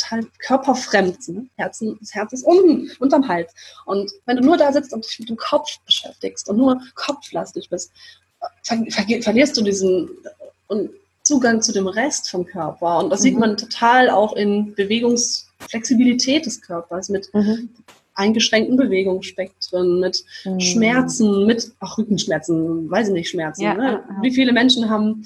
total 0.08 0.24
körperfremd. 0.38 1.28
Ne? 1.28 1.46
Herzen, 1.56 1.96
das 2.00 2.14
Herz 2.14 2.32
ist 2.32 2.44
unten, 2.44 2.90
unterm 2.98 3.28
Hals. 3.28 3.52
Und 3.84 4.10
wenn 4.26 4.36
du 4.36 4.44
nur 4.44 4.56
da 4.56 4.72
sitzt 4.72 4.92
und 4.92 5.04
dich 5.04 5.18
mit 5.18 5.28
dem 5.28 5.36
Kopf 5.36 5.78
beschäftigst 5.84 6.48
und 6.48 6.56
nur 6.56 6.80
kopflastig 6.94 7.68
bist, 7.68 7.92
ver 8.62 8.84
ver 8.88 9.22
verlierst 9.22 9.56
du 9.56 9.62
diesen 9.62 10.08
Zugang 11.22 11.60
zu 11.60 11.72
dem 11.72 11.86
Rest 11.86 12.30
vom 12.30 12.46
Körper. 12.46 12.98
Und 12.98 13.10
das 13.10 13.20
mhm. 13.20 13.24
sieht 13.24 13.38
man 13.38 13.56
total 13.56 14.10
auch 14.10 14.34
in 14.34 14.74
Bewegungsflexibilität 14.74 16.46
des 16.46 16.60
Körpers 16.60 17.08
mit 17.08 17.32
mhm. 17.34 17.70
Eingeschränkten 18.18 18.76
Bewegungsspektren, 18.76 20.00
mit 20.00 20.24
mhm. 20.44 20.60
Schmerzen, 20.60 21.46
mit 21.46 21.72
auch 21.80 21.96
Rückenschmerzen, 21.98 22.90
weiß 22.90 23.08
ich 23.08 23.14
nicht, 23.14 23.30
Schmerzen. 23.30 23.62
Ja, 23.62 23.74
ne? 23.74 23.84
ja, 23.84 23.92
ja. 23.92 24.22
Wie 24.22 24.32
viele 24.32 24.52
Menschen 24.52 24.90
haben 24.90 25.24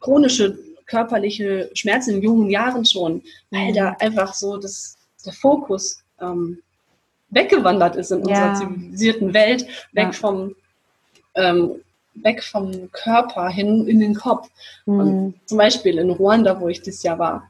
chronische 0.00 0.58
körperliche 0.86 1.70
Schmerzen 1.74 2.16
in 2.16 2.22
jungen 2.22 2.50
Jahren 2.50 2.84
schon, 2.84 3.22
weil 3.50 3.70
mhm. 3.70 3.74
da 3.74 3.96
einfach 4.00 4.34
so 4.34 4.56
das, 4.56 4.96
der 5.24 5.32
Fokus 5.32 6.02
ähm, 6.20 6.58
weggewandert 7.28 7.96
ist 7.96 8.10
in 8.10 8.20
unserer 8.20 8.54
zivilisierten 8.54 9.32
Welt, 9.32 9.66
weg 9.92 10.14
vom 10.14 10.56
ähm, 11.34 11.76
weg 12.14 12.42
vom 12.42 12.90
Körper 12.90 13.48
hin 13.48 13.86
in 13.86 14.00
den 14.00 14.14
Kopf. 14.14 14.48
Mhm. 14.86 15.34
zum 15.46 15.58
Beispiel 15.58 15.98
in 15.98 16.10
Ruanda, 16.10 16.60
wo 16.60 16.68
ich 16.68 16.82
dieses 16.82 17.02
Jahr 17.02 17.18
war, 17.18 17.48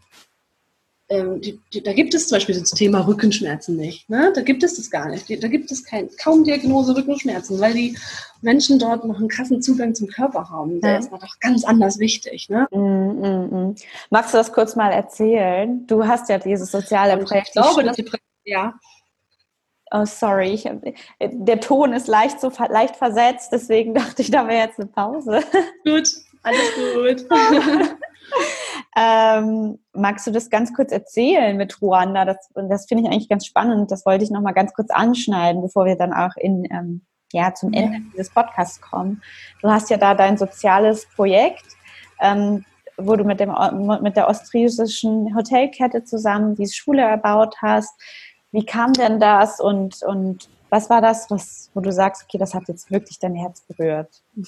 ähm, 1.10 1.40
die, 1.40 1.58
die, 1.72 1.82
da 1.82 1.92
gibt 1.92 2.14
es 2.14 2.28
zum 2.28 2.36
Beispiel 2.36 2.58
das 2.58 2.70
Thema 2.70 3.00
Rückenschmerzen 3.00 3.76
nicht. 3.76 4.08
Ne? 4.08 4.32
Da 4.32 4.42
gibt 4.42 4.62
es 4.62 4.76
das 4.76 4.90
gar 4.90 5.08
nicht. 5.08 5.28
Da 5.42 5.48
gibt 5.48 5.70
es 5.72 5.84
kein, 5.84 6.08
kaum 6.22 6.44
Diagnose 6.44 6.96
Rückenschmerzen, 6.96 7.58
weil 7.60 7.74
die 7.74 7.98
Menschen 8.42 8.78
dort 8.78 9.04
noch 9.04 9.18
einen 9.18 9.28
krassen 9.28 9.60
Zugang 9.60 9.92
zum 9.92 10.06
Körper 10.06 10.48
haben. 10.48 10.80
Der 10.80 10.92
ja. 10.92 10.98
ist 10.98 11.10
noch 11.10 11.40
ganz 11.40 11.64
anders 11.64 11.98
wichtig. 11.98 12.48
Ne? 12.48 12.68
Mm, 12.70 12.78
mm, 12.78 13.70
mm. 13.70 13.74
Magst 14.10 14.32
du 14.32 14.38
das 14.38 14.52
kurz 14.52 14.76
mal 14.76 14.92
erzählen? 14.92 15.84
Du 15.88 16.06
hast 16.06 16.28
ja 16.28 16.38
dieses 16.38 16.70
soziale 16.70 17.16
Projekt. 17.24 17.48
Ich 17.48 17.52
glaube, 17.54 17.82
dass 17.82 17.96
die 17.96 18.06
ja. 18.44 18.74
Oh, 19.92 20.04
sorry, 20.04 20.50
ich, 20.50 20.70
der 21.20 21.60
Ton 21.60 21.92
ist 21.92 22.06
leicht 22.06 22.40
so 22.40 22.52
leicht 22.68 22.94
versetzt, 22.94 23.50
deswegen 23.52 23.94
dachte 23.94 24.22
ich, 24.22 24.30
da 24.30 24.46
wäre 24.46 24.68
jetzt 24.68 24.78
eine 24.78 24.86
Pause. 24.86 25.40
Gut, 25.84 26.08
alles 26.44 26.60
gut. 26.94 27.26
ähm, 28.96 29.78
magst 29.92 30.26
du 30.26 30.32
das 30.32 30.50
ganz 30.50 30.74
kurz 30.74 30.90
erzählen 30.90 31.56
mit 31.56 31.80
Ruanda? 31.80 32.24
Das, 32.24 32.50
das 32.54 32.86
finde 32.86 33.04
ich 33.04 33.10
eigentlich 33.10 33.28
ganz 33.28 33.46
spannend. 33.46 33.90
Das 33.90 34.04
wollte 34.04 34.24
ich 34.24 34.30
noch 34.30 34.40
mal 34.40 34.52
ganz 34.52 34.72
kurz 34.72 34.90
anschneiden, 34.90 35.62
bevor 35.62 35.84
wir 35.84 35.96
dann 35.96 36.12
auch 36.12 36.36
in, 36.36 36.64
ähm, 36.70 37.02
ja, 37.32 37.54
zum 37.54 37.72
Ende 37.72 37.98
ja. 37.98 38.04
dieses 38.12 38.30
Podcasts 38.30 38.80
kommen. 38.80 39.22
Du 39.62 39.70
hast 39.70 39.90
ja 39.90 39.96
da 39.96 40.14
dein 40.14 40.36
soziales 40.36 41.06
Projekt, 41.14 41.64
ähm, 42.20 42.64
wo 42.96 43.14
du 43.14 43.24
mit, 43.24 43.38
dem, 43.38 43.54
mit 44.02 44.16
der 44.16 44.28
ostfriesischen 44.28 45.34
Hotelkette 45.36 46.04
zusammen 46.04 46.56
diese 46.56 46.74
Schule 46.74 47.02
erbaut 47.02 47.56
hast. 47.62 47.92
Wie 48.50 48.66
kam 48.66 48.92
denn 48.92 49.20
das 49.20 49.60
und, 49.60 50.02
und 50.02 50.48
was 50.68 50.90
war 50.90 51.00
das, 51.00 51.30
was, 51.30 51.70
wo 51.74 51.80
du 51.80 51.92
sagst, 51.92 52.24
okay, 52.24 52.38
das 52.38 52.54
hat 52.54 52.66
jetzt 52.66 52.90
wirklich 52.90 53.18
dein 53.20 53.36
Herz 53.36 53.60
berührt? 53.62 54.22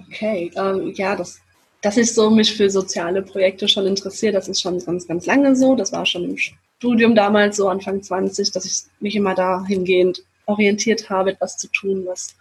Okay, 0.00 0.50
ähm, 0.54 0.92
ja, 0.94 1.16
das 1.16 1.40
dass 1.82 1.96
ich 1.96 2.12
so 2.12 2.30
mich 2.30 2.56
für 2.56 2.70
soziale 2.70 3.22
Projekte 3.22 3.68
schon 3.68 3.86
interessiere, 3.86 4.32
das 4.32 4.48
ist 4.48 4.60
schon 4.60 4.84
ganz, 4.84 5.06
ganz 5.06 5.26
lange 5.26 5.54
so. 5.54 5.76
Das 5.76 5.92
war 5.92 6.04
schon 6.06 6.24
im 6.24 6.36
Studium 6.36 7.14
damals 7.14 7.56
so 7.56 7.68
Anfang 7.68 8.02
20, 8.02 8.50
dass 8.52 8.64
ich 8.64 8.82
mich 9.00 9.14
immer 9.14 9.34
dahingehend 9.34 10.22
orientiert 10.46 11.08
habe, 11.08 11.32
etwas 11.32 11.56
zu 11.56 11.68
tun, 11.68 12.04
was 12.06 12.34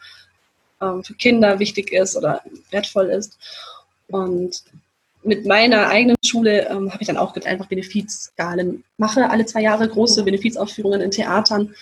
ähm, 0.82 1.04
für 1.04 1.14
Kinder 1.14 1.60
wichtig 1.60 1.92
ist 1.92 2.16
oder 2.16 2.42
wertvoll 2.72 3.08
ist. 3.08 3.38
Und 4.08 4.64
mit 5.24 5.46
meiner 5.46 5.88
eigenen 5.88 6.16
Schule 6.26 6.68
ähm, 6.70 6.92
habe 6.92 7.02
ich 7.02 7.08
dann 7.08 7.18
auch 7.18 7.36
einfach 7.36 7.68
Benefizskalen 7.68 8.84
mache 8.98 9.30
alle 9.30 9.46
zwei 9.46 9.62
Jahre 9.62 9.88
große 9.88 10.24
Benefizaufführungen 10.24 11.02
in 11.02 11.12
Theatern, 11.12 11.76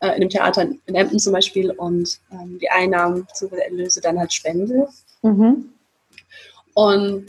äh, 0.00 0.14
in 0.14 0.20
dem 0.20 0.30
Theater 0.30 0.68
in 0.86 0.94
Emden 0.94 1.18
zum 1.18 1.32
Beispiel 1.32 1.70
und 1.70 2.20
ähm, 2.30 2.58
die 2.60 2.70
Einnahmen 2.70 3.26
zu 3.34 3.50
Erlöse 3.50 4.00
dann 4.00 4.18
halt 4.18 4.32
spende. 4.32 4.88
Mhm. 5.22 5.73
Und 6.74 7.26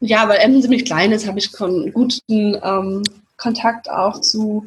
ja, 0.00 0.28
weil 0.28 0.38
Emden 0.38 0.62
ziemlich 0.62 0.84
klein 0.84 1.12
ist, 1.12 1.26
habe 1.26 1.38
ich 1.38 1.58
einen 1.60 1.92
guten 1.92 2.60
ähm, 2.62 3.02
Kontakt 3.36 3.90
auch 3.90 4.20
zu 4.20 4.66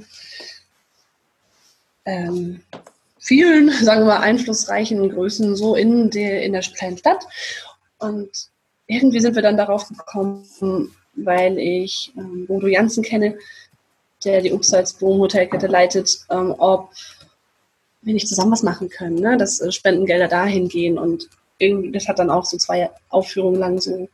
ähm, 2.05 2.61
vielen, 3.19 3.69
sagen 3.83 4.01
wir 4.01 4.13
mal, 4.13 4.19
einflussreichen 4.21 5.09
Größen 5.09 5.55
so 5.55 5.75
in 5.75 6.09
der, 6.09 6.43
in 6.43 6.53
der 6.53 6.61
kleinen 6.61 6.97
Stadt. 6.97 7.25
Und 7.99 8.29
irgendwie 8.87 9.19
sind 9.19 9.35
wir 9.35 9.43
dann 9.43 9.57
darauf 9.57 9.87
gekommen, 9.87 10.95
weil 11.15 11.57
ich 11.59 12.11
ähm, 12.17 12.47
Bodo 12.47 12.67
Janssen 12.67 13.03
kenne, 13.03 13.37
der 14.25 14.41
die 14.41 14.51
Upsalzboom 14.51 15.19
Hotelkette 15.19 15.67
leitet, 15.67 16.25
ähm, 16.29 16.55
ob 16.57 16.89
wir 18.01 18.13
nicht 18.13 18.27
zusammen 18.27 18.51
was 18.51 18.63
machen 18.63 18.89
können, 18.89 19.15
ne? 19.15 19.37
dass 19.37 19.59
äh, 19.59 19.71
Spendengelder 19.71 20.27
dahin 20.27 20.67
gehen 20.67 20.97
und 20.97 21.29
das 21.91 22.07
hat 22.07 22.19
dann 22.19 22.29
auch 22.29 22.45
so 22.45 22.57
zwei 22.57 22.89
Aufführungen 23.09 23.59
lang 23.59 23.79
so 23.79 24.07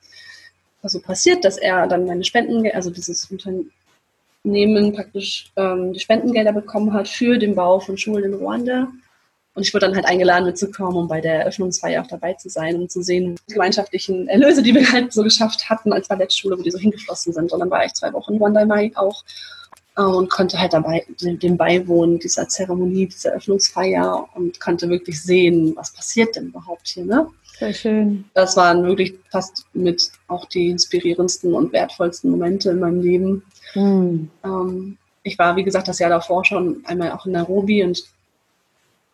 also 0.81 0.99
passiert, 0.99 1.43
dass 1.43 1.57
er 1.57 1.87
dann 1.87 2.05
meine 2.05 2.23
Spenden, 2.23 2.69
also 2.71 2.91
dieses 2.91 3.29
Unternehmen 3.31 4.93
praktisch 4.93 5.51
ähm, 5.55 5.93
die 5.93 5.99
Spendengelder 5.99 6.53
bekommen 6.53 6.93
hat 6.93 7.07
für 7.07 7.39
den 7.39 7.55
Bau 7.55 7.79
von 7.79 7.97
Schulen 7.97 8.25
in 8.25 8.33
Ruanda. 8.35 8.87
Und 9.55 9.63
ich 9.63 9.73
wurde 9.73 9.87
dann 9.87 9.95
halt 9.95 10.05
eingeladen 10.05 10.45
mitzukommen, 10.45 10.95
um 10.95 11.07
bei 11.07 11.21
der 11.21 11.39
Eröffnungsfeier 11.39 12.03
auch 12.03 12.07
dabei 12.07 12.33
zu 12.33 12.49
sein, 12.49 12.75
um 12.75 12.89
zu 12.89 13.01
sehen, 13.01 13.35
die 13.49 13.53
gemeinschaftlichen 13.53 14.27
Erlöse, 14.27 14.61
die 14.61 14.75
wir 14.75 14.91
halt 14.91 15.11
so 15.11 15.23
geschafft 15.23 15.69
hatten 15.69 15.91
als 15.91 16.07
Ballettschule, 16.07 16.59
wo 16.59 16.61
die 16.61 16.71
so 16.71 16.77
hingeflossen 16.77 17.33
sind. 17.33 17.51
Und 17.51 17.59
dann 17.61 17.71
war 17.71 17.83
ich 17.83 17.93
zwei 17.93 18.13
Wochen 18.13 18.33
in 18.33 18.37
Ruanda 18.37 18.65
Mai 18.65 18.91
auch 18.95 19.23
und 19.95 20.29
konnte 20.29 20.59
halt 20.59 20.73
dabei 20.73 21.05
dem 21.21 21.57
beiwohnen, 21.57 22.19
dieser 22.19 22.47
Zeremonie, 22.47 23.07
dieser 23.07 23.29
Eröffnungsfeier 23.29 24.27
und 24.35 24.59
konnte 24.59 24.89
wirklich 24.89 25.21
sehen, 25.21 25.73
was 25.75 25.93
passiert 25.93 26.35
denn 26.35 26.47
überhaupt 26.47 26.87
hier. 26.87 27.05
Ne? 27.05 27.27
Sehr 27.59 27.73
schön. 27.73 28.25
Das 28.33 28.57
waren 28.57 28.83
wirklich 28.83 29.13
fast 29.31 29.65
mit 29.73 30.11
auch 30.27 30.45
die 30.45 30.69
inspirierendsten 30.69 31.53
und 31.53 31.71
wertvollsten 31.71 32.29
Momente 32.29 32.71
in 32.71 32.79
meinem 32.79 33.01
Leben. 33.01 33.43
Mhm. 33.73 34.29
Ähm, 34.43 34.97
ich 35.23 35.39
war, 35.39 35.55
wie 35.55 35.63
gesagt, 35.63 35.87
das 35.87 35.99
Jahr 35.99 36.09
davor 36.09 36.43
schon 36.43 36.83
einmal 36.85 37.11
auch 37.11 37.25
in 37.25 37.31
Nairobi 37.31 37.83
und 37.83 38.03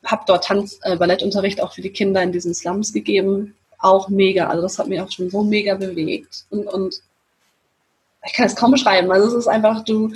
habe 0.03 0.23
dort 0.25 0.45
Tanz, 0.45 0.79
äh, 0.81 0.97
Ballettunterricht 0.97 1.61
auch 1.61 1.73
für 1.73 1.81
die 1.81 1.91
Kinder 1.91 2.23
in 2.23 2.31
diesen 2.31 2.55
Slums 2.55 2.91
gegeben. 2.91 3.53
Auch 3.77 4.09
mega. 4.09 4.47
Also 4.47 4.63
das 4.63 4.79
hat 4.79 4.87
mich 4.87 4.99
auch 4.99 5.11
schon 5.11 5.29
so 5.29 5.43
mega 5.43 5.75
bewegt. 5.75 6.45
Und, 6.49 6.65
und 6.67 7.01
ich 8.25 8.33
kann 8.33 8.47
es 8.47 8.55
kaum 8.55 8.71
beschreiben. 8.71 9.11
Also 9.11 9.27
es 9.27 9.33
ist 9.33 9.47
einfach, 9.47 9.83
du, 9.83 10.11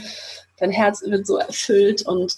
dein 0.58 0.72
Herz 0.72 1.03
wird 1.06 1.28
so 1.28 1.38
erfüllt 1.38 2.03
und 2.03 2.38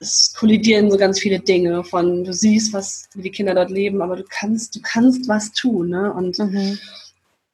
es 0.00 0.34
kollidieren 0.36 0.90
so 0.90 0.98
ganz 0.98 1.18
viele 1.18 1.40
Dinge 1.40 1.84
von, 1.84 2.24
du 2.24 2.32
siehst, 2.32 2.72
was, 2.72 3.08
wie 3.14 3.22
die 3.22 3.30
Kinder 3.30 3.54
dort 3.54 3.70
leben, 3.70 4.02
aber 4.02 4.16
du 4.16 4.24
kannst, 4.28 4.76
du 4.76 4.80
kannst 4.82 5.28
was 5.28 5.52
tun, 5.52 5.88
ne? 5.88 6.12
Und 6.12 6.38
mhm. 6.38 6.78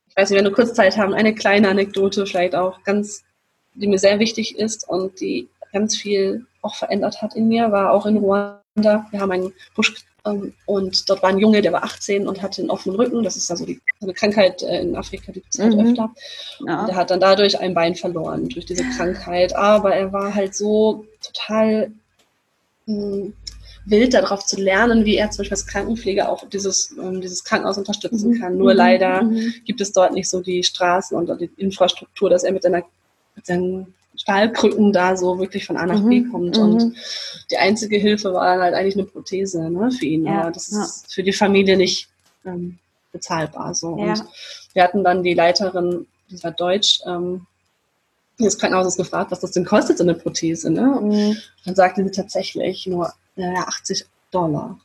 ich 0.08 0.16
weiß 0.16 0.30
nicht, 0.30 0.38
wenn 0.38 0.44
du 0.44 0.52
kurz 0.52 0.74
Zeit 0.74 0.96
haben, 0.96 1.14
eine 1.14 1.34
kleine 1.34 1.68
Anekdote 1.68 2.26
vielleicht 2.26 2.54
auch 2.54 2.82
ganz, 2.84 3.22
die 3.74 3.86
mir 3.86 3.98
sehr 3.98 4.18
wichtig 4.18 4.58
ist 4.58 4.88
und 4.88 5.20
die 5.20 5.48
ganz 5.72 5.96
viel 5.96 6.46
auch 6.62 6.74
verändert 6.74 7.22
hat 7.22 7.36
in 7.36 7.48
mir, 7.48 7.70
war 7.70 7.92
auch 7.92 8.06
in 8.06 8.16
Ruanda. 8.16 9.06
Wir 9.10 9.20
haben 9.20 9.30
einen 9.30 9.52
Busch 9.74 9.94
und 10.66 11.08
dort 11.08 11.22
war 11.22 11.30
ein 11.30 11.38
Junge, 11.38 11.62
der 11.62 11.72
war 11.72 11.84
18 11.84 12.28
und 12.28 12.42
hatte 12.42 12.60
einen 12.60 12.70
offenen 12.70 12.96
Rücken. 12.96 13.22
Das 13.22 13.36
ist 13.36 13.48
ja 13.48 13.56
so 13.56 13.64
die, 13.64 13.80
eine 14.00 14.12
Krankheit 14.12 14.62
äh, 14.62 14.80
in 14.80 14.96
Afrika, 14.96 15.32
die 15.32 15.40
gibt 15.40 15.54
es 15.54 15.60
halt 15.60 15.74
mhm. 15.74 15.86
öfter. 15.86 16.10
Ja. 16.66 16.82
Und 16.82 16.88
er 16.90 16.96
hat 16.96 17.10
dann 17.10 17.20
dadurch 17.20 17.58
ein 17.58 17.74
Bein 17.74 17.94
verloren 17.94 18.48
durch 18.48 18.66
diese 18.66 18.84
Krankheit. 18.96 19.56
Aber 19.56 19.94
er 19.94 20.12
war 20.12 20.34
halt 20.34 20.54
so 20.54 21.06
total 21.22 21.90
mh, 22.86 23.32
wild 23.86 24.14
darauf 24.14 24.44
zu 24.44 24.60
lernen, 24.60 25.04
wie 25.04 25.16
er 25.16 25.30
zum 25.30 25.38
Beispiel 25.38 25.56
als 25.56 25.66
Krankenpfleger 25.66 26.28
auch 26.28 26.48
dieses, 26.48 26.94
ähm, 26.98 27.20
dieses 27.20 27.44
Krankenhaus 27.44 27.78
unterstützen 27.78 28.32
mhm. 28.32 28.40
kann. 28.40 28.56
Nur 28.56 28.72
mhm. 28.72 28.76
leider 28.76 29.22
mhm. 29.22 29.54
gibt 29.64 29.80
es 29.80 29.92
dort 29.92 30.12
nicht 30.12 30.28
so 30.28 30.40
die 30.40 30.62
Straßen 30.62 31.16
und 31.16 31.40
die 31.40 31.50
Infrastruktur, 31.56 32.30
dass 32.30 32.44
er 32.44 32.52
mit, 32.52 32.62
seiner, 32.62 32.82
mit 33.36 33.46
seinen 33.46 33.94
Stahlkrücken 34.20 34.92
da 34.92 35.16
so 35.16 35.38
wirklich 35.38 35.64
von 35.64 35.78
A 35.78 35.86
nach 35.86 36.02
B 36.02 36.20
mhm. 36.20 36.30
kommt. 36.30 36.58
Und 36.58 36.82
mhm. 36.82 36.96
die 37.50 37.56
einzige 37.56 37.96
Hilfe 37.96 38.34
war 38.34 38.54
dann 38.54 38.60
halt 38.60 38.74
eigentlich 38.74 38.96
eine 38.96 39.06
Prothese 39.06 39.70
ne, 39.70 39.90
für 39.90 40.04
ihn. 40.04 40.26
Ja. 40.26 40.42
Aber 40.42 40.50
das 40.50 40.68
ist 40.68 41.12
für 41.12 41.22
die 41.22 41.32
Familie 41.32 41.78
nicht 41.78 42.08
ähm, 42.44 42.78
bezahlbar. 43.12 43.74
So. 43.74 43.96
Ja. 43.98 44.12
Und 44.12 44.24
wir 44.74 44.82
hatten 44.82 45.02
dann 45.04 45.22
die 45.22 45.32
Leiterin, 45.32 46.06
die 46.28 46.42
war 46.42 46.50
deutsch, 46.50 47.00
ähm, 47.06 47.46
des 48.38 48.58
Krankenhauses 48.58 48.96
gefragt, 48.96 49.30
was 49.30 49.40
das 49.40 49.52
denn 49.52 49.64
kostet, 49.64 49.98
so 49.98 50.04
eine 50.04 50.14
Prothese. 50.14 50.70
Ne? 50.70 50.82
Mhm. 50.82 51.36
Dann 51.64 51.74
sagte 51.74 52.04
sie 52.04 52.10
tatsächlich 52.10 52.86
nur 52.86 53.12
äh, 53.36 53.56
80 53.56 54.04
Dollar. 54.30 54.78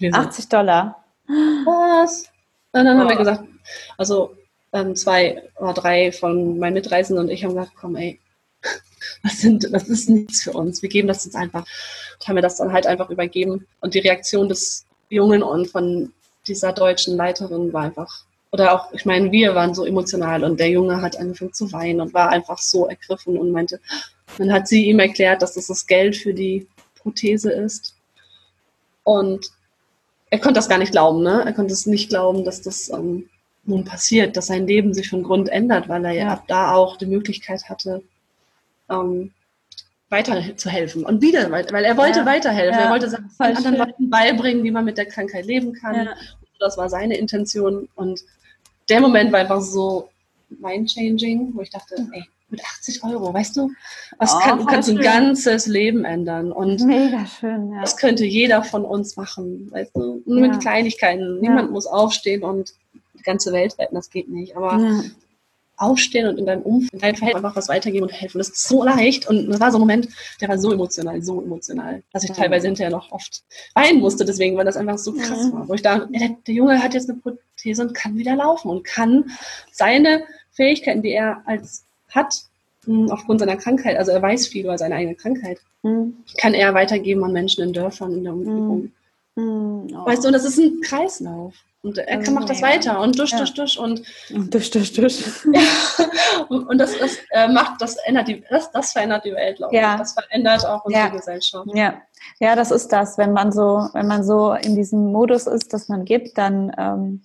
So, 0.00 0.08
80 0.12 0.48
Dollar? 0.48 1.04
Was? 1.28 2.24
Und 2.72 2.84
dann 2.84 2.96
oh. 2.96 3.00
haben 3.00 3.08
wir 3.08 3.16
gesagt, 3.16 3.44
also 3.96 4.34
ähm, 4.72 4.96
zwei 4.96 5.42
oder 5.56 5.74
drei 5.74 6.12
von 6.12 6.58
meinen 6.58 6.74
Mitreisenden 6.74 7.26
und 7.26 7.30
ich 7.30 7.44
haben 7.44 7.54
gesagt, 7.54 7.72
komm 7.80 7.96
ey, 7.96 8.18
das 9.22 9.38
sind, 9.40 9.72
das 9.72 9.88
ist 9.88 10.08
nichts 10.08 10.42
für 10.42 10.52
uns. 10.52 10.82
Wir 10.82 10.88
geben 10.88 11.08
das 11.08 11.24
jetzt 11.24 11.36
einfach, 11.36 11.64
und 12.18 12.28
haben 12.28 12.36
wir 12.36 12.42
das 12.42 12.56
dann 12.56 12.72
halt 12.72 12.86
einfach 12.86 13.10
übergeben. 13.10 13.66
Und 13.80 13.94
die 13.94 14.00
Reaktion 14.00 14.48
des 14.48 14.86
Jungen 15.08 15.42
und 15.42 15.66
von 15.68 16.12
dieser 16.46 16.72
deutschen 16.72 17.16
Leiterin 17.16 17.72
war 17.72 17.82
einfach, 17.82 18.24
oder 18.52 18.74
auch, 18.74 18.92
ich 18.92 19.04
meine, 19.04 19.30
wir 19.30 19.54
waren 19.54 19.74
so 19.74 19.84
emotional 19.84 20.42
und 20.42 20.58
der 20.58 20.70
Junge 20.70 21.00
hat 21.00 21.16
angefangen 21.16 21.52
zu 21.52 21.70
weinen 21.72 22.00
und 22.00 22.14
war 22.14 22.30
einfach 22.30 22.58
so 22.58 22.88
ergriffen 22.88 23.38
und 23.38 23.52
meinte, 23.52 23.80
dann 24.38 24.52
hat 24.52 24.66
sie 24.66 24.86
ihm 24.86 24.98
erklärt, 24.98 25.42
dass 25.42 25.54
das 25.54 25.68
das 25.68 25.86
Geld 25.86 26.16
für 26.16 26.34
die 26.34 26.66
Prothese 26.96 27.52
ist. 27.52 27.94
Und 29.04 29.50
er 30.30 30.38
konnte 30.38 30.58
das 30.58 30.68
gar 30.68 30.78
nicht 30.78 30.92
glauben, 30.92 31.22
ne? 31.22 31.42
Er 31.44 31.52
konnte 31.52 31.72
es 31.72 31.86
nicht 31.86 32.08
glauben, 32.08 32.44
dass 32.44 32.62
das 32.62 32.88
ähm, 32.90 33.28
nun 33.64 33.84
passiert, 33.84 34.36
dass 34.36 34.46
sein 34.46 34.66
Leben 34.66 34.94
sich 34.94 35.08
von 35.10 35.22
Grund 35.22 35.48
ändert, 35.48 35.88
weil 35.88 36.04
er 36.04 36.12
ja, 36.12 36.42
da 36.46 36.74
auch 36.74 36.96
die 36.96 37.06
Möglichkeit 37.06 37.68
hatte, 37.68 38.02
ähm, 38.90 39.32
weiterzuhelfen. 40.08 41.04
Und 41.04 41.22
wieder, 41.22 41.50
weil, 41.50 41.66
weil 41.70 41.84
er 41.84 41.96
wollte 41.96 42.20
ja. 42.20 42.26
weiterhelfen. 42.26 42.78
Ja. 42.78 42.86
Er 42.86 42.90
wollte 42.90 43.08
seinen 43.08 43.56
anderen 43.56 43.76
Leuten 43.76 44.10
beibringen, 44.10 44.64
wie 44.64 44.70
man 44.70 44.84
mit 44.84 44.98
der 44.98 45.06
Krankheit 45.06 45.46
leben 45.46 45.72
kann. 45.72 45.94
Ja. 45.94 46.14
Das 46.58 46.76
war 46.76 46.88
seine 46.88 47.16
Intention. 47.16 47.88
Und 47.94 48.20
der 48.88 49.00
Moment 49.00 49.32
war 49.32 49.40
einfach 49.40 49.62
so 49.62 50.10
mind-changing, 50.48 51.52
wo 51.54 51.62
ich 51.62 51.70
dachte, 51.70 51.94
ey, 52.12 52.24
mit 52.50 52.60
80 52.64 53.04
Euro, 53.04 53.32
weißt 53.32 53.56
du? 53.56 53.70
Was 54.18 54.34
oh, 54.34 54.38
kann, 54.40 54.58
du 54.58 54.66
kannst 54.66 54.88
schön. 54.88 54.98
ein 54.98 55.04
ganzes 55.04 55.66
Leben 55.66 56.04
ändern. 56.04 56.50
Und 56.50 56.84
Mega 56.84 57.24
schön, 57.26 57.72
ja. 57.72 57.80
das 57.80 57.96
könnte 57.96 58.24
jeder 58.24 58.64
von 58.64 58.84
uns 58.84 59.16
machen, 59.16 59.68
weißt 59.70 59.94
du? 59.94 60.22
Nur 60.26 60.40
mit 60.40 60.60
Kleinigkeiten. 60.60 61.40
Niemand 61.40 61.70
muss 61.70 61.86
aufstehen 61.86 62.42
und 62.42 62.74
die 63.14 63.22
ganze 63.22 63.52
Welt 63.52 63.78
retten, 63.78 63.94
das 63.94 64.10
geht 64.10 64.28
nicht. 64.28 64.56
Aber. 64.56 65.02
Aufstehen 65.80 66.28
und 66.28 66.38
in 66.38 66.46
deinem 66.46 66.62
Umfeld, 66.62 66.92
in 66.92 66.98
deinem 66.98 67.16
Verhältnis 67.16 67.44
einfach 67.44 67.56
was 67.56 67.68
weitergeben 67.68 68.04
und 68.04 68.12
helfen, 68.12 68.38
das 68.38 68.50
ist 68.50 68.68
so 68.68 68.84
leicht. 68.84 69.28
Und 69.28 69.48
das 69.48 69.60
war 69.60 69.70
so 69.70 69.78
ein 69.78 69.80
Moment, 69.80 70.08
der 70.40 70.48
war 70.48 70.58
so 70.58 70.72
emotional, 70.72 71.22
so 71.22 71.40
emotional, 71.40 72.02
dass 72.12 72.24
ich 72.24 72.32
teilweise 72.32 72.66
hinterher 72.66 72.90
noch 72.90 73.10
oft 73.12 73.42
weinen 73.74 74.00
musste, 74.00 74.24
deswegen, 74.24 74.56
weil 74.56 74.64
das 74.64 74.76
einfach 74.76 74.98
so 74.98 75.12
krass 75.12 75.46
ja. 75.46 75.52
war. 75.52 75.68
Wo 75.68 75.74
ich 75.74 75.82
dachte, 75.82 76.08
der, 76.12 76.36
der 76.46 76.54
Junge 76.54 76.82
hat 76.82 76.94
jetzt 76.94 77.08
eine 77.08 77.18
Prothese 77.18 77.82
und 77.82 77.94
kann 77.94 78.16
wieder 78.16 78.36
laufen 78.36 78.70
und 78.70 78.84
kann 78.84 79.30
seine 79.72 80.22
Fähigkeiten, 80.52 81.02
die 81.02 81.12
er 81.12 81.42
als 81.46 81.84
hat, 82.10 82.34
hm, 82.84 83.10
aufgrund 83.10 83.40
seiner 83.40 83.56
Krankheit, 83.56 83.96
also 83.96 84.10
er 84.10 84.20
weiß 84.20 84.48
viel 84.48 84.64
über 84.64 84.76
seine 84.76 84.96
eigene 84.96 85.14
Krankheit, 85.14 85.58
mhm. 85.82 86.16
kann 86.38 86.54
er 86.54 86.74
weitergeben 86.74 87.24
an 87.24 87.32
Menschen 87.32 87.64
in 87.64 87.72
Dörfern 87.72 88.12
in 88.12 88.24
der 88.24 88.32
Umgebung. 88.32 88.92
Mhm. 89.36 89.94
Oh. 89.94 90.06
Weißt 90.06 90.24
du, 90.24 90.28
und 90.28 90.34
das 90.34 90.44
ist 90.44 90.58
ein 90.58 90.80
Kreislauf. 90.82 91.54
Und 91.82 91.96
er 91.96 92.18
kann, 92.20 92.34
macht 92.34 92.50
das 92.50 92.60
weiter 92.60 93.00
und 93.00 93.18
durch, 93.18 93.30
ja. 93.30 93.38
durch, 93.38 93.54
durch 93.54 93.78
und, 93.78 94.02
und 94.34 94.52
durch, 94.52 94.70
durch, 94.70 94.92
durch. 94.92 95.24
und 96.48 96.76
das, 96.76 96.98
das 96.98 97.16
äh, 97.30 97.48
macht, 97.48 97.80
das 97.80 97.96
ändert 98.04 98.28
die, 98.28 98.44
das, 98.50 98.70
das 98.70 98.92
verändert 98.92 99.24
die 99.24 99.32
Welt, 99.32 99.56
glaube 99.56 99.74
ich. 99.74 99.80
Ja. 99.80 99.96
Das 99.96 100.12
verändert 100.12 100.66
auch 100.66 100.84
unsere 100.84 101.04
ja. 101.04 101.10
Gesellschaft. 101.10 101.66
Ja. 101.72 102.02
ja, 102.38 102.54
das 102.54 102.70
ist 102.70 102.88
das. 102.88 103.16
Wenn 103.16 103.32
man 103.32 103.50
so, 103.50 103.88
wenn 103.94 104.06
man 104.06 104.24
so 104.24 104.52
in 104.52 104.74
diesem 104.76 105.10
Modus 105.10 105.46
ist, 105.46 105.72
dass 105.72 105.88
man 105.88 106.04
gibt, 106.04 106.36
dann 106.36 106.70
ähm, 106.76 107.22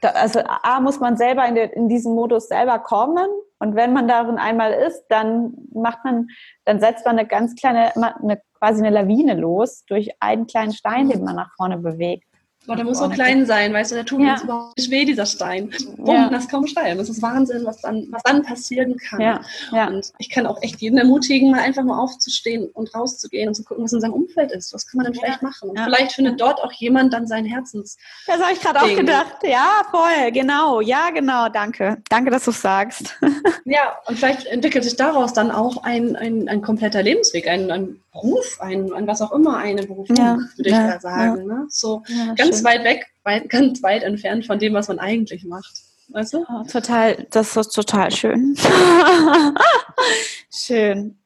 da, 0.00 0.10
also 0.10 0.40
A 0.46 0.80
muss 0.80 0.98
man 0.98 1.16
selber 1.16 1.46
in, 1.46 1.54
der, 1.54 1.74
in 1.76 1.88
diesen 1.88 2.14
Modus 2.14 2.48
selber 2.48 2.78
kommen 2.78 3.28
und 3.58 3.74
wenn 3.74 3.92
man 3.92 4.08
darin 4.08 4.38
einmal 4.38 4.72
ist, 4.72 5.04
dann 5.08 5.52
macht 5.72 6.04
man, 6.04 6.28
dann 6.64 6.80
setzt 6.80 7.04
man 7.04 7.18
eine 7.18 7.28
ganz 7.28 7.54
kleine, 7.54 7.94
eine, 7.94 8.40
quasi 8.58 8.80
eine 8.80 8.90
Lawine 8.90 9.34
los 9.34 9.84
durch 9.86 10.10
einen 10.20 10.46
kleinen 10.46 10.72
Stein, 10.72 11.10
den 11.10 11.22
man 11.22 11.36
nach 11.36 11.54
vorne 11.56 11.76
bewegt. 11.76 12.24
Boah, 12.66 12.76
der 12.76 12.84
muss 12.84 12.98
so 12.98 13.08
klein 13.08 13.46
sein, 13.46 13.72
weißt 13.72 13.90
du, 13.90 13.94
der 13.94 14.04
tut 14.04 14.20
ja. 14.20 14.34
uns 14.34 14.42
überhaupt 14.42 14.76
nicht 14.76 14.90
weh, 14.90 15.06
dieser 15.06 15.24
Stein. 15.24 15.72
Boom, 15.96 16.14
ja. 16.14 16.28
das 16.28 16.46
kaum 16.46 16.66
Stein. 16.66 16.98
Das 16.98 17.08
ist 17.08 17.22
Wahnsinn, 17.22 17.64
was 17.64 17.80
dann, 17.80 18.06
was 18.10 18.22
dann 18.22 18.42
passieren 18.42 18.98
kann. 18.98 19.20
Ja. 19.20 19.40
Ja. 19.72 19.86
Und 19.88 20.12
ich 20.18 20.28
kann 20.28 20.46
auch 20.46 20.60
echt 20.62 20.78
jeden 20.80 20.98
ermutigen, 20.98 21.50
mal 21.50 21.60
einfach 21.60 21.84
mal 21.84 21.98
aufzustehen 21.98 22.68
und 22.74 22.94
rauszugehen 22.94 23.48
und 23.48 23.54
zu 23.54 23.64
gucken, 23.64 23.82
was 23.82 23.94
in 23.94 24.02
seinem 24.02 24.12
Umfeld 24.12 24.52
ist. 24.52 24.74
Was 24.74 24.86
kann 24.86 24.98
man 24.98 25.06
denn 25.06 25.14
vielleicht 25.14 25.42
machen? 25.42 25.70
Und 25.70 25.80
vielleicht 25.80 26.12
findet 26.12 26.38
dort 26.38 26.60
auch 26.60 26.72
jemand 26.72 27.14
dann 27.14 27.26
sein 27.26 27.46
Herzens. 27.46 27.96
Das 28.26 28.40
habe 28.40 28.52
ich 28.52 28.60
gerade 28.60 28.82
auch 28.82 28.94
gedacht. 28.94 29.38
Ja, 29.42 29.82
voll, 29.90 30.30
genau. 30.30 30.82
Ja, 30.82 31.08
genau, 31.10 31.48
danke. 31.48 31.96
Danke, 32.10 32.30
dass 32.30 32.44
du 32.44 32.50
es 32.50 32.60
sagst. 32.60 33.18
ja, 33.64 33.96
und 34.06 34.18
vielleicht 34.18 34.46
entwickelt 34.46 34.84
sich 34.84 34.96
daraus 34.96 35.32
dann 35.32 35.50
auch 35.50 35.82
ein, 35.84 36.14
ein, 36.14 36.46
ein 36.46 36.60
kompletter 36.60 37.02
Lebensweg, 37.02 37.48
ein, 37.48 37.70
ein 37.70 38.00
Beruf, 38.12 38.60
ein, 38.60 38.92
ein 38.92 39.06
was 39.06 39.22
auch 39.22 39.32
immer, 39.32 39.56
eine 39.56 39.84
Berufung, 39.84 40.16
würde 40.16 40.68
ich 40.68 40.72
ja, 40.72 40.98
sagen. 40.98 41.46
Ne? 41.46 41.66
So 41.68 42.02
ganz 42.36 42.49
schön. 42.58 42.64
weit 42.64 42.84
weg, 42.84 43.06
weit, 43.24 43.48
ganz 43.48 43.82
weit 43.82 44.02
entfernt 44.02 44.46
von 44.46 44.58
dem, 44.58 44.74
was 44.74 44.88
man 44.88 44.98
eigentlich 44.98 45.44
macht. 45.44 45.72
Weißt 46.08 46.34
du? 46.34 46.44
Oh, 46.48 46.64
total, 46.70 47.26
das 47.30 47.56
ist 47.56 47.70
total 47.74 48.10
schön. 48.10 48.56
schön. 50.50 51.16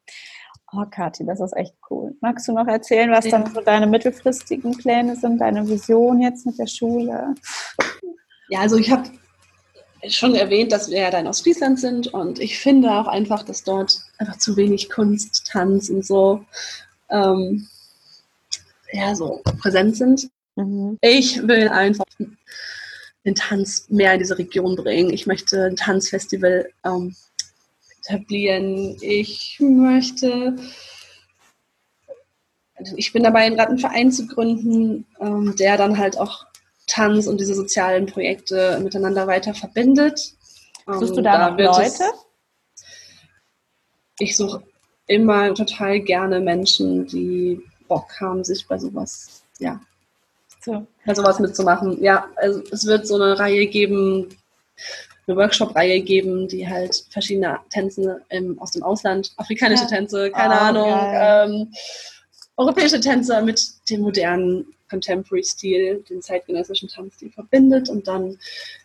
Oh, 0.72 0.84
Kathi, 0.90 1.24
das 1.24 1.40
ist 1.40 1.56
echt 1.56 1.74
cool. 1.88 2.14
Magst 2.20 2.48
du 2.48 2.52
noch 2.52 2.66
erzählen, 2.66 3.10
was 3.10 3.28
dann 3.28 3.52
so 3.54 3.60
deine 3.60 3.86
mittelfristigen 3.86 4.76
Pläne 4.76 5.14
sind, 5.16 5.38
deine 5.38 5.66
Vision 5.68 6.20
jetzt 6.20 6.44
mit 6.44 6.58
der 6.58 6.66
Schule? 6.66 7.34
Ja, 8.48 8.60
also 8.60 8.76
ich 8.76 8.90
habe 8.90 9.08
schon 10.08 10.34
erwähnt, 10.34 10.72
dass 10.72 10.90
wir 10.90 11.00
ja 11.00 11.10
dann 11.10 11.26
aus 11.26 11.40
Friesland 11.42 11.78
sind 11.78 12.08
und 12.08 12.38
ich 12.40 12.58
finde 12.58 12.90
auch 12.90 13.06
einfach, 13.06 13.42
dass 13.42 13.62
dort 13.62 14.00
einfach 14.18 14.38
zu 14.38 14.56
wenig 14.56 14.90
Kunst, 14.90 15.46
Tanz 15.50 15.88
und 15.88 16.04
so, 16.04 16.44
ähm, 17.08 17.68
ja, 18.92 19.14
so 19.14 19.42
präsent 19.60 19.96
sind. 19.96 20.28
Mhm. 20.56 20.98
Ich 21.00 21.46
will 21.46 21.68
einfach 21.68 22.04
den 23.24 23.34
Tanz 23.34 23.86
mehr 23.88 24.12
in 24.12 24.18
diese 24.18 24.38
Region 24.38 24.76
bringen. 24.76 25.12
Ich 25.12 25.26
möchte 25.26 25.64
ein 25.64 25.76
Tanzfestival 25.76 26.68
ähm, 26.84 27.14
etablieren. 28.00 28.96
Ich 29.00 29.58
möchte, 29.60 30.56
ich 32.96 33.12
bin 33.12 33.22
dabei, 33.22 33.48
gerade 33.48 33.70
einen 33.70 33.78
Verein 33.78 34.12
zu 34.12 34.26
gründen, 34.26 35.06
ähm, 35.20 35.54
der 35.56 35.76
dann 35.76 35.98
halt 35.98 36.18
auch 36.18 36.46
Tanz 36.86 37.26
und 37.26 37.40
diese 37.40 37.54
sozialen 37.54 38.06
Projekte 38.06 38.78
miteinander 38.82 39.26
weiter 39.26 39.54
verbindet. 39.54 40.34
Suchst 40.86 41.14
du 41.14 41.18
ähm, 41.18 41.24
da, 41.24 41.50
da 41.50 41.64
Leute? 41.64 41.82
Es, 41.86 42.00
ich 44.18 44.36
suche 44.36 44.62
immer 45.06 45.54
total 45.54 46.00
gerne 46.00 46.40
Menschen, 46.40 47.06
die 47.06 47.60
Bock 47.88 48.20
haben, 48.20 48.44
sich 48.44 48.66
bei 48.66 48.78
sowas, 48.78 49.42
ja, 49.58 49.80
so. 50.64 50.86
bei 51.04 51.14
sowas 51.14 51.38
mitzumachen. 51.38 52.02
Ja, 52.02 52.28
also 52.36 52.62
es 52.70 52.86
wird 52.86 53.06
so 53.06 53.16
eine 53.16 53.38
Reihe 53.38 53.66
geben, 53.66 54.28
eine 55.26 55.36
Workshop-Reihe 55.36 56.00
geben, 56.00 56.48
die 56.48 56.68
halt 56.68 57.04
verschiedene 57.10 57.58
Tänze 57.70 58.20
im, 58.28 58.58
aus 58.60 58.72
dem 58.72 58.82
Ausland, 58.82 59.32
afrikanische 59.36 59.84
ja. 59.84 59.88
Tänze, 59.88 60.30
keine 60.30 60.54
oh, 60.54 60.58
Ahnung, 60.58 60.92
ähm, 60.92 61.72
europäische 62.56 63.00
Tänze 63.00 63.40
mit 63.42 63.62
dem 63.90 64.02
modernen 64.02 64.66
Contemporary-Stil, 64.90 66.04
den 66.08 66.22
zeitgenössischen 66.22 66.88
Tanzstil 66.88 67.30
verbindet 67.30 67.88
und 67.88 68.06
dann 68.06 68.38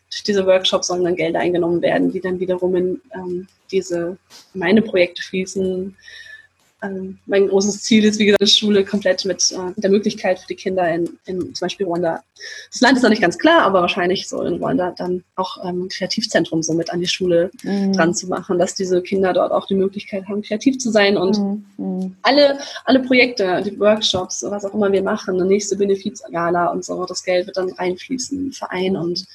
durch 0.09 0.23
diese 0.25 0.45
Workshops 0.45 0.87
sollen 0.87 1.03
dann 1.03 1.15
Gelder 1.15 1.39
eingenommen 1.39 1.81
werden, 1.81 2.11
die 2.11 2.19
dann 2.19 2.39
wiederum 2.39 2.75
in 2.75 3.01
ähm, 3.13 3.47
diese 3.71 4.17
meine 4.53 4.81
Projekte 4.81 5.21
fließen, 5.21 5.95
ähm, 6.81 7.19
mein 7.25 7.47
großes 7.47 7.83
Ziel 7.83 8.05
ist, 8.05 8.19
wie 8.19 8.25
gesagt, 8.25 8.41
eine 8.41 8.47
Schule 8.47 8.85
komplett 8.85 9.25
mit, 9.25 9.51
äh, 9.51 9.81
der 9.81 9.89
Möglichkeit 9.89 10.39
für 10.39 10.47
die 10.47 10.55
Kinder 10.55 10.87
in, 10.87 11.09
in 11.25 11.53
zum 11.53 11.65
Beispiel 11.65 11.85
Rwanda. 11.85 12.23
Das 12.71 12.81
Land 12.81 12.97
ist 12.97 13.03
noch 13.03 13.09
nicht 13.09 13.21
ganz 13.21 13.37
klar, 13.37 13.63
aber 13.63 13.81
wahrscheinlich 13.81 14.29
so 14.29 14.41
in 14.43 14.55
Rwanda 14.55 14.93
dann 14.97 15.23
auch 15.35 15.57
ähm, 15.65 15.83
ein 15.83 15.89
Kreativzentrum 15.89 16.63
so 16.63 16.73
mit 16.73 16.91
an 16.91 17.01
die 17.01 17.07
Schule 17.07 17.51
mhm. 17.63 17.93
dran 17.93 18.13
zu 18.13 18.27
machen, 18.27 18.57
dass 18.59 18.75
diese 18.75 19.01
Kinder 19.01 19.33
dort 19.33 19.51
auch 19.51 19.67
die 19.67 19.75
Möglichkeit 19.75 20.27
haben, 20.27 20.41
kreativ 20.41 20.77
zu 20.77 20.89
sein 20.89 21.17
und 21.17 21.37
mhm. 21.37 21.65
mhm. 21.77 22.15
alle, 22.21 22.59
alle 22.85 23.01
Projekte, 23.01 23.61
die 23.63 23.77
Workshops, 23.79 24.45
was 24.47 24.63
auch 24.63 24.73
immer 24.73 24.91
wir 24.91 25.03
machen, 25.03 25.35
eine 25.35 25.45
nächste 25.45 25.75
Benefizgala 25.75 26.67
und 26.67 26.85
so, 26.85 27.05
das 27.05 27.23
Geld 27.23 27.47
wird 27.47 27.57
dann 27.57 27.71
reinfließen, 27.71 28.53
Verein 28.53 28.95
und 28.95 29.25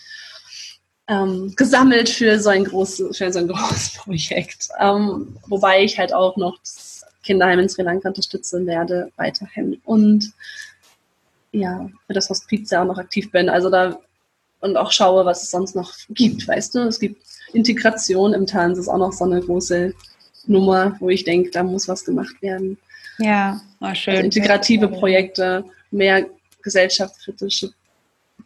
ähm, 1.08 1.52
gesammelt 1.56 2.08
für 2.08 2.40
so 2.40 2.48
ein 2.48 2.64
großes, 2.64 3.18
für 3.18 3.30
so 3.30 3.38
ein 3.40 3.48
großes 3.48 3.94
Projekt. 3.94 4.68
Ähm, 4.80 5.36
wobei 5.46 5.84
ich 5.84 5.98
halt 5.98 6.14
auch 6.14 6.36
noch 6.36 6.58
das 6.60 6.93
Kinderheim 7.24 7.58
in 7.58 7.68
Sri 7.68 7.82
Lanka 7.82 8.08
unterstützen 8.08 8.66
werde 8.66 9.10
weiterhin. 9.16 9.80
Und 9.84 10.32
ja, 11.52 11.88
für 12.06 12.12
das 12.12 12.30
Hospiz 12.30 12.70
ja 12.70 12.82
auch 12.82 12.86
noch 12.86 12.98
aktiv 12.98 13.30
bin. 13.30 13.48
Also 13.48 13.70
da 13.70 13.98
und 14.60 14.78
auch 14.78 14.92
schaue, 14.92 15.26
was 15.26 15.42
es 15.42 15.50
sonst 15.50 15.76
noch 15.76 15.92
gibt, 16.08 16.48
weißt 16.48 16.74
du? 16.74 16.80
Es 16.80 16.98
gibt 16.98 17.22
Integration 17.52 18.32
im 18.32 18.46
Tanz, 18.46 18.78
ist 18.78 18.88
auch 18.88 18.98
noch 18.98 19.12
so 19.12 19.24
eine 19.24 19.40
große 19.40 19.92
Nummer, 20.46 20.96
wo 21.00 21.10
ich 21.10 21.24
denke, 21.24 21.50
da 21.50 21.62
muss 21.62 21.86
was 21.86 22.04
gemacht 22.04 22.40
werden. 22.40 22.78
Ja, 23.18 23.60
oh, 23.80 23.94
schön. 23.94 24.14
Also 24.14 24.24
integrative 24.24 24.88
Projekte, 24.88 25.64
mehr 25.90 26.26
gesellschaftskritische 26.62 27.72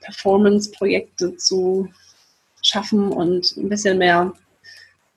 Performance-Projekte 0.00 1.36
zu 1.36 1.88
schaffen 2.62 3.12
und 3.12 3.56
ein 3.56 3.68
bisschen 3.68 3.98
mehr 3.98 4.32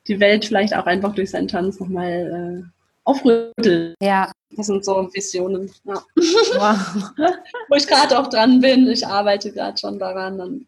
die 0.06 0.20
Welt 0.20 0.44
vielleicht 0.44 0.74
auch 0.74 0.86
einfach 0.86 1.14
durch 1.14 1.30
seinen 1.30 1.48
Tanz 1.48 1.80
nochmal 1.80 2.64
äh, 2.64 2.81
aufrütteln. 3.04 3.94
Ja. 4.00 4.30
Das 4.50 4.66
sind 4.66 4.84
so 4.84 5.08
Visionen. 5.12 5.70
Ja. 5.84 6.02
Wow. 6.14 7.12
Wo 7.68 7.74
ich 7.74 7.86
gerade 7.86 8.18
auch 8.18 8.28
dran 8.28 8.60
bin. 8.60 8.86
Ich 8.88 9.06
arbeite 9.06 9.52
gerade 9.52 9.78
schon 9.78 9.98
daran. 9.98 10.38
Dann, 10.38 10.66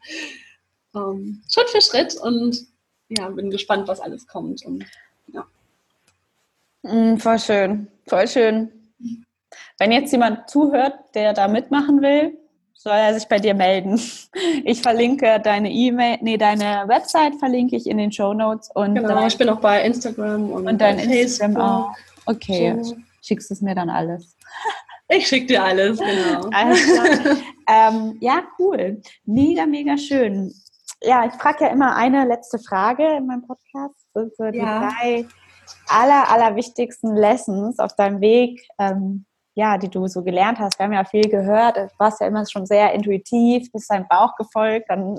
ähm, 0.95 1.43
Schritt 1.49 1.71
für 1.71 1.81
Schritt 1.81 2.17
und 2.17 2.67
ja, 3.09 3.29
bin 3.29 3.51
gespannt, 3.51 3.89
was 3.89 4.01
alles 4.01 4.27
kommt. 4.27 4.65
Und, 4.65 4.85
ja. 5.33 5.47
Mm, 6.83 7.19
voll 7.19 7.39
schön, 7.39 7.89
voll 8.07 8.29
schön. 8.29 8.71
Wenn 9.79 9.93
jetzt 9.93 10.13
jemand 10.13 10.49
zuhört, 10.49 10.95
der 11.15 11.33
da 11.33 11.49
mitmachen 11.49 12.01
will, 12.01 12.39
soll 12.75 12.93
er 12.93 13.15
sich 13.15 13.27
bei 13.29 13.39
dir 13.39 13.55
melden. 13.55 14.01
Ich 14.65 14.83
verlinke 14.83 15.41
deine 15.41 15.71
E-Mail, 15.71 16.19
nee, 16.21 16.37
deine 16.37 16.85
Website 16.87 17.35
verlinke 17.39 17.77
ich 17.77 17.87
in 17.87 17.99
den 17.99 18.13
Show 18.13 18.35
Notes 18.35 18.71
und 18.75 18.95
genau, 18.95 19.09
dein, 19.09 19.29
ich 19.29 19.39
bin 19.39 19.49
auch 19.49 19.61
bei 19.61 19.83
Instagram 19.83 20.51
und, 20.51 20.69
und 20.69 20.81
dein 20.81 20.99
Instagram 20.99 21.57
auch. 21.57 21.95
Okay, 22.27 22.77
so. 22.83 22.97
schickst 23.23 23.51
du 23.51 23.55
es 23.55 23.61
mir 23.61 23.75
dann 23.75 23.91
alles. 23.91 24.37
Ich 25.09 25.27
schicke 25.27 25.47
dir 25.47 25.63
alles, 25.63 25.99
genau. 25.99 26.49
Alles 26.53 26.81
ähm, 27.69 28.17
ja, 28.21 28.43
cool. 28.59 29.03
Mega, 29.25 29.67
mega 29.67 29.99
schön. 29.99 30.53
Ja, 31.03 31.27
ich 31.27 31.33
frage 31.33 31.65
ja 31.65 31.71
immer 31.71 31.95
eine 31.95 32.25
letzte 32.25 32.59
Frage 32.59 33.17
in 33.19 33.27
meinem 33.27 33.47
Podcast. 33.47 33.95
Das 34.15 34.25
sind 34.25 34.37
so 34.37 34.51
die 34.51 34.59
ja. 34.59 34.89
drei 34.89 35.27
aller, 35.89 36.31
aller 36.31 36.57
wichtigsten 36.57 37.15
Lessons 37.17 37.79
auf 37.79 37.95
deinem 37.97 38.21
Weg, 38.21 38.67
ähm, 38.79 39.27
ja, 39.55 39.79
die 39.79 39.89
du 39.89 40.07
so 40.09 40.23
gelernt 40.23 40.59
hast. 40.59 40.79
Wir 40.79 40.87
haben 40.87 40.93
ja 40.93 41.05
viel 41.05 41.29
gehört, 41.29 41.77
du 41.77 41.89
warst 41.99 42.21
ja 42.21 42.27
immer 42.27 42.45
schon 42.47 42.67
sehr 42.67 42.93
intuitiv, 42.93 43.71
bist 43.73 43.91
deinem 43.91 44.09
Bauch 44.09 44.35
gefolgt. 44.37 44.87
Dann 44.89 45.19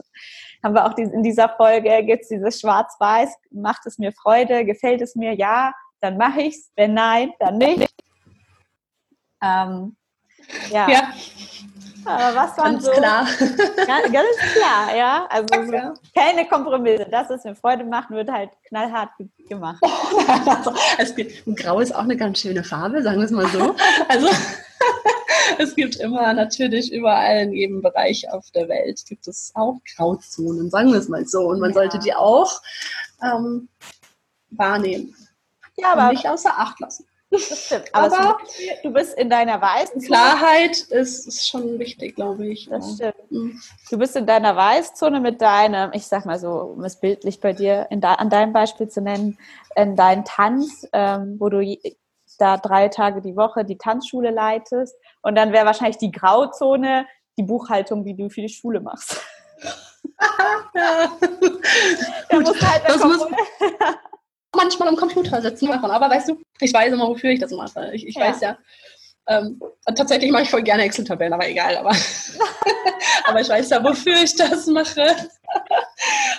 haben 0.64 0.74
wir 0.74 0.86
auch 0.86 0.97
in 0.97 1.24
dieser 1.24 1.49
Folge, 1.49 2.03
gibt 2.03 2.24
es 2.24 2.30
dieses 2.30 2.60
Schwarz-Weiß, 2.60 3.34
macht 3.51 3.86
es 3.86 3.97
mir 3.97 4.12
Freude, 4.12 4.66
gefällt 4.66 5.01
es 5.01 5.16
mir, 5.16 5.34
ja, 5.36 5.74
dann 6.01 6.17
mache 6.17 6.41
ich 6.41 6.55
es, 6.55 6.71
wenn 6.75 6.93
nein, 6.93 7.31
dann 7.39 7.57
nicht. 7.57 7.93
Ähm, 9.41 9.95
ja. 10.71 10.89
ja. 10.89 11.13
Aber 12.05 12.35
was 12.35 12.57
waren 12.57 12.73
ganz 12.73 12.85
so? 12.85 12.91
Klar. 12.91 13.27
Ganz, 13.87 14.11
ganz 14.11 14.37
klar, 14.53 14.95
ja. 14.95 15.27
Also 15.29 15.71
ja. 15.71 15.93
keine 16.13 16.47
Kompromisse. 16.47 17.07
Das, 17.09 17.29
was 17.29 17.43
mir 17.43 17.55
Freude 17.55 17.83
macht, 17.83 18.11
wird 18.11 18.31
halt 18.31 18.51
knallhart 18.67 19.09
gemacht. 19.49 19.81
also, 20.47 20.73
es 20.99 21.15
gibt, 21.15 21.45
Grau 21.57 21.79
ist 21.79 21.93
auch 21.95 22.03
eine 22.03 22.15
ganz 22.15 22.39
schöne 22.39 22.63
Farbe, 22.63 23.01
sagen 23.01 23.17
wir 23.17 23.25
es 23.25 23.31
mal 23.31 23.47
so. 23.47 23.75
Also 24.07 24.27
es 25.57 25.75
gibt 25.75 25.95
immer 25.97 26.33
natürlich 26.33 26.91
überall 26.91 27.43
in 27.43 27.53
jedem 27.53 27.81
Bereich 27.81 28.29
auf 28.31 28.51
der 28.51 28.67
Welt 28.67 29.03
gibt 29.07 29.27
es 29.27 29.51
auch 29.55 29.77
Grauzonen, 29.95 30.69
sagen 30.69 30.91
wir 30.91 30.99
es 30.99 31.09
mal 31.09 31.25
so. 31.25 31.47
Und 31.47 31.59
man 31.59 31.71
ja. 31.71 31.75
sollte 31.75 31.99
die 31.99 32.13
auch 32.13 32.61
ähm, 33.23 33.67
wahrnehmen. 34.51 35.15
Ja, 35.78 35.93
aber 35.93 36.11
nicht 36.11 36.28
außer 36.28 36.51
Acht 36.57 36.80
lassen. 36.80 37.05
Das 37.32 37.65
stimmt. 37.65 37.93
Aber, 37.93 38.19
Aber 38.19 38.38
du 38.84 38.93
bist 38.93 39.17
in 39.17 39.30
deiner 39.30 39.61
weißen 39.61 40.01
Klarheit 40.01 40.78
ist, 40.78 41.28
ist 41.28 41.47
schon 41.47 41.80
wichtig, 41.80 42.15
glaube 42.15 42.47
ich. 42.47 42.69
Das 42.69 42.99
ja. 42.99 43.11
stimmt. 43.11 43.32
Mhm. 43.32 43.61
Du 43.89 43.97
bist 43.97 44.15
in 44.15 44.26
deiner 44.26 44.55
Weißzone 44.55 45.19
mit 45.19 45.41
deinem, 45.41 45.91
ich 45.93 46.07
sag 46.07 46.26
mal 46.26 46.39
so, 46.39 46.51
um 46.51 46.84
es 46.84 46.99
bildlich 46.99 47.39
bei 47.39 47.53
dir 47.53 47.88
in 47.89 47.99
da, 47.99 48.13
an 48.13 48.30
deinem 48.30 48.53
Beispiel 48.53 48.88
zu 48.88 49.01
nennen, 49.01 49.38
in 49.76 49.95
deinem 49.95 50.23
Tanz, 50.23 50.88
ähm, 50.93 51.38
wo 51.39 51.49
du 51.49 51.78
da 52.38 52.57
drei 52.57 52.89
Tage 52.89 53.21
die 53.21 53.36
Woche 53.36 53.65
die 53.65 53.78
Tanzschule 53.78 54.32
leitest. 54.32 54.95
Und 55.21 55.36
dann 55.36 55.51
wäre 55.51 55.65
wahrscheinlich 55.65 55.97
die 55.97 56.11
Grauzone 56.11 57.07
die 57.38 57.43
Buchhaltung, 57.43 58.03
die 58.05 58.15
du 58.15 58.30
für 58.30 58.41
die 58.41 58.49
Schule 58.49 58.80
machst. 58.80 59.21
ja. 60.73 61.11
Da 62.30 62.39
musst 62.39 62.61
halt 62.61 62.84
das 62.88 63.03
muss, 63.03 63.28
manchmal 64.56 64.88
am 64.88 64.95
Computer 64.95 65.41
sitzen 65.41 65.68
machen. 65.68 65.89
Aber 65.91 66.10
weißt 66.10 66.30
du, 66.30 66.41
ich 66.60 66.74
weiß 66.74 66.93
immer, 66.93 67.08
wofür 67.08 67.32
ich 67.32 67.39
das 67.39 67.51
mache. 67.51 67.91
Ich, 67.93 68.08
ich 68.08 68.16
ja. 68.16 68.28
weiß 68.28 68.41
ja. 68.41 68.58
Ähm, 69.28 69.60
tatsächlich 69.95 70.32
mache 70.32 70.43
ich 70.43 70.49
voll 70.49 70.62
gerne 70.62 70.84
Excel-Tabellen, 70.84 71.34
aber 71.34 71.47
egal. 71.49 71.78
Aber, 71.78 71.91
aber 73.26 73.41
ich 73.41 73.49
weiß 73.49 73.70
ja, 73.70 73.84
wofür 73.84 74.22
ich 74.24 74.36
das 74.36 74.68
mache. 74.68 75.16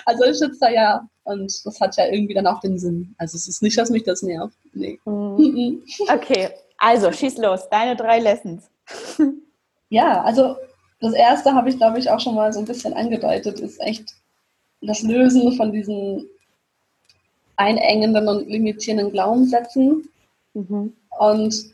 also 0.05 0.23
ich 0.25 0.37
sitze 0.37 0.57
da 0.61 0.69
ja 0.69 1.07
und 1.25 1.51
das 1.65 1.81
hat 1.81 1.97
ja 1.97 2.05
irgendwie 2.05 2.33
dann 2.33 2.47
auch 2.47 2.61
den 2.61 2.79
Sinn. 2.79 3.13
Also 3.17 3.35
es 3.35 3.47
ist 3.47 3.61
nicht, 3.61 3.77
dass 3.77 3.89
mich 3.89 4.03
das 4.03 4.21
nervt. 4.21 4.57
Nee. 4.73 4.99
Mhm. 5.05 5.83
Okay, 6.09 6.49
also 6.77 7.11
schieß 7.11 7.37
los. 7.37 7.67
Deine 7.69 7.95
drei 7.95 8.19
Lessons. 8.19 8.69
ja, 9.89 10.21
also 10.23 10.55
das 11.01 11.13
erste 11.13 11.53
habe 11.53 11.69
ich, 11.69 11.77
glaube 11.77 11.99
ich, 11.99 12.09
auch 12.09 12.19
schon 12.19 12.35
mal 12.35 12.53
so 12.53 12.59
ein 12.59 12.65
bisschen 12.65 12.93
angedeutet, 12.93 13.59
ist 13.59 13.81
echt 13.81 14.15
das 14.81 15.01
Lösen 15.01 15.53
von 15.57 15.71
diesen 15.71 16.29
einengenden 17.57 18.27
und 18.27 18.47
limitierenden 18.47 19.11
Glaubenssätzen 19.11 20.09
mhm. 20.53 20.93
und 21.19 21.65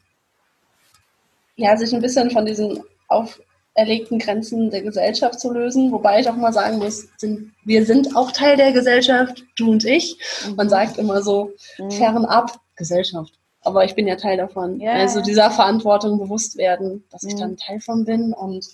ja, 1.56 1.78
sich 1.78 1.94
ein 1.94 2.02
bisschen 2.02 2.32
von 2.32 2.46
diesen 2.46 2.82
auferlegten 3.10 4.18
Grenzen 4.18 4.72
der 4.72 4.82
Gesellschaft 4.82 5.40
zu 5.40 5.52
lösen. 5.52 5.92
Wobei 5.92 6.20
ich 6.20 6.28
auch 6.28 6.36
mal 6.36 6.54
sagen 6.54 6.80
muss, 6.80 7.08
sind, 7.18 7.52
wir 7.64 7.86
sind 7.86 8.16
auch 8.16 8.32
Teil 8.32 8.58
der 8.58 8.72
Gesellschaft, 8.72 9.44
du 9.56 9.72
und 9.72 9.86
ich. 9.86 10.18
Mhm. 10.48 10.56
Man 10.56 10.70
sagt 10.70 10.98
immer 10.98 11.22
so, 11.22 11.52
mhm. 11.78 11.92
fernab 11.92 12.60
Gesellschaft. 12.76 13.34
Aber 13.62 13.86
ich 13.86 13.96
bin 13.96 14.08
ja 14.08 14.16
Teil 14.16 14.38
davon. 14.38 14.82
Yeah. 14.82 14.94
Also 14.94 15.22
dieser 15.22 15.50
Verantwortung 15.52 16.20
bewusst 16.20 16.58
werden, 16.58 17.04
dass 17.12 17.24
ich 17.24 17.36
mhm. 17.36 17.40
dann 17.40 17.58
Teil 17.58 17.80
von 17.80 18.04
bin 18.04 18.34
und 18.34 18.66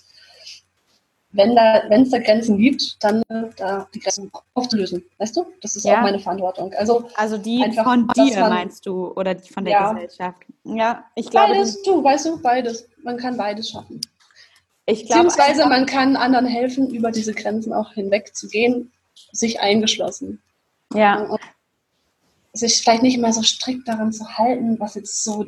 wenn 1.32 1.54
da, 1.54 1.82
wenn 1.88 2.02
es 2.02 2.10
da 2.10 2.18
Grenzen 2.18 2.58
gibt, 2.58 2.96
dann 3.04 3.22
da 3.56 3.88
die 3.94 4.00
Grenzen 4.00 4.30
aufzulösen. 4.54 5.04
Weißt 5.18 5.36
du? 5.36 5.46
Das 5.62 5.76
ist 5.76 5.84
ja. 5.84 5.98
auch 5.98 6.02
meine 6.02 6.18
Verantwortung. 6.18 6.72
Also, 6.74 7.08
also 7.14 7.38
die 7.38 7.62
einfach, 7.62 7.84
von 7.84 8.08
dir 8.08 8.40
man, 8.40 8.50
meinst 8.50 8.84
du 8.84 9.08
oder 9.12 9.34
die 9.34 9.52
von 9.52 9.64
der 9.64 9.74
ja. 9.74 9.92
Gesellschaft? 9.92 10.42
Ja, 10.64 11.04
ich 11.14 11.30
glaube. 11.30 11.52
Beides, 11.52 11.82
du, 11.82 12.02
weißt 12.02 12.26
du, 12.26 12.40
beides. 12.40 12.88
Man 13.02 13.16
kann 13.16 13.36
beides 13.36 13.70
schaffen. 13.70 14.00
Ich 14.86 15.06
glaube, 15.06 15.24
Beziehungsweise 15.24 15.68
man 15.68 15.86
kann 15.86 16.16
anderen 16.16 16.46
helfen, 16.46 16.90
über 16.90 17.12
diese 17.12 17.32
Grenzen 17.32 17.72
auch 17.72 17.92
hinweg 17.92 18.34
zu 18.34 18.48
gehen, 18.48 18.90
sich 19.30 19.60
eingeschlossen. 19.60 20.42
Ja. 20.92 21.22
Und 21.22 21.40
sich 22.52 22.82
vielleicht 22.82 23.04
nicht 23.04 23.18
mehr 23.18 23.32
so 23.32 23.42
strikt 23.42 23.86
daran 23.86 24.12
zu 24.12 24.26
halten, 24.36 24.80
was 24.80 24.96
jetzt 24.96 25.22
so 25.22 25.46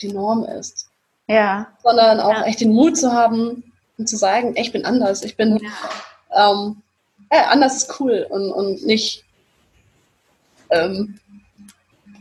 die 0.00 0.12
Norm 0.12 0.44
ist. 0.44 0.88
Ja. 1.26 1.66
Sondern 1.82 2.20
auch 2.20 2.32
ja. 2.32 2.44
echt 2.44 2.60
den 2.60 2.72
Mut 2.72 2.96
zu 2.96 3.12
haben, 3.12 3.64
und 3.98 4.08
zu 4.08 4.16
sagen, 4.16 4.54
ich 4.56 4.72
bin 4.72 4.84
anders, 4.84 5.22
ich 5.22 5.36
bin 5.36 5.60
ja. 6.32 6.52
ähm, 6.52 6.82
äh, 7.30 7.42
anders 7.48 7.76
ist 7.76 8.00
cool 8.00 8.26
und, 8.28 8.52
und 8.52 8.84
nicht, 8.86 9.24
ähm, 10.70 11.18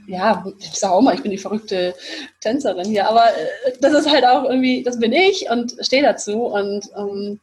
ja, 0.07 0.45
ich 0.59 0.74
sage 0.74 0.93
auch 0.93 1.01
mal, 1.01 1.15
ich 1.15 1.21
bin 1.21 1.32
die 1.32 1.38
verrückte 1.38 1.95
Tänzerin 2.41 2.86
hier, 2.86 3.07
aber 3.07 3.26
äh, 3.28 3.74
das 3.80 3.93
ist 3.93 4.09
halt 4.09 4.26
auch 4.26 4.43
irgendwie, 4.43 4.84
das 4.84 4.99
bin 4.99 5.13
ich 5.13 5.49
und 5.49 5.76
stehe 5.82 6.03
dazu 6.03 6.45
und 6.45 6.89
ähm, 6.97 7.39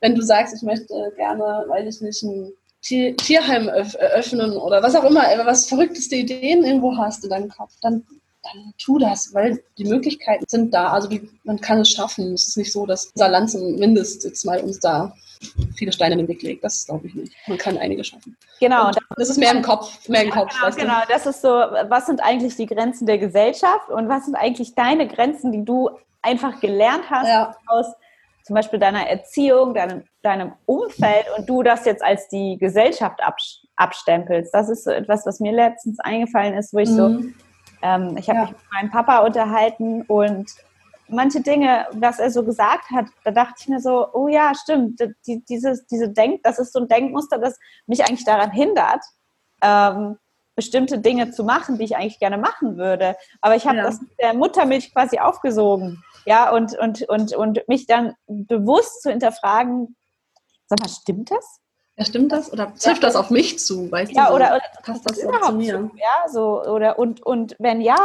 wenn 0.00 0.14
du 0.14 0.22
sagst, 0.22 0.54
ich 0.54 0.62
möchte 0.62 1.12
gerne, 1.16 1.64
weiß 1.68 1.96
ich 1.96 2.02
nicht, 2.02 2.22
ein 2.22 2.52
Tier, 2.82 3.16
Tierheim 3.16 3.68
eröffnen 3.68 4.52
oder 4.56 4.82
was 4.82 4.94
auch 4.94 5.04
immer, 5.04 5.22
was 5.44 5.66
verrückteste 5.66 6.16
Ideen 6.16 6.64
irgendwo 6.64 6.96
hast 6.96 7.24
in 7.24 7.30
deinem 7.30 7.48
Kopf, 7.48 7.72
dann 7.80 8.06
dann 8.52 8.74
tu 8.78 8.98
das, 8.98 9.32
weil 9.34 9.62
die 9.78 9.84
Möglichkeiten 9.84 10.44
sind 10.48 10.72
da. 10.72 10.88
Also 10.88 11.08
die, 11.08 11.28
man 11.44 11.60
kann 11.60 11.80
es 11.80 11.90
schaffen. 11.90 12.34
Es 12.34 12.48
ist 12.48 12.56
nicht 12.56 12.72
so, 12.72 12.86
dass 12.86 13.06
unser 13.06 13.28
Land 13.28 13.50
zumindest 13.50 14.24
jetzt 14.24 14.44
mal 14.44 14.60
uns 14.60 14.80
da 14.80 15.12
viele 15.76 15.92
Steine 15.92 16.14
in 16.14 16.20
den 16.20 16.28
Weg 16.28 16.42
legt. 16.42 16.64
Das 16.64 16.86
glaube 16.86 17.06
ich 17.06 17.14
nicht. 17.14 17.32
Man 17.46 17.58
kann 17.58 17.76
einige 17.78 18.02
schaffen. 18.04 18.36
Genau. 18.60 18.88
Und 18.88 18.98
das 19.16 19.28
ist 19.28 19.38
mehr 19.38 19.52
im 19.52 19.62
Kopf, 19.62 20.08
mehr 20.08 20.24
im 20.24 20.30
Kopf. 20.30 20.52
Genau, 20.52 20.66
weißt 20.66 20.78
du? 20.78 20.82
genau, 20.82 21.00
das 21.08 21.26
ist 21.26 21.42
so, 21.42 21.48
was 21.48 22.06
sind 22.06 22.22
eigentlich 22.22 22.56
die 22.56 22.66
Grenzen 22.66 23.06
der 23.06 23.18
Gesellschaft 23.18 23.90
und 23.90 24.08
was 24.08 24.24
sind 24.24 24.34
eigentlich 24.34 24.74
deine 24.74 25.06
Grenzen, 25.06 25.52
die 25.52 25.64
du 25.64 25.90
einfach 26.22 26.60
gelernt 26.60 27.04
hast 27.10 27.28
ja. 27.28 27.56
aus 27.66 27.86
zum 28.46 28.54
Beispiel 28.54 28.78
deiner 28.78 29.08
Erziehung, 29.08 29.74
deinem, 29.74 30.04
deinem 30.22 30.52
Umfeld 30.66 31.26
und 31.36 31.48
du 31.48 31.64
das 31.64 31.84
jetzt 31.84 32.02
als 32.04 32.28
die 32.28 32.56
Gesellschaft 32.58 33.18
abstempelst. 33.74 34.54
Das 34.54 34.68
ist 34.68 34.84
so 34.84 34.90
etwas, 34.90 35.26
was 35.26 35.40
mir 35.40 35.50
letztens 35.50 35.98
eingefallen 35.98 36.54
ist, 36.54 36.72
wo 36.72 36.78
ich 36.78 36.88
mhm. 36.90 36.94
so 36.96 37.20
ähm, 37.82 38.16
ich 38.16 38.28
habe 38.28 38.38
ja. 38.38 38.44
mich 38.44 38.52
mit 38.52 38.72
meinem 38.72 38.90
Papa 38.90 39.18
unterhalten 39.18 40.02
und 40.02 40.50
manche 41.08 41.40
Dinge, 41.40 41.86
was 41.92 42.18
er 42.18 42.30
so 42.30 42.44
gesagt 42.44 42.90
hat, 42.90 43.06
da 43.24 43.30
dachte 43.30 43.54
ich 43.60 43.68
mir 43.68 43.80
so, 43.80 44.08
oh 44.12 44.28
ja, 44.28 44.52
stimmt, 44.54 45.00
die, 45.26 45.44
dieses, 45.44 45.86
diese 45.86 46.08
Denk, 46.08 46.42
das 46.42 46.58
ist 46.58 46.72
so 46.72 46.80
ein 46.80 46.88
Denkmuster, 46.88 47.38
das 47.38 47.58
mich 47.86 48.04
eigentlich 48.04 48.24
daran 48.24 48.50
hindert, 48.50 49.04
ähm, 49.62 50.18
bestimmte 50.54 50.98
Dinge 50.98 51.30
zu 51.30 51.44
machen, 51.44 51.78
die 51.78 51.84
ich 51.84 51.96
eigentlich 51.96 52.18
gerne 52.18 52.38
machen 52.38 52.78
würde. 52.78 53.16
Aber 53.40 53.56
ich 53.56 53.66
habe 53.66 53.76
ja. 53.76 53.84
das 53.84 54.00
mit 54.00 54.18
der 54.20 54.34
Muttermilch 54.34 54.92
quasi 54.92 55.18
aufgesogen. 55.18 56.02
Ja, 56.24 56.50
und, 56.50 56.76
und, 56.78 57.02
und, 57.02 57.34
und 57.34 57.68
mich 57.68 57.86
dann 57.86 58.14
bewusst 58.26 59.02
zu 59.02 59.10
hinterfragen, 59.10 59.96
sag 60.66 60.80
mal, 60.80 60.88
stimmt 60.88 61.30
das? 61.30 61.60
Ja, 61.96 62.04
stimmt 62.04 62.32
das? 62.32 62.52
Oder 62.52 62.74
trifft 62.74 63.02
das 63.02 63.16
auf 63.16 63.30
mich 63.30 63.58
zu? 63.58 63.90
Weißt 63.90 64.12
ja, 64.12 64.24
du, 64.24 64.28
so, 64.30 64.34
oder, 64.36 64.46
oder 64.50 64.62
passt 64.82 65.08
das, 65.08 65.18
das 65.18 65.46
zu 65.46 65.52
mir? 65.54 65.74
Zu, 65.74 65.96
ja, 65.96 66.28
so, 66.28 66.62
oder, 66.62 66.98
und, 66.98 67.24
und 67.24 67.56
wenn 67.58 67.80
ja, 67.80 67.98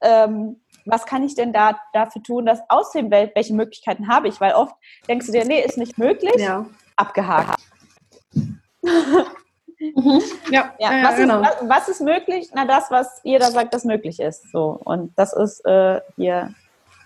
ähm, 0.00 0.60
was 0.84 1.06
kann 1.06 1.22
ich 1.22 1.34
denn 1.34 1.52
da 1.52 1.78
dafür 1.92 2.22
tun, 2.22 2.46
dass 2.46 2.60
aussehen, 2.68 3.10
welche 3.10 3.54
Möglichkeiten 3.54 4.08
habe 4.08 4.28
ich? 4.28 4.40
Weil 4.40 4.54
oft 4.54 4.74
denkst 5.08 5.26
du 5.26 5.32
dir, 5.32 5.44
nee, 5.44 5.62
ist 5.62 5.78
nicht 5.78 5.98
möglich, 5.98 6.34
ja. 6.38 6.66
abgehakt. 6.96 7.60
mhm. 8.32 10.22
ja, 10.50 10.74
ja, 10.78 10.92
ja, 10.92 11.04
was, 11.04 11.16
genau. 11.16 11.42
ist, 11.42 11.56
was, 11.62 11.88
ist 11.88 12.00
möglich? 12.00 12.50
Na, 12.54 12.64
das, 12.64 12.90
was 12.90 13.20
jeder 13.22 13.50
sagt, 13.50 13.74
das 13.74 13.84
möglich 13.84 14.18
ist. 14.18 14.50
So. 14.50 14.80
Und 14.84 15.16
das 15.16 15.32
ist 15.32 15.64
äh, 15.66 16.00
hier, 16.16 16.52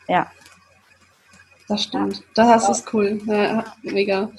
ja. 0.08 0.30
Das 1.68 1.82
stimmt. 1.82 2.22
Das 2.34 2.68
ist 2.68 2.92
cool. 2.94 3.20
Ja, 3.26 3.64
mega. 3.82 4.30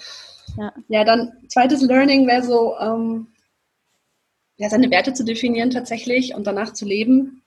Ja, 0.58 0.74
ja 0.88 1.04
dann 1.04 1.34
zweites 1.48 1.82
Learning 1.82 2.28
wäre 2.28 2.44
so, 2.44 2.76
ähm, 2.80 3.28
ja, 4.58 4.70
seine 4.70 4.90
Werte 4.90 5.14
zu 5.14 5.24
definieren 5.24 5.70
tatsächlich 5.70 6.34
und 6.34 6.48
danach 6.48 6.74
zu 6.74 6.86
leben. 6.86 7.44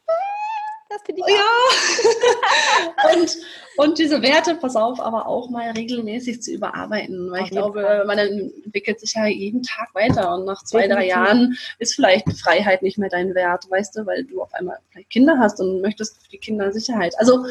das 0.91 1.03
finde 1.07 1.23
ich 1.27 1.35
Ja. 1.35 3.15
und, 3.15 3.37
und 3.77 3.99
diese 3.99 4.21
Werte, 4.21 4.57
pass 4.57 4.77
auf, 4.77 5.01
aber 5.01 5.27
auch 5.27 5.49
mal 5.49 5.71
regelmäßig 5.71 6.43
zu 6.43 6.53
überarbeiten, 6.53 7.31
weil 7.31 7.41
auf 7.41 7.47
ich 7.47 7.51
glaube, 7.53 7.83
Fall. 7.83 8.05
man 8.05 8.19
entwickelt 8.19 9.01
sich 9.01 9.15
ja 9.15 9.27
jeden 9.27 9.63
Tag 9.63 9.95
weiter 9.95 10.35
und 10.35 10.45
nach 10.45 10.63
zwei, 10.65 10.87
Definitiv. 10.87 11.15
drei 11.15 11.21
Jahren 11.21 11.59
ist 11.79 11.95
vielleicht 11.95 12.31
Freiheit 12.39 12.83
nicht 12.83 12.99
mehr 12.99 13.09
dein 13.09 13.35
Wert, 13.35 13.71
weißt 13.71 13.97
du, 13.97 14.07
weil 14.07 14.25
du 14.25 14.43
auf 14.43 14.53
einmal 14.53 14.79
vielleicht 14.91 15.11
Kinder 15.11 15.39
hast 15.39 15.61
und 15.61 15.81
möchtest 15.81 16.23
für 16.23 16.29
die 16.31 16.39
Kinder 16.39 16.73
Sicherheit. 16.73 17.15
Also 17.19 17.47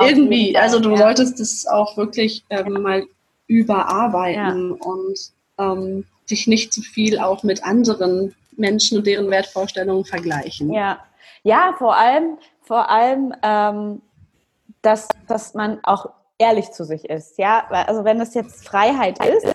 irgendwie, 0.00 0.56
also 0.56 0.80
du 0.80 0.90
ja. 0.90 0.96
solltest 0.96 1.40
es 1.40 1.66
auch 1.66 1.96
wirklich 1.96 2.44
ähm, 2.50 2.82
mal 2.82 3.06
überarbeiten 3.50 4.78
ja. 4.78 4.86
und 4.86 5.18
ähm, 5.58 6.06
dich 6.30 6.46
nicht 6.46 6.72
zu 6.72 6.82
viel 6.82 7.18
auch 7.18 7.42
mit 7.42 7.64
anderen 7.64 8.34
Menschen 8.56 8.98
und 8.98 9.06
deren 9.06 9.28
Wertvorstellungen 9.28 10.04
vergleichen. 10.04 10.72
Ja, 10.72 11.00
ja 11.42 11.74
vor 11.76 11.96
allem, 11.96 12.38
vor 12.62 12.88
allem, 12.88 13.34
ähm, 13.42 14.02
dass, 14.82 15.08
dass 15.26 15.54
man 15.54 15.80
auch 15.82 16.10
ehrlich 16.38 16.70
zu 16.70 16.84
sich 16.84 17.10
ist. 17.10 17.38
Ja, 17.38 17.66
also 17.68 18.04
wenn 18.04 18.20
es 18.20 18.34
jetzt 18.34 18.66
Freiheit 18.66 19.22
ist, 19.24 19.52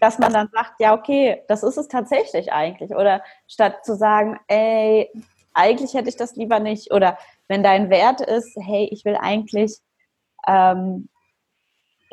dass 0.00 0.18
man 0.18 0.32
dann 0.32 0.48
sagt, 0.52 0.80
ja, 0.80 0.94
okay, 0.94 1.42
das 1.48 1.62
ist 1.62 1.76
es 1.76 1.88
tatsächlich 1.88 2.50
eigentlich. 2.50 2.94
Oder 2.94 3.22
statt 3.46 3.84
zu 3.84 3.94
sagen, 3.94 4.40
ey, 4.48 5.10
eigentlich 5.52 5.94
hätte 5.94 6.08
ich 6.08 6.16
das 6.16 6.34
lieber 6.34 6.60
nicht. 6.60 6.92
Oder 6.92 7.18
wenn 7.48 7.62
dein 7.62 7.90
Wert 7.90 8.20
ist, 8.20 8.56
hey, 8.58 8.88
ich 8.90 9.04
will 9.04 9.16
eigentlich, 9.16 9.78
ähm, 10.46 11.08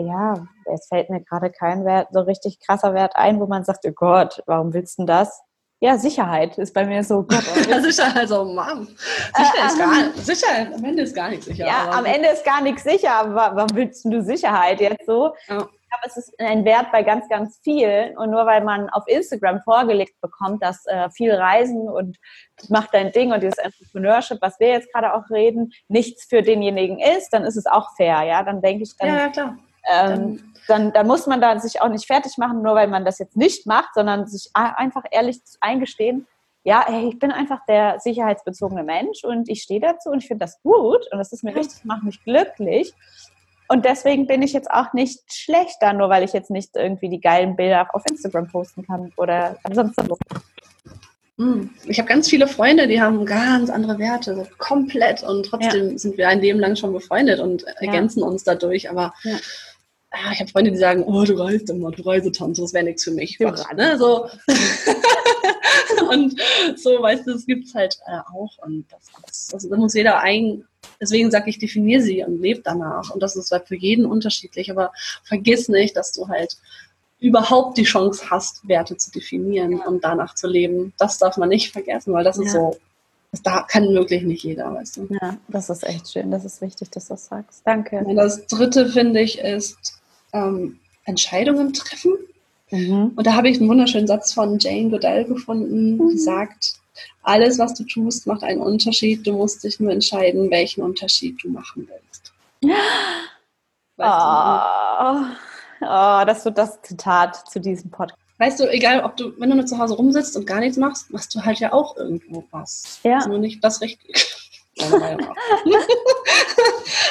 ja, 0.02 0.46
es 0.66 0.88
fällt 0.88 1.10
mir 1.10 1.22
gerade 1.22 1.52
kein 1.52 1.86
Wert, 1.86 2.10
so 2.12 2.22
richtig 2.22 2.60
krasser 2.60 2.94
Wert 2.94 3.16
ein, 3.16 3.40
wo 3.40 3.48
man 3.48 3.64
sagt, 3.64 3.86
oh 3.86 3.92
Gott, 3.92 4.44
warum 4.46 4.74
willst 4.74 4.98
du 4.98 5.04
denn 5.04 5.08
das? 5.08 5.42
Ja, 5.84 5.98
Sicherheit 5.98 6.60
ist 6.60 6.76
bei 6.76 6.86
mir 6.86 7.04
so. 7.04 7.24
Gott, 7.24 7.44
ja, 7.68 7.80
Sicherheit, 7.82 8.16
also 8.16 8.46
Mom. 8.46 8.88
Sicherheit, 8.88 9.56
äh, 9.58 9.66
ist 9.66 9.80
gar, 9.80 9.94
ähm, 9.94 10.14
Sicherheit, 10.16 10.74
am 10.76 10.84
Ende 10.84 11.02
ist 11.02 11.16
gar 11.16 11.30
nichts 11.30 11.46
sicher. 11.48 11.66
Ja, 11.66 11.90
am 11.90 12.06
Ende 12.06 12.30
ist 12.30 12.46
gar 12.46 12.62
nichts 12.62 12.84
sicher, 12.84 13.16
aber 13.16 13.56
warum 13.56 13.70
willst 13.74 14.06
du 14.06 14.22
Sicherheit 14.22 14.80
jetzt 14.80 15.08
so? 15.08 15.34
Ja. 15.48 15.58
Aber 15.58 16.06
es 16.06 16.18
ist 16.18 16.40
ein 16.40 16.64
Wert 16.66 16.92
bei 16.92 17.02
ganz, 17.02 17.28
ganz 17.30 17.60
vielen. 17.64 18.16
Und 18.16 18.30
nur 18.30 18.46
weil 18.46 18.64
man 18.64 18.90
auf 18.92 19.04
Instagram 19.08 19.60
vorgelegt 19.62 20.22
bekommt, 20.22 20.64
dass 20.64 20.86
äh, 20.86 21.10
viel 21.10 21.34
Reisen 21.34 21.90
und 21.90 22.18
macht 22.70 22.94
dein 22.94 23.12
Ding 23.12 23.34
und 23.34 23.42
dieses 23.42 23.58
Entrepreneurship, 23.58 24.38
was 24.40 24.60
wir 24.60 24.70
jetzt 24.70 24.94
gerade 24.94 25.14
auch 25.14 25.30
reden, 25.32 25.74
nichts 25.88 26.26
für 26.26 26.44
denjenigen 26.44 27.00
ist, 27.00 27.32
dann 27.32 27.44
ist 27.44 27.58
es 27.58 27.66
auch 27.66 27.90
fair. 27.98 28.22
Ja, 28.22 28.44
dann 28.44 28.62
denke 28.62 28.84
ich, 28.84 28.96
dann, 28.98 29.10
ja, 29.10 29.18
ja, 29.18 29.30
klar. 29.30 29.58
Ähm, 29.90 30.54
dann, 30.68 30.94
dann 30.94 31.08
muss 31.08 31.28
man 31.28 31.42
da 31.42 31.60
sich 31.60 31.82
auch 31.82 31.90
nicht 31.90 32.06
fertig 32.06 32.38
machen, 32.38 32.62
nur 32.62 32.76
weil 32.76 32.88
man 32.88 33.06
das 33.06 33.20
jetzt 33.20 33.36
nicht 33.36 33.66
macht, 33.66 33.94
sondern 33.94 34.28
sich 34.28 34.50
einfach 34.54 35.04
ehrlich 35.12 35.40
eingestehen, 35.60 36.28
ja, 36.64 36.86
hey, 36.88 37.10
ich 37.10 37.20
bin 37.20 37.32
einfach 37.32 37.66
der 37.68 38.00
sicherheitsbezogene 38.00 38.84
Mensch 38.84 39.24
und 39.24 39.50
ich 39.50 39.64
stehe 39.64 39.80
dazu 39.80 40.10
und 40.10 40.20
ich 40.20 40.28
finde 40.28 40.46
das 40.46 40.62
gut 40.62 41.08
und 41.12 41.18
das 41.18 41.34
ist 41.34 41.44
mir 41.44 41.56
wichtig, 41.56 41.84
macht 41.86 42.04
mich 42.04 42.24
glücklich. 42.24 42.94
Und 43.68 43.86
deswegen 43.86 44.28
bin 44.28 44.42
ich 44.42 44.54
jetzt 44.54 44.70
auch 44.70 44.94
nicht 44.94 45.22
schlechter, 45.34 45.94
nur 45.94 46.10
weil 46.10 46.24
ich 46.24 46.34
jetzt 46.34 46.52
nicht 46.52 46.76
irgendwie 46.76 47.10
die 47.10 47.22
geilen 47.22 47.56
Bilder 47.56 47.88
auf 47.94 48.04
Instagram 48.10 48.48
posten 48.50 48.86
kann 48.86 49.12
oder 49.18 49.58
sonst 49.72 49.98
wo. 50.08 50.18
Hm. 51.38 51.70
Ich 51.86 51.98
habe 51.98 52.08
ganz 52.08 52.30
viele 52.30 52.48
Freunde, 52.48 52.88
die 52.88 53.02
haben 53.02 53.26
ganz 53.26 53.70
andere 53.70 53.98
Werte, 53.98 54.46
komplett. 54.58 55.24
Und 55.24 55.46
trotzdem 55.46 55.92
ja. 55.92 55.98
sind 55.98 56.18
wir 56.18 56.28
ein 56.28 56.42
Leben 56.42 56.60
lang 56.60 56.76
schon 56.76 56.92
befreundet 56.92 57.40
und 57.40 57.64
ergänzen 57.80 58.20
ja. 58.20 58.26
uns 58.26 58.44
dadurch. 58.44 58.90
Aber 58.90 59.14
ja. 59.24 59.38
Ah, 60.12 60.34
ich 60.34 60.42
habe 60.42 60.52
Freunde, 60.52 60.72
die 60.72 60.78
sagen, 60.78 61.04
oh, 61.04 61.24
du 61.24 61.36
reist 61.36 61.70
immer, 61.70 61.90
du 61.92 62.04
Reisetante, 62.04 62.62
das 62.62 62.74
wäre 62.74 62.84
nichts 62.84 63.06
für 63.06 63.12
mich. 63.12 63.38
Quatsch, 63.38 63.64
ne? 63.76 63.98
so. 63.98 64.28
und 66.12 66.36
so, 66.76 67.02
weißt 67.02 67.26
du, 67.26 67.34
das 67.34 67.46
gibt 67.46 67.68
es 67.68 67.74
halt 67.74 67.98
äh, 68.06 68.20
auch. 68.34 68.58
Und 68.66 68.86
das, 68.92 69.10
das, 69.26 69.54
also, 69.54 69.76
muss 69.78 69.94
jeder 69.94 70.20
ein, 70.20 70.66
deswegen 71.00 71.32
sage 71.32 71.50
ich, 71.50 71.60
definiere 71.60 72.02
sie 72.02 72.24
und 72.24 72.42
lebe 72.42 72.62
danach. 72.62 73.12
Und 73.12 73.24
das 73.24 73.38
ist 73.38 73.52
halt 73.52 73.70
für 73.70 73.78
jeden 73.78 74.06
unterschiedlich. 74.06 74.70
Aber 74.70 74.92
vergiss 75.24 75.70
nicht, 75.70 75.96
dass 75.96 76.12
du 76.12 76.28
halt 76.28 76.58
überhaupt 77.20 77.78
die 77.78 77.84
Chance 77.84 78.30
hast, 78.30 78.68
Werte 78.68 78.98
zu 78.98 79.12
definieren 79.12 79.78
ja. 79.78 79.88
und 79.88 80.04
danach 80.04 80.36
zu 80.36 80.48
leben. 80.48 80.92
Das 80.98 81.20
darf 81.20 81.38
man 81.38 81.50
nicht 81.50 81.72
vergessen, 81.72 82.14
weil 82.14 82.26
das 82.26 82.36
ja. 82.38 82.44
ist 82.44 82.52
so, 82.52 82.78
das 83.32 83.44
da 83.44 83.62
kann 83.62 83.94
wirklich 83.94 84.24
nicht 84.24 84.44
jeder, 84.44 84.74
weißt 84.74 84.98
du. 84.98 85.08
Ja, 85.22 85.38
das 85.48 85.70
ist 85.70 85.88
echt 85.88 86.12
schön. 86.12 86.32
Das 86.32 86.44
ist 86.44 86.62
wichtig, 86.62 86.90
dass 86.90 87.08
du 87.08 87.14
das 87.14 87.28
sagst. 87.28 87.62
Danke. 87.64 88.00
Und 88.00 88.18
das 88.18 88.46
dritte, 88.48 88.90
finde 88.90 89.22
ich, 89.22 89.40
ist 89.40 90.01
ähm, 90.34 90.80
Entscheidungen 91.06 91.74
treffen. 91.74 92.14
Mhm. 92.72 93.14
Und 93.16 93.28
da 93.28 93.34
habe 93.34 93.50
ich 93.50 93.60
einen 93.60 93.70
wunderschönen 93.70 94.08
Satz 94.08 94.34
von 94.34 94.58
Jane 94.60 94.90
Goodell 94.90 95.26
gefunden, 95.26 95.98
mhm. 95.98 96.10
die 96.10 96.18
sagt, 96.18 96.74
alles, 97.24 97.60
was 97.60 97.74
du 97.74 97.84
tust, 97.84 98.28
macht 98.28 98.44
einen 98.44 98.62
Unterschied. 98.62 99.26
Du 99.26 99.34
musst 99.34 99.64
dich 99.64 99.80
nur 99.80 99.92
entscheiden, 99.92 100.50
welchen 100.50 100.82
Unterschied 100.82 101.44
du 101.44 101.50
machen 101.50 101.88
willst. 101.90 102.34
Weißt 103.98 104.10
oh, 104.10 105.26
du? 105.80 105.86
oh, 105.86 106.26
das 106.26 106.46
wird 106.46 106.58
das 106.58 106.82
Zitat 106.82 107.50
zu 107.50 107.60
diesem 107.60 107.92
Podcast. 107.92 108.18
Weißt 108.40 108.60
du, 108.60 108.72
egal, 108.72 109.04
ob 109.04 109.18
du, 109.18 109.34
wenn 109.40 109.52
du 109.52 109.56
nur 109.56 109.68
zu 109.68 109.78
Hause 109.78 109.94
rumsitzt 109.94 110.36
und 110.36 110.48
gar 110.48 110.62
nichts 110.62 110.78
machst, 110.78 111.12
machst 111.12 111.36
du 111.36 111.42
halt 111.42 111.60
ja 111.60 111.74
auch 111.74 111.96
irgendwo 111.98 112.44
was. 112.50 113.00
Ja. 113.04 113.20
Ist 113.20 113.28
nur 113.28 113.38
nicht 113.38 113.64
das 113.64 113.82
Richtige. 113.82 114.20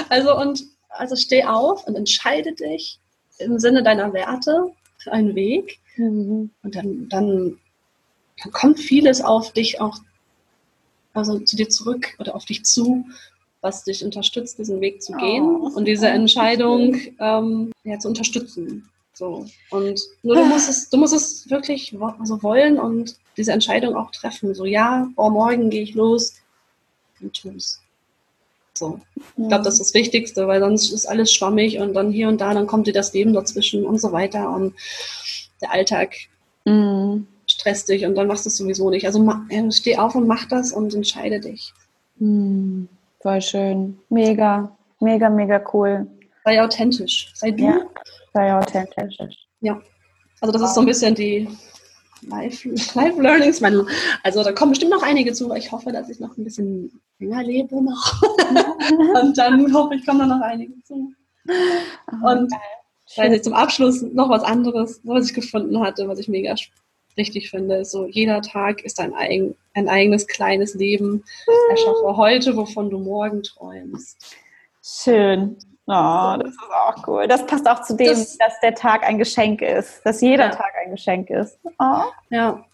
also 0.09 0.37
und 0.37 0.65
also 0.89 1.15
steh 1.15 1.45
auf 1.45 1.87
und 1.87 1.95
entscheide 1.95 2.53
dich 2.55 3.00
im 3.41 3.59
Sinne 3.59 3.83
deiner 3.83 4.13
Werte 4.13 4.71
für 4.99 5.13
einen 5.13 5.35
Weg. 5.35 5.79
Mhm. 5.97 6.51
Und 6.63 6.75
dann, 6.75 7.09
dann, 7.09 7.59
dann 8.43 8.53
kommt 8.53 8.79
vieles 8.79 9.21
auf 9.21 9.53
dich 9.53 9.81
auch, 9.81 9.99
also 11.13 11.39
zu 11.41 11.57
dir 11.57 11.69
zurück 11.69 12.15
oder 12.19 12.35
auf 12.35 12.45
dich 12.45 12.65
zu, 12.65 13.05
was 13.61 13.85
dich 13.85 14.05
unterstützt, 14.05 14.59
diesen 14.59 14.81
Weg 14.81 15.03
zu 15.03 15.13
gehen 15.13 15.45
oh, 15.45 15.71
und 15.75 15.85
diese 15.85 16.09
Entscheidung 16.09 16.97
ähm, 17.19 17.73
ja, 17.85 17.99
zu 17.99 18.09
unterstützen. 18.09 18.89
So. 19.13 19.45
Und 19.71 20.01
nur 20.23 20.37
du 20.37 20.45
musst 20.47 20.71
es, 20.71 20.89
du 20.89 20.97
musst 20.97 21.13
es 21.13 21.51
wirklich 21.51 21.95
also 22.19 22.43
wollen 22.43 22.79
und 22.79 23.19
diese 23.37 23.53
Entscheidung 23.53 23.95
auch 23.97 24.11
treffen. 24.13 24.55
So, 24.55 24.65
ja, 24.65 25.09
oh, 25.17 25.29
morgen 25.29 25.69
gehe 25.69 25.83
ich 25.83 25.95
los 25.95 26.35
und 27.21 27.35
tu 27.35 27.51
es. 27.51 27.83
So. 28.81 28.99
Ich 29.37 29.49
glaube, 29.49 29.63
das 29.63 29.75
ist 29.75 29.81
das 29.81 29.95
Wichtigste, 29.95 30.49
weil 30.49 30.61
sonst 30.61 30.91
ist 30.91 31.05
alles 31.05 31.33
schwammig 31.33 31.79
und 31.79 31.93
dann 31.93 32.11
hier 32.11 32.29
und 32.29 32.41
da, 32.41 32.55
dann 32.55 32.67
kommt 32.67 32.87
dir 32.87 32.95
das 32.95 33.13
Leben 33.13 33.35
dazwischen 33.35 33.85
und 33.85 34.01
so 34.01 34.11
weiter 34.11 34.51
und 34.51 34.75
der 35.61 35.71
Alltag 35.71 36.15
mhm. 36.65 37.27
stresst 37.47 37.91
dich 37.91 38.07
und 38.07 38.15
dann 38.15 38.27
machst 38.27 38.47
du 38.47 38.49
es 38.49 38.57
sowieso 38.57 38.89
nicht. 38.89 39.05
Also 39.05 39.23
steh 39.71 39.99
auf 39.99 40.15
und 40.15 40.27
mach 40.27 40.47
das 40.47 40.73
und 40.73 40.95
entscheide 40.95 41.41
dich. 41.41 41.75
Mhm. 42.19 42.89
Voll 43.21 43.43
schön. 43.43 43.99
Mega, 44.09 44.75
mega, 45.01 45.29
mega 45.29 45.63
cool. 45.75 46.07
Sei 46.47 46.63
authentisch. 46.63 47.31
Sei 47.35 47.51
du. 47.51 47.65
Ja, 47.65 47.81
sei 48.33 48.55
authentisch. 48.55 49.17
Ja. 49.61 49.79
Also 50.41 50.53
das 50.53 50.63
ist 50.63 50.75
so 50.75 50.81
ein 50.81 50.87
bisschen 50.87 51.15
die 51.15 51.47
Live, 52.23 52.65
Live 52.95 53.19
Learnings. 53.19 53.63
Also 54.23 54.45
da 54.45 54.53
kommen 54.53 54.73
bestimmt 54.73 54.91
noch 54.91 55.03
einige 55.03 55.33
zu. 55.33 55.53
Ich 55.55 55.73
hoffe, 55.73 55.93
dass 55.93 56.09
ich 56.09 56.21
noch 56.21 56.37
ein 56.37 56.45
bisschen 56.45 57.01
länger 57.19 57.43
lebe 57.43 57.83
noch. 57.83 58.23
und 59.23 59.39
dann 59.39 59.73
hoffe 59.73 59.95
ich, 59.95 60.07
kommen 60.07 60.21
da 60.21 60.27
noch 60.27 60.43
einige 60.43 60.73
zu. 60.83 61.13
Oh, 61.49 62.29
und 62.29 62.53
also 63.17 63.43
zum 63.43 63.55
Abschluss 63.55 64.03
noch 64.03 64.29
was 64.29 64.43
anderes, 64.43 65.01
was 65.05 65.29
ich 65.29 65.35
gefunden 65.35 65.81
hatte, 65.81 66.07
was 66.09 66.19
ich 66.19 66.29
mega 66.29 66.55
richtig 67.17 67.51
finde, 67.51 67.85
so, 67.85 68.07
jeder 68.07 68.41
Tag 68.41 68.83
ist 68.83 69.01
ein, 69.01 69.15
eigen, 69.15 69.57
ein 69.75 69.89
eigenes 69.89 70.27
kleines 70.27 70.75
Leben. 70.75 71.25
Erschaffe 71.71 72.17
heute, 72.17 72.57
wovon 72.57 72.89
du 72.91 72.99
morgen 72.99 73.43
träumst. 73.43 74.37
Schön. 74.83 75.57
Oh, 75.93 76.37
das 76.39 76.51
ist 76.53 76.59
auch 76.73 77.09
cool. 77.09 77.27
Das 77.27 77.45
passt 77.47 77.69
auch 77.69 77.83
zu 77.83 77.97
dem, 77.97 78.11
das, 78.11 78.39
dass 78.39 78.61
der 78.61 78.77
Tag 78.77 79.03
ein 79.03 79.19
Geschenk 79.19 79.61
ist, 79.61 80.07
dass 80.07 80.21
jeder 80.21 80.45
ja. 80.45 80.51
Tag 80.51 80.73
ein 80.85 80.93
Geschenk 80.93 81.29
ist. 81.31 81.59
Oh. 81.81 82.05
Ja, 82.31 82.65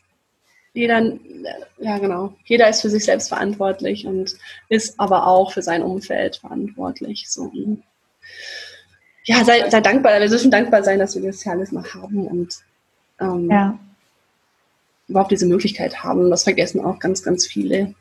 jeder, 0.74 1.14
ja 1.78 1.96
genau, 1.96 2.34
jeder 2.44 2.68
ist 2.68 2.82
für 2.82 2.90
sich 2.90 3.06
selbst 3.06 3.28
verantwortlich 3.28 4.06
und 4.06 4.36
ist 4.68 5.00
aber 5.00 5.26
auch 5.26 5.52
für 5.52 5.62
sein 5.62 5.82
Umfeld 5.82 6.36
verantwortlich. 6.36 7.30
So. 7.30 7.50
Ja, 9.24 9.42
sei, 9.44 9.70
sei 9.70 9.80
dankbar, 9.80 10.20
wir 10.20 10.28
dürfen 10.28 10.50
dankbar 10.50 10.84
sein, 10.84 10.98
dass 10.98 11.14
wir 11.14 11.22
das 11.22 11.42
ja 11.42 11.52
alles 11.52 11.72
noch 11.72 11.94
haben 11.94 12.26
und 12.26 12.54
ähm, 13.18 13.50
ja. 13.50 13.78
überhaupt 15.08 15.30
diese 15.30 15.46
Möglichkeit 15.46 16.04
haben. 16.04 16.28
Das 16.28 16.44
vergessen 16.44 16.84
auch 16.84 16.98
ganz, 16.98 17.22
ganz 17.22 17.46
viele. 17.46 17.94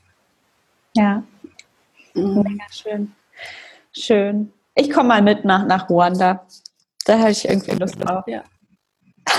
Ja. 0.94 1.24
Mhm. 2.16 2.44
Mega 2.44 2.66
schön. 2.70 3.14
Schön. 3.94 4.52
Ich 4.76 4.92
komme 4.92 5.10
mal 5.10 5.22
mit 5.22 5.46
nach, 5.46 5.66
nach 5.66 5.90
Ruanda. 5.90 6.46
Da 7.06 7.20
habe 7.20 7.32
ich 7.32 7.48
irgendwie 7.48 7.72
Lust 7.72 7.96
drauf. 8.00 8.26
Ja. 8.28 8.44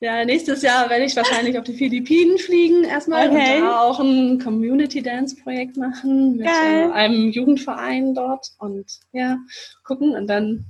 Ja, 0.00 0.24
nächstes 0.24 0.62
Jahr 0.62 0.88
werde 0.88 1.04
ich 1.04 1.16
wahrscheinlich 1.16 1.58
auf 1.58 1.64
die 1.64 1.72
Philippinen 1.72 2.38
fliegen 2.38 2.84
erstmal 2.84 3.28
okay. 3.28 3.56
und 3.56 3.66
da 3.66 3.80
auch 3.80 3.98
ein 3.98 4.38
Community 4.38 5.02
Dance 5.02 5.34
Projekt 5.42 5.76
machen 5.76 6.36
mit 6.36 6.46
Geil. 6.46 6.92
einem 6.92 7.30
Jugendverein 7.30 8.14
dort 8.14 8.52
und 8.58 8.86
ja, 9.10 9.38
gucken 9.82 10.14
und 10.14 10.28
dann, 10.28 10.64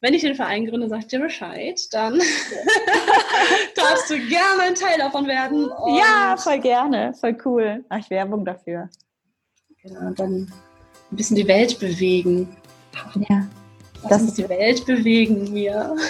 wenn 0.00 0.14
ich 0.14 0.22
den 0.22 0.36
Verein 0.36 0.66
gründe, 0.66 0.88
sag 0.88 1.00
ich 1.00 1.06
dir 1.08 1.18
Bescheid, 1.18 1.80
dann 1.90 2.14
darfst 3.74 4.08
du 4.08 4.18
gerne 4.28 4.62
ein 4.62 4.76
Teil 4.76 4.98
davon 4.98 5.26
werden. 5.26 5.68
ja, 5.98 6.36
voll 6.36 6.60
gerne, 6.60 7.14
voll 7.14 7.36
cool. 7.44 7.84
Mach 7.90 7.98
ich 7.98 8.10
Werbung 8.10 8.44
dafür. 8.44 8.88
Ja, 9.82 10.12
dann 10.12 10.52
ein 11.10 11.16
bisschen 11.16 11.36
die 11.36 11.48
Welt 11.48 11.78
bewegen. 11.78 12.48
Ja. 13.28 13.46
Lass 14.02 14.10
das 14.10 14.22
uns 14.22 14.34
die 14.34 14.48
Welt 14.48 14.84
bewegen, 14.86 15.52
Mia. 15.52 15.94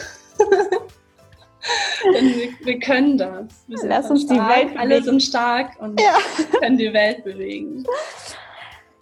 Wir, 2.03 2.49
wir, 2.65 2.79
können 2.79 3.19
das. 3.19 3.65
Wir 3.67 3.79
Lass 3.89 4.11
uns 4.11 4.23
stark, 4.23 4.39
die 4.39 4.49
Welt 4.49 4.69
bewegen. 4.69 4.81
Alle 4.81 5.03
sind 5.03 5.23
stark 5.23 5.73
und 5.81 6.01
ja. 6.01 6.17
können 6.61 6.79
die 6.79 6.93
Welt 6.93 7.25
bewegen. 7.25 7.85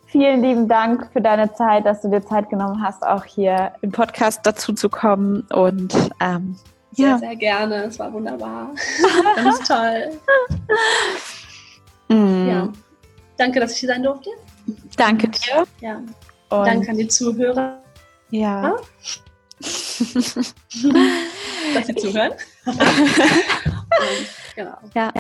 Vielen 0.07 0.42
lieben 0.42 0.66
Dank 0.66 1.11
für 1.12 1.20
deine 1.20 1.53
Zeit, 1.53 1.84
dass 1.84 2.01
du 2.01 2.09
dir 2.09 2.24
Zeit 2.24 2.49
genommen 2.49 2.82
hast, 2.82 3.03
auch 3.03 3.24
hier 3.24 3.72
im 3.82 3.92
Podcast 3.92 4.40
dazu 4.44 4.72
zu 4.72 4.88
kommen. 4.88 5.42
Und 5.53 5.94
ähm, 6.20 6.57
sehr, 6.92 7.09
ja. 7.09 7.18
sehr 7.18 7.36
gerne. 7.36 7.84
Es 7.84 7.99
war 7.99 8.12
wunderbar. 8.12 8.70
Ganz 9.36 9.59
toll. 9.68 10.18
Mm. 12.09 12.49
Ja. 12.49 12.72
Danke, 13.36 13.61
dass 13.61 13.72
ich 13.72 13.78
hier 13.78 13.90
sein 13.90 14.03
durfte. 14.03 14.30
Danke 14.97 15.29
dir. 15.29 15.67
Ja. 15.81 15.97
Und 15.97 16.67
Danke 16.67 16.91
an 16.91 16.97
die 16.99 17.09
Zuhörer. 17.09 17.83
Ja. 18.31 18.77
dass 21.75 21.87
sie 21.87 21.95
zuhören. 21.95 22.33
genau. 24.55 24.77
Ja. 24.95 25.12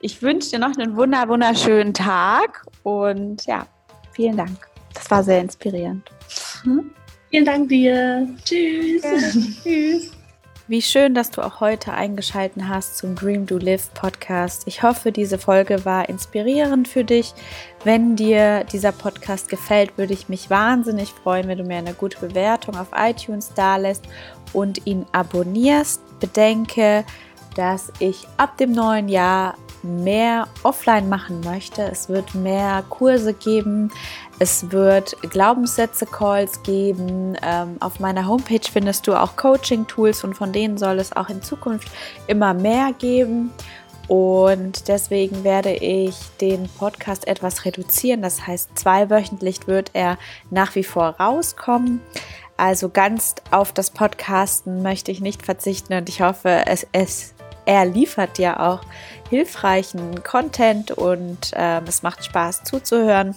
Ich 0.00 0.22
wünsche 0.22 0.50
dir 0.50 0.58
noch 0.58 0.76
einen 0.78 0.96
wunder 0.96 1.28
wunderschönen 1.28 1.92
Tag 1.92 2.64
und 2.84 3.44
ja, 3.46 3.66
vielen 4.12 4.36
Dank. 4.36 4.68
Das 4.94 5.10
war 5.10 5.22
sehr 5.22 5.40
inspirierend. 5.40 6.10
Hm? 6.62 6.90
Vielen 7.30 7.44
Dank 7.44 7.68
dir. 7.68 8.26
Tschüss. 8.44 9.02
Ja. 9.02 9.62
Tschüss. 9.62 10.12
Wie 10.70 10.82
schön, 10.82 11.14
dass 11.14 11.32
du 11.32 11.42
auch 11.42 11.58
heute 11.58 11.94
eingeschaltet 11.94 12.62
hast 12.68 12.96
zum 12.96 13.16
Dream 13.16 13.44
Do 13.44 13.58
Live 13.58 13.92
Podcast. 13.92 14.68
Ich 14.68 14.84
hoffe, 14.84 15.10
diese 15.10 15.36
Folge 15.36 15.84
war 15.84 16.08
inspirierend 16.08 16.86
für 16.86 17.02
dich. 17.02 17.34
Wenn 17.82 18.14
dir 18.14 18.62
dieser 18.62 18.92
Podcast 18.92 19.48
gefällt, 19.48 19.98
würde 19.98 20.12
ich 20.12 20.28
mich 20.28 20.48
wahnsinnig 20.48 21.08
freuen, 21.08 21.48
wenn 21.48 21.58
du 21.58 21.64
mir 21.64 21.78
eine 21.78 21.92
gute 21.92 22.20
Bewertung 22.24 22.76
auf 22.76 22.90
iTunes 22.96 23.52
dalässt 23.52 24.04
und 24.52 24.86
ihn 24.86 25.06
abonnierst. 25.10 26.20
Bedenke, 26.20 27.04
dass 27.56 27.92
ich 27.98 28.28
ab 28.36 28.56
dem 28.56 28.70
neuen 28.70 29.08
Jahr 29.08 29.56
mehr 29.82 30.48
offline 30.62 31.08
machen 31.08 31.40
möchte. 31.40 31.82
Es 31.82 32.08
wird 32.08 32.34
mehr 32.34 32.84
Kurse 32.88 33.34
geben. 33.34 33.90
Es 34.38 34.70
wird 34.70 35.16
Glaubenssätze-Calls 35.22 36.62
geben. 36.62 37.36
Ähm, 37.42 37.76
auf 37.80 38.00
meiner 38.00 38.26
Homepage 38.26 38.70
findest 38.70 39.06
du 39.06 39.14
auch 39.14 39.36
Coaching-Tools 39.36 40.24
und 40.24 40.34
von 40.34 40.52
denen 40.52 40.78
soll 40.78 40.98
es 40.98 41.14
auch 41.16 41.28
in 41.28 41.42
Zukunft 41.42 41.88
immer 42.26 42.54
mehr 42.54 42.92
geben. 42.98 43.50
Und 44.08 44.88
deswegen 44.88 45.44
werde 45.44 45.72
ich 45.72 46.16
den 46.40 46.68
Podcast 46.68 47.28
etwas 47.28 47.64
reduzieren. 47.64 48.22
Das 48.22 48.44
heißt, 48.44 48.76
zweiwöchentlich 48.76 49.68
wird 49.68 49.90
er 49.92 50.18
nach 50.50 50.74
wie 50.74 50.82
vor 50.82 51.10
rauskommen. 51.20 52.00
Also 52.56 52.88
ganz 52.88 53.36
auf 53.52 53.72
das 53.72 53.90
Podcasten 53.90 54.82
möchte 54.82 55.12
ich 55.12 55.20
nicht 55.20 55.44
verzichten 55.44 55.94
und 55.94 56.08
ich 56.08 56.20
hoffe, 56.20 56.64
es, 56.66 56.86
es 56.92 57.34
er 57.64 57.84
liefert 57.86 58.38
dir 58.38 58.60
auch 58.60 58.80
hilfreichen 59.28 60.22
Content 60.22 60.90
und 60.90 61.52
äh, 61.54 61.80
es 61.86 62.02
macht 62.02 62.24
Spaß 62.24 62.64
zuzuhören. 62.64 63.34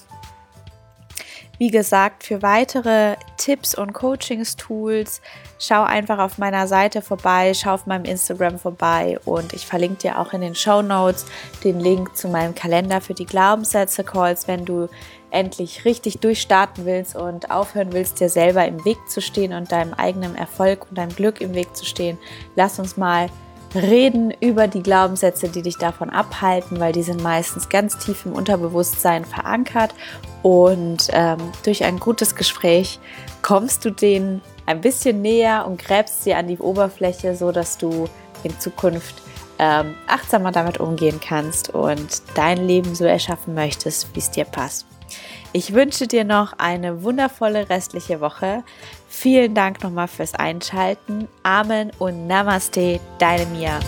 Wie 1.59 1.69
gesagt, 1.69 2.23
für 2.23 2.41
weitere 2.41 3.15
Tipps 3.37 3.75
und 3.75 3.93
Coachings-Tools 3.93 5.21
schau 5.59 5.83
einfach 5.83 6.17
auf 6.17 6.39
meiner 6.39 6.67
Seite 6.67 7.01
vorbei, 7.01 7.53
schau 7.53 7.75
auf 7.75 7.85
meinem 7.85 8.05
Instagram 8.05 8.57
vorbei 8.57 9.19
und 9.23 9.53
ich 9.53 9.67
verlinke 9.67 10.01
dir 10.01 10.19
auch 10.19 10.33
in 10.33 10.41
den 10.41 10.55
Show 10.55 10.81
Notes 10.81 11.25
den 11.63 11.79
Link 11.79 12.17
zu 12.17 12.27
meinem 12.27 12.55
Kalender 12.55 13.01
für 13.01 13.13
die 13.13 13.27
Glaubenssätze-Calls, 13.27 14.47
wenn 14.47 14.65
du 14.65 14.89
endlich 15.29 15.85
richtig 15.85 16.19
durchstarten 16.19 16.85
willst 16.85 17.15
und 17.15 17.51
aufhören 17.51 17.93
willst, 17.93 18.19
dir 18.19 18.29
selber 18.29 18.65
im 18.65 18.83
Weg 18.83 18.97
zu 19.07 19.21
stehen 19.21 19.53
und 19.53 19.71
deinem 19.71 19.93
eigenen 19.93 20.35
Erfolg 20.35 20.87
und 20.89 20.97
deinem 20.97 21.15
Glück 21.15 21.39
im 21.39 21.53
Weg 21.53 21.75
zu 21.75 21.85
stehen. 21.85 22.17
Lass 22.55 22.79
uns 22.79 22.97
mal 22.97 23.29
reden 23.75 24.31
über 24.39 24.67
die 24.67 24.83
Glaubenssätze, 24.83 25.49
die 25.49 25.61
dich 25.61 25.77
davon 25.77 26.09
abhalten, 26.09 26.79
weil 26.79 26.93
die 26.93 27.03
sind 27.03 27.21
meistens 27.21 27.69
ganz 27.69 27.97
tief 27.97 28.25
im 28.25 28.33
Unterbewusstsein 28.33 29.25
verankert 29.25 29.93
und 30.41 31.07
ähm, 31.11 31.37
durch 31.63 31.83
ein 31.83 31.99
gutes 31.99 32.35
Gespräch 32.35 32.99
kommst 33.41 33.85
du 33.85 33.91
denen 33.91 34.41
ein 34.65 34.81
bisschen 34.81 35.21
näher 35.21 35.65
und 35.67 35.79
gräbst 35.79 36.23
sie 36.23 36.33
an 36.33 36.47
die 36.47 36.59
Oberfläche, 36.59 37.35
so 37.35 37.51
dass 37.51 37.77
du 37.77 38.07
in 38.43 38.59
Zukunft 38.59 39.15
ähm, 39.59 39.95
achtsamer 40.07 40.51
damit 40.51 40.79
umgehen 40.79 41.19
kannst 41.19 41.69
und 41.69 42.23
dein 42.35 42.65
Leben 42.65 42.95
so 42.95 43.05
erschaffen 43.05 43.53
möchtest, 43.53 44.13
wie 44.15 44.19
es 44.19 44.31
dir 44.31 44.45
passt. 44.45 44.85
Ich 45.51 45.73
wünsche 45.73 46.07
dir 46.07 46.23
noch 46.23 46.53
eine 46.57 47.03
wundervolle 47.03 47.69
restliche 47.69 48.19
Woche. 48.19 48.63
Vielen 49.15 49.53
Dank 49.53 49.83
nochmal 49.83 50.07
fürs 50.07 50.33
Einschalten. 50.33 51.27
Amen 51.43 51.91
und 51.99 52.25
Namaste, 52.25 52.99
deine 53.19 53.45
Mia. 53.45 53.79